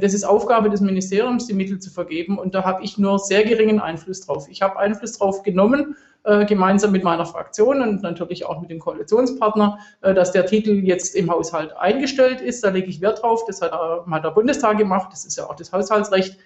Das 0.00 0.14
ist 0.14 0.24
Aufgabe 0.24 0.70
des 0.70 0.80
Ministeriums, 0.80 1.46
die 1.46 1.52
Mittel 1.52 1.78
zu 1.78 1.90
vergeben. 1.90 2.38
Und 2.38 2.54
da 2.54 2.64
habe 2.64 2.82
ich 2.82 2.96
nur 2.96 3.18
sehr 3.18 3.44
geringen 3.44 3.78
Einfluss 3.78 4.22
drauf. 4.22 4.46
Ich 4.50 4.62
habe 4.62 4.78
Einfluss 4.78 5.18
drauf 5.18 5.42
genommen, 5.42 5.96
äh, 6.24 6.46
gemeinsam 6.46 6.92
mit 6.92 7.04
meiner 7.04 7.26
Fraktion 7.26 7.82
und 7.82 8.02
natürlich 8.02 8.46
auch 8.46 8.60
mit 8.60 8.70
dem 8.70 8.78
Koalitionspartner, 8.78 9.78
äh, 10.00 10.14
dass 10.14 10.32
der 10.32 10.46
Titel 10.46 10.70
jetzt 10.70 11.14
im 11.14 11.30
Haushalt 11.30 11.76
eingestellt 11.76 12.40
ist. 12.40 12.64
Da 12.64 12.70
lege 12.70 12.86
ich 12.86 13.02
Wert 13.02 13.22
drauf. 13.22 13.44
Das 13.46 13.60
hat, 13.60 13.72
äh, 13.72 14.20
der 14.22 14.30
Bundestag 14.30 14.78
gemacht. 14.78 15.08
Das 15.10 15.26
ist 15.26 15.36
ja 15.36 15.50
auch 15.50 15.56
das 15.56 15.72
Haushaltsrecht 15.72 16.38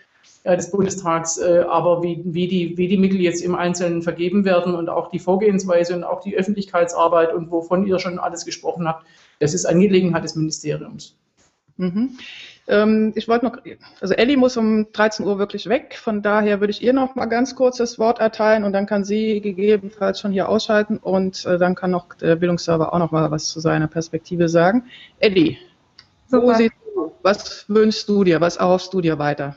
des 0.44 0.70
Bundestags, 0.70 1.40
aber 1.40 2.05
wie, 2.05 2.20
wie, 2.24 2.47
die, 2.47 2.76
wie 2.76 2.86
die 2.86 2.97
Mittel 2.97 3.20
jetzt 3.20 3.42
im 3.42 3.57
Einzelnen 3.57 4.03
vergeben 4.03 4.44
werden 4.44 4.76
und 4.76 4.88
auch 4.88 5.11
die 5.11 5.18
Vorgehensweise 5.18 5.94
und 5.94 6.05
auch 6.05 6.20
die 6.20 6.36
Öffentlichkeitsarbeit 6.36 7.34
und 7.34 7.51
wovon 7.51 7.84
ihr 7.84 7.99
schon 7.99 8.20
alles 8.20 8.44
gesprochen 8.44 8.86
habt, 8.86 9.05
das 9.40 9.55
ist 9.55 9.66
Angelegenheit 9.66 10.22
des 10.22 10.36
Ministeriums. 10.36 11.16
Mhm. 11.77 12.18
Ähm, 12.68 13.12
ich 13.14 13.29
wollte 13.29 13.45
noch, 13.45 13.59
also 14.01 14.14
Elli 14.14 14.37
muss 14.37 14.57
um 14.57 14.91
13 14.93 15.24
Uhr 15.24 15.39
wirklich 15.39 15.68
weg, 15.68 15.99
von 16.01 16.22
daher 16.22 16.61
würde 16.61 16.72
ich 16.72 16.83
ihr 16.83 16.93
noch 16.93 17.14
mal 17.14 17.27
ganz 17.27 17.55
kurz 17.55 17.77
das 17.77 17.99
Wort 17.99 18.18
erteilen 18.18 18.64
und 18.64 18.72
dann 18.72 18.87
kann 18.87 19.05
sie 19.05 19.41
gegebenenfalls 19.41 20.20
schon 20.20 20.33
hier 20.33 20.49
ausschalten 20.49 20.97
und 20.97 21.45
äh, 21.45 21.59
dann 21.59 21.74
kann 21.74 21.91
noch 21.91 22.14
der 22.14 22.37
Bildungsserver 22.37 22.93
auch 22.93 22.99
noch 22.99 23.12
mal 23.12 23.31
was 23.31 23.49
zu 23.49 23.61
seiner 23.61 23.87
Perspektive 23.87 24.49
sagen. 24.49 24.85
Elli, 25.18 25.59
wo 26.31 26.53
siehst 26.55 26.74
du, 26.95 27.12
was 27.22 27.68
wünschst 27.68 28.09
du 28.09 28.24
dir, 28.24 28.41
was 28.41 28.57
erhoffst 28.57 28.93
du 28.93 29.01
dir 29.01 29.18
weiter? 29.18 29.57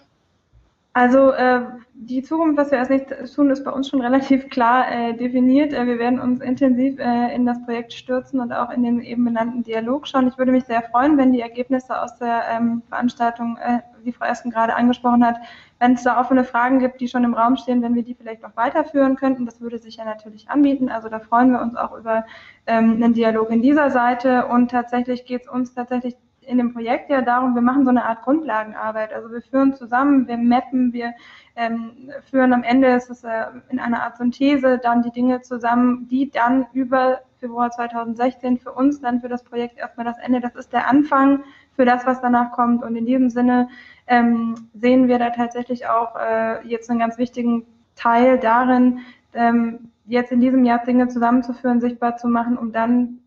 Also 0.94 1.32
äh, 1.32 1.62
die 1.94 2.24
Zukunft, 2.24 2.58
was 2.58 2.72
wir 2.72 2.80
als 2.80 2.90
nächstes 2.90 3.34
tun, 3.34 3.52
ist 3.52 3.64
bei 3.64 3.72
uns 3.72 3.88
schon 3.90 4.02
relativ 4.02 4.50
klar 4.50 4.92
äh, 4.92 5.14
definiert. 5.14 5.72
Äh, 5.72 5.86
wir 5.86 6.00
werden 6.00 6.20
uns 6.20 6.42
intensiv 6.42 7.00
äh, 7.00 7.34
in 7.36 7.46
das 7.46 7.62
Projekt 7.64 7.94
stürzen 7.94 8.40
und 8.40 8.52
auch 8.52 8.72
in 8.72 8.82
den 8.82 9.00
eben 9.02 9.24
benannten 9.24 9.64
Dialog 9.64 10.08
schauen. 10.08 10.28
Ich 10.28 10.38
würde 10.40 10.52
mich 10.52 10.64
sehr 10.66 10.82
freuen, 10.82 11.18
wenn 11.18 11.32
die 11.32 11.42
Ergebnisse 11.42 12.02
aus 12.02 12.18
der 12.18 12.42
ähm, 12.50 12.82
Veranstaltung, 12.90 13.58
äh, 13.58 13.80
die 14.04 14.12
Frau 14.12 14.26
Esken 14.26 14.50
gerade 14.50 14.76
angesprochen 14.76 15.24
hat, 15.24 15.38
wenn 15.78 15.94
es 15.94 16.04
da 16.04 16.20
offene 16.20 16.44
Fragen 16.44 16.80
gibt, 16.80 17.00
die 17.02 17.08
schon 17.08 17.24
im 17.24 17.36
Raum 17.36 17.56
stehen, 17.56 17.84
wenn 17.84 17.94
wir 17.94 18.04
die 18.04 18.16
vielleicht 18.16 18.42
noch 18.42 18.58
weiterführen 18.58 19.16
könnten. 19.16 19.46
Das 19.46 19.62
würde 19.62 19.78
sich 19.78 19.98
ja 19.98 20.06
natürlich 20.06 20.50
anbieten. 20.50 20.90
Also 20.90 21.08
da 21.08 21.20
freuen 21.20 21.52
wir 21.52 21.62
uns 21.62 21.76
auch 21.76 21.96
über 21.96 22.26
ähm, 22.66 22.96
einen 22.96 23.14
Dialog 23.14 23.52
in 23.52 23.62
dieser 23.62 23.92
Seite. 23.92 24.48
Und 24.48 24.72
tatsächlich 24.72 25.26
geht 25.26 25.44
es 25.44 25.50
uns 25.50 25.76
tatsächlich 25.76 26.16
in 26.50 26.58
dem 26.58 26.74
Projekt 26.74 27.10
ja 27.10 27.22
darum, 27.22 27.54
wir 27.54 27.62
machen 27.62 27.84
so 27.84 27.90
eine 27.90 28.04
Art 28.06 28.24
Grundlagenarbeit. 28.24 29.14
Also 29.14 29.32
wir 29.32 29.42
führen 29.42 29.74
zusammen, 29.76 30.28
wir 30.28 30.38
mappen, 30.38 30.92
wir 30.92 31.14
ähm, 31.56 32.12
führen 32.30 32.54
am 32.54 32.64
Ende, 32.64 32.88
ist 32.90 33.10
es 33.10 33.24
äh, 33.24 33.46
in 33.70 33.80
einer 33.80 34.02
Art 34.02 34.18
Synthese, 34.18 34.80
dann 34.80 35.04
die 35.04 35.12
Dinge 35.12 35.42
zusammen, 35.42 36.08
die 36.10 36.32
dann 36.32 36.66
über 36.74 37.22
Februar 37.40 37.70
2016 37.70 38.58
für 38.58 38.72
uns 38.72 39.00
dann 39.00 39.22
für 39.22 39.30
das 39.30 39.44
Projekt 39.44 39.78
erstmal 39.78 40.06
das 40.06 40.18
Ende, 40.18 40.42
das 40.42 40.56
ist 40.56 40.74
der 40.74 40.88
Anfang 40.88 41.44
für 41.76 41.86
das, 41.86 42.06
was 42.06 42.20
danach 42.20 42.52
kommt. 42.52 42.84
Und 42.84 42.96
in 42.96 43.06
diesem 43.06 43.30
Sinne 43.30 43.70
ähm, 44.08 44.56
sehen 44.74 45.08
wir 45.08 45.20
da 45.20 45.30
tatsächlich 45.30 45.88
auch 45.88 46.16
äh, 46.16 46.68
jetzt 46.68 46.90
einen 46.90 47.00
ganz 47.00 47.18
wichtigen 47.18 47.66
Teil 47.96 48.40
darin, 48.40 49.00
ähm, 49.34 49.92
jetzt 50.06 50.32
in 50.32 50.42
diesem 50.42 50.66
Jahr 50.66 50.84
Dinge 50.84 51.08
zusammenzuführen, 51.10 51.80
sichtbar 51.80 52.18
zu 52.18 52.28
machen, 52.28 52.58
um 52.58 52.72
dann 52.72 53.20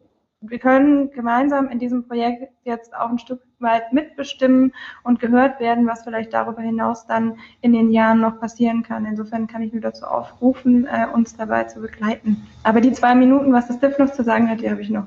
wir 0.42 0.58
können 0.58 1.10
gemeinsam 1.12 1.68
in 1.68 1.78
diesem 1.78 2.06
Projekt 2.06 2.52
jetzt 2.64 2.94
auch 2.94 3.08
ein 3.08 3.18
Stück 3.18 3.40
weit 3.60 3.92
mitbestimmen 3.92 4.74
und 5.04 5.20
gehört 5.20 5.60
werden, 5.60 5.86
was 5.86 6.02
vielleicht 6.02 6.32
darüber 6.32 6.60
hinaus 6.60 7.06
dann 7.06 7.38
in 7.60 7.72
den 7.72 7.92
Jahren 7.92 8.20
noch 8.20 8.40
passieren 8.40 8.82
kann. 8.82 9.06
Insofern 9.06 9.46
kann 9.46 9.62
ich 9.62 9.72
nur 9.72 9.82
dazu 9.82 10.04
aufrufen, 10.04 10.86
äh, 10.86 11.06
uns 11.12 11.36
dabei 11.36 11.64
zu 11.64 11.80
begleiten. 11.80 12.48
Aber 12.64 12.80
die 12.80 12.92
zwei 12.92 13.14
Minuten, 13.14 13.52
was 13.52 13.68
das 13.68 13.78
DIF 13.78 13.98
noch 13.98 14.12
zu 14.12 14.24
sagen 14.24 14.50
hat, 14.50 14.60
die 14.60 14.70
habe 14.70 14.82
ich 14.82 14.90
noch. 14.90 15.06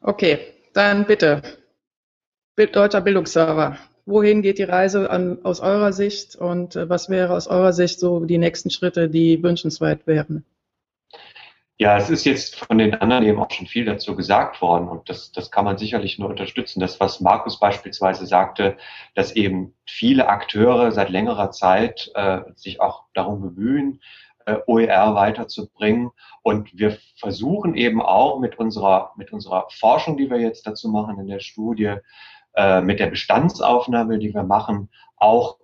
Okay, 0.00 0.38
dann 0.72 1.06
bitte. 1.06 1.42
Deutscher 2.56 3.00
Bildungsserver. 3.00 3.78
Wohin 4.06 4.42
geht 4.42 4.58
die 4.58 4.64
Reise 4.64 5.08
an, 5.10 5.38
aus 5.44 5.60
eurer 5.60 5.92
Sicht 5.92 6.36
und 6.36 6.76
äh, 6.76 6.88
was 6.88 7.08
wäre 7.08 7.34
aus 7.34 7.46
eurer 7.46 7.72
Sicht 7.72 7.98
so 7.98 8.24
die 8.24 8.38
nächsten 8.38 8.70
Schritte, 8.70 9.08
die 9.08 9.42
wünschenswert 9.42 10.06
wären? 10.06 10.44
Ja, 11.76 11.96
es 11.96 12.08
ist 12.08 12.24
jetzt 12.24 12.54
von 12.54 12.78
den 12.78 12.94
anderen 12.94 13.24
eben 13.24 13.40
auch 13.40 13.50
schon 13.50 13.66
viel 13.66 13.84
dazu 13.84 14.14
gesagt 14.14 14.62
worden 14.62 14.88
und 14.88 15.08
das, 15.08 15.32
das 15.32 15.50
kann 15.50 15.64
man 15.64 15.76
sicherlich 15.76 16.20
nur 16.20 16.28
unterstützen. 16.28 16.78
Das, 16.78 17.00
was 17.00 17.20
Markus 17.20 17.58
beispielsweise 17.58 18.26
sagte, 18.26 18.76
dass 19.16 19.34
eben 19.34 19.74
viele 19.84 20.28
Akteure 20.28 20.92
seit 20.92 21.10
längerer 21.10 21.50
Zeit 21.50 22.12
äh, 22.14 22.42
sich 22.54 22.80
auch 22.80 23.06
darum 23.12 23.40
bemühen, 23.40 24.00
äh, 24.46 24.58
OER 24.66 25.16
weiterzubringen. 25.16 26.10
Und 26.42 26.78
wir 26.78 26.96
versuchen 27.16 27.74
eben 27.74 28.00
auch 28.00 28.38
mit 28.38 28.56
unserer, 28.56 29.12
mit 29.16 29.32
unserer 29.32 29.66
Forschung, 29.70 30.16
die 30.16 30.30
wir 30.30 30.38
jetzt 30.38 30.68
dazu 30.68 30.88
machen 30.88 31.18
in 31.18 31.26
der 31.26 31.40
Studie, 31.40 31.96
äh, 32.54 32.82
mit 32.82 33.00
der 33.00 33.08
Bestandsaufnahme, 33.08 34.18
die 34.18 34.32
wir 34.32 34.44
machen, 34.44 34.90
auch 35.16 35.58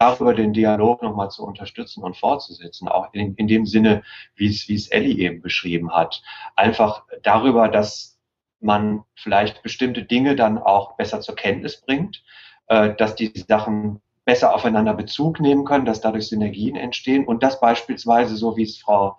darüber 0.00 0.32
den 0.32 0.54
Dialog 0.54 1.02
nochmal 1.02 1.30
zu 1.30 1.44
unterstützen 1.44 2.02
und 2.02 2.16
fortzusetzen, 2.16 2.88
auch 2.88 3.12
in, 3.12 3.34
in 3.34 3.46
dem 3.46 3.66
Sinne, 3.66 4.02
wie 4.34 4.48
es, 4.48 4.66
wie 4.66 4.74
es 4.74 4.88
Ellie 4.88 5.18
eben 5.18 5.42
beschrieben 5.42 5.92
hat. 5.92 6.22
Einfach 6.56 7.04
darüber, 7.22 7.68
dass 7.68 8.18
man 8.60 9.04
vielleicht 9.14 9.62
bestimmte 9.62 10.02
Dinge 10.02 10.36
dann 10.36 10.56
auch 10.56 10.96
besser 10.96 11.20
zur 11.20 11.36
Kenntnis 11.36 11.82
bringt, 11.82 12.24
äh, 12.68 12.94
dass 12.94 13.14
die 13.14 13.30
Sachen 13.46 14.00
besser 14.24 14.54
aufeinander 14.54 14.94
Bezug 14.94 15.38
nehmen 15.38 15.66
können, 15.66 15.84
dass 15.84 16.00
dadurch 16.00 16.28
Synergien 16.28 16.76
entstehen 16.76 17.26
und 17.26 17.42
dass 17.42 17.60
beispielsweise, 17.60 18.36
so 18.36 18.56
wie 18.56 18.62
es 18.62 18.78
Frau 18.78 19.18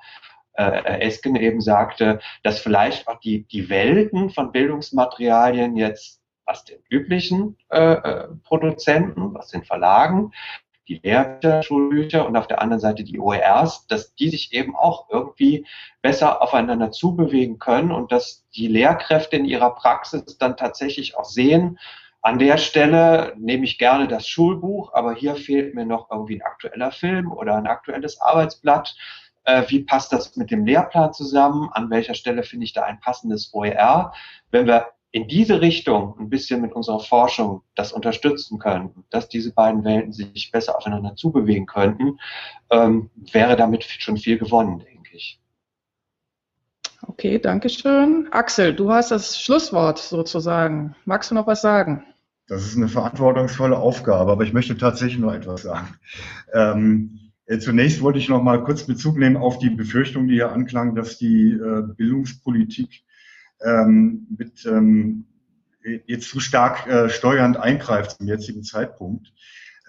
äh, 0.54 1.00
Esken 1.02 1.36
eben 1.36 1.62
sagte, 1.62 2.20
dass 2.42 2.60
vielleicht 2.60 3.08
auch 3.08 3.20
die, 3.20 3.44
die 3.44 3.70
Welten 3.70 4.32
von 4.32 4.52
Bildungsmaterialien 4.52 5.78
jetzt 5.78 6.22
was 6.44 6.66
den 6.66 6.80
üblichen 6.90 7.56
äh, 7.70 7.94
äh 7.94 8.28
Produzenten, 8.44 9.34
was 9.34 9.50
den 9.50 9.64
Verlagen, 9.64 10.34
die 10.88 11.00
Lehrbücher, 11.04 11.64
Schulbücher 11.64 12.26
und 12.28 12.36
auf 12.36 12.48
der 12.48 12.62
anderen 12.62 12.80
Seite 12.80 13.04
die 13.04 13.20
OERs, 13.20 13.88
dass 13.88 14.16
die 14.16 14.30
sich 14.30 14.54
eben 14.54 14.76
auch 14.76 15.10
irgendwie 15.10 15.66
besser 16.02 16.42
aufeinander 16.42 16.92
zubewegen 16.92 17.60
können 17.60 17.92
und 17.92 18.12
dass 18.12 18.46
die 18.56 18.68
Lehrkräfte 18.68 19.38
in 19.38 19.46
ihrer 19.46 19.76
Praxis 19.76 20.38
dann 20.38 20.58
tatsächlich 20.58 21.18
auch 21.18 21.26
sehen, 21.26 21.78
an 22.24 22.38
der 22.38 22.58
Stelle 22.58 23.34
nehme 23.38 23.64
ich 23.66 23.80
gerne 23.80 24.08
das 24.08 24.28
Schulbuch, 24.28 24.94
aber 24.94 25.16
hier 25.16 25.36
fehlt 25.36 25.74
mir 25.74 25.86
noch 25.86 26.12
irgendwie 26.12 26.36
ein 26.36 26.46
aktueller 26.46 26.92
Film 26.92 27.32
oder 27.32 27.56
ein 27.56 27.66
aktuelles 27.66 28.22
Arbeitsblatt. 28.22 28.96
Äh, 29.44 29.64
wie 29.70 29.84
passt 29.84 30.14
das 30.14 30.36
mit 30.36 30.52
dem 30.52 30.66
Lehrplan 30.66 31.14
zusammen? 31.14 31.70
An 31.74 31.90
welcher 31.90 32.14
Stelle 32.14 32.44
finde 32.44 32.66
ich 32.66 32.74
da 32.74 32.84
ein 32.84 33.00
passendes 33.00 33.52
OER? 33.54 34.14
Wenn 34.52 34.68
wir 34.68 34.90
in 35.12 35.28
diese 35.28 35.60
Richtung 35.62 36.16
ein 36.20 36.30
bisschen 36.30 36.62
mit 36.62 36.74
unserer 36.74 37.00
Forschung 37.00 37.64
das 37.76 37.92
unterstützen 37.92 38.60
könnten, 38.60 39.04
dass 39.10 39.28
diese 39.28 39.54
beiden 39.54 39.84
Welten 39.84 40.14
sich 40.14 40.52
besser 40.52 40.78
aufeinander 40.78 41.16
zubewegen 41.16 41.66
könnten, 41.66 42.20
ähm, 42.70 43.10
wäre 43.32 43.56
damit 43.56 43.84
schon 43.84 44.18
viel 44.18 44.38
gewonnen, 44.38 44.80
denke 44.80 45.16
ich. 45.16 45.40
Okay, 47.02 47.40
danke 47.40 47.70
schön. 47.70 48.28
Axel, 48.32 48.74
du 48.74 48.92
hast 48.92 49.12
das 49.12 49.40
Schlusswort 49.42 50.00
sozusagen. 50.00 50.96
Magst 51.06 51.32
du 51.32 51.36
noch 51.36 51.48
was 51.48 51.62
sagen? 51.62 52.06
Das 52.48 52.66
ist 52.66 52.78
eine 52.78 52.88
verantwortungsvolle 52.88 53.78
Aufgabe, 53.78 54.32
aber 54.32 54.44
ich 54.44 54.54
möchte 54.54 54.78
tatsächlich 54.78 55.20
nur 55.20 55.34
etwas 55.34 55.64
sagen. 55.64 55.96
Ähm, 56.54 57.32
äh, 57.48 57.60
Zunächst 57.60 58.02
wollte 58.02 58.20
ich 58.20 58.30
noch 58.30 58.44
mal 58.44 58.64
kurz 58.64 58.84
Bezug 58.84 59.18
nehmen 59.18 59.38
auf 59.38 59.58
die 59.58 59.70
Befürchtung, 59.70 60.28
die 60.28 60.36
hier 60.36 60.52
anklang, 60.52 60.96
dass 60.96 61.18
die 61.18 61.52
äh, 61.52 61.82
Bildungspolitik 61.96 63.04
ähm, 63.64 64.28
mit 64.38 64.66
ähm, 64.66 65.26
jetzt 66.06 66.30
zu 66.30 66.40
stark 66.40 66.88
äh, 66.88 67.10
steuernd 67.10 67.58
eingreift 67.58 68.18
zum 68.18 68.28
jetzigen 68.28 68.64
Zeitpunkt. 68.64 69.34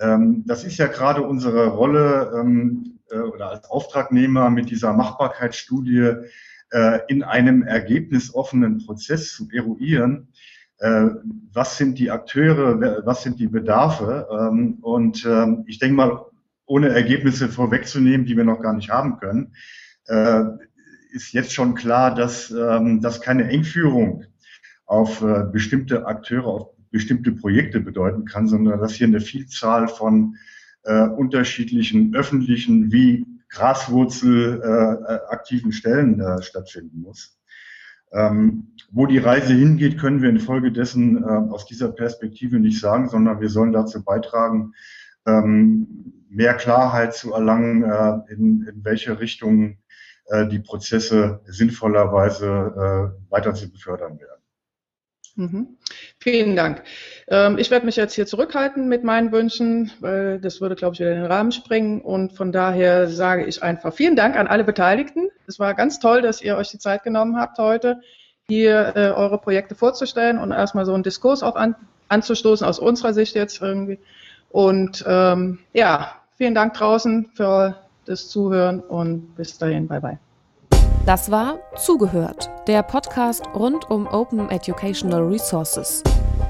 Ähm, 0.00 0.44
das 0.46 0.64
ist 0.64 0.78
ja 0.78 0.86
gerade 0.86 1.22
unsere 1.22 1.68
Rolle 1.68 2.32
ähm, 2.40 2.98
äh, 3.10 3.18
oder 3.18 3.50
als 3.50 3.70
Auftragnehmer 3.70 4.50
mit 4.50 4.70
dieser 4.70 4.92
Machbarkeitsstudie 4.92 6.14
äh, 6.70 7.00
in 7.08 7.22
einem 7.22 7.62
ergebnisoffenen 7.62 8.78
Prozess 8.78 9.32
zu 9.32 9.48
eruieren. 9.52 10.28
Äh, 10.78 11.10
was 11.52 11.76
sind 11.76 11.98
die 11.98 12.10
Akteure, 12.10 13.04
was 13.04 13.22
sind 13.22 13.38
die 13.38 13.48
Bedarfe? 13.48 14.26
Ähm, 14.30 14.78
und 14.80 15.24
ähm, 15.26 15.64
ich 15.66 15.78
denke 15.78 15.96
mal, 15.96 16.24
ohne 16.66 16.88
Ergebnisse 16.88 17.48
vorwegzunehmen, 17.48 18.26
die 18.26 18.36
wir 18.36 18.44
noch 18.44 18.62
gar 18.62 18.72
nicht 18.72 18.90
haben 18.90 19.18
können, 19.18 19.54
äh, 20.06 20.44
ist 21.12 21.32
jetzt 21.32 21.52
schon 21.52 21.74
klar, 21.74 22.14
dass 22.14 22.50
ähm, 22.50 23.00
das 23.00 23.20
keine 23.20 23.48
Engführung 23.48 24.24
auf 24.86 25.22
äh, 25.22 25.44
bestimmte 25.52 26.06
Akteure, 26.06 26.46
auf 26.46 26.68
bestimmte 26.90 27.32
Projekte 27.32 27.80
bedeuten 27.80 28.24
kann, 28.24 28.46
sondern 28.46 28.78
dass 28.78 28.92
hier 28.94 29.06
eine 29.06 29.20
Vielzahl 29.20 29.88
von 29.88 30.36
äh, 30.84 31.06
unterschiedlichen 31.06 32.14
öffentlichen 32.14 32.92
wie 32.92 33.26
Graswurzel 33.48 34.60
äh, 34.62 35.32
aktiven 35.32 35.72
Stellen 35.72 36.20
äh, 36.20 36.42
stattfinden 36.42 37.00
muss. 37.00 37.38
Ähm, 38.12 38.68
wo 38.90 39.06
die 39.06 39.18
Reise 39.18 39.54
hingeht, 39.54 39.98
können 39.98 40.20
wir 40.20 40.28
infolgedessen 40.28 41.22
äh, 41.22 41.26
aus 41.26 41.64
dieser 41.66 41.88
Perspektive 41.88 42.60
nicht 42.60 42.78
sagen, 42.78 43.08
sondern 43.08 43.40
wir 43.40 43.48
sollen 43.48 43.72
dazu 43.72 44.04
beitragen, 44.04 44.74
ähm, 45.26 46.26
mehr 46.28 46.54
Klarheit 46.54 47.14
zu 47.14 47.32
erlangen, 47.32 47.84
äh, 47.84 48.32
in, 48.32 48.66
in 48.66 48.84
welche 48.84 49.18
Richtung 49.18 49.70
äh, 49.70 49.76
die 50.48 50.58
Prozesse 50.58 51.40
sinnvollerweise 51.44 52.46
äh, 52.46 53.30
weiter 53.30 53.54
zu 53.54 53.70
befördern 53.70 54.18
werden. 54.18 54.42
Mhm. 55.34 55.78
Vielen 56.18 56.56
Dank. 56.56 56.82
Ähm, 57.28 57.58
ich 57.58 57.70
werde 57.70 57.86
mich 57.86 57.96
jetzt 57.96 58.14
hier 58.14 58.26
zurückhalten 58.26 58.88
mit 58.88 59.02
meinen 59.02 59.32
Wünschen, 59.32 59.90
weil 60.00 60.40
das 60.40 60.60
würde, 60.60 60.74
glaube 60.74 60.94
ich, 60.94 61.00
wieder 61.00 61.12
in 61.12 61.22
den 61.22 61.30
Rahmen 61.30 61.52
springen. 61.52 62.00
Und 62.00 62.32
von 62.32 62.52
daher 62.52 63.08
sage 63.08 63.44
ich 63.46 63.62
einfach 63.62 63.94
vielen 63.94 64.16
Dank 64.16 64.36
an 64.36 64.46
alle 64.46 64.64
Beteiligten. 64.64 65.30
Es 65.46 65.58
war 65.58 65.74
ganz 65.74 66.00
toll, 66.00 66.22
dass 66.22 66.42
ihr 66.42 66.56
euch 66.56 66.70
die 66.70 66.78
Zeit 66.78 67.02
genommen 67.02 67.38
habt, 67.38 67.58
heute 67.58 68.00
hier 68.46 68.92
äh, 68.96 69.10
eure 69.10 69.38
Projekte 69.38 69.74
vorzustellen 69.74 70.38
und 70.38 70.52
erstmal 70.52 70.84
so 70.84 70.92
einen 70.92 71.02
Diskurs 71.02 71.42
auch 71.42 71.56
an, 71.56 71.76
anzustoßen, 72.08 72.66
aus 72.66 72.78
unserer 72.78 73.14
Sicht 73.14 73.34
jetzt 73.34 73.62
irgendwie. 73.62 73.98
Und 74.50 75.02
ähm, 75.06 75.60
ja, 75.72 76.12
vielen 76.36 76.54
Dank 76.54 76.74
draußen 76.74 77.30
für 77.34 77.76
das 78.06 78.28
Zuhören 78.28 78.80
und 78.80 79.36
bis 79.36 79.58
dahin, 79.58 79.86
bye 79.86 80.00
bye. 80.00 80.18
Das 81.04 81.30
war 81.30 81.58
Zugehört, 81.76 82.48
der 82.68 82.82
Podcast 82.84 83.42
rund 83.54 83.90
um 83.90 84.06
Open 84.06 84.48
Educational 84.50 85.22
Resources. 85.22 86.02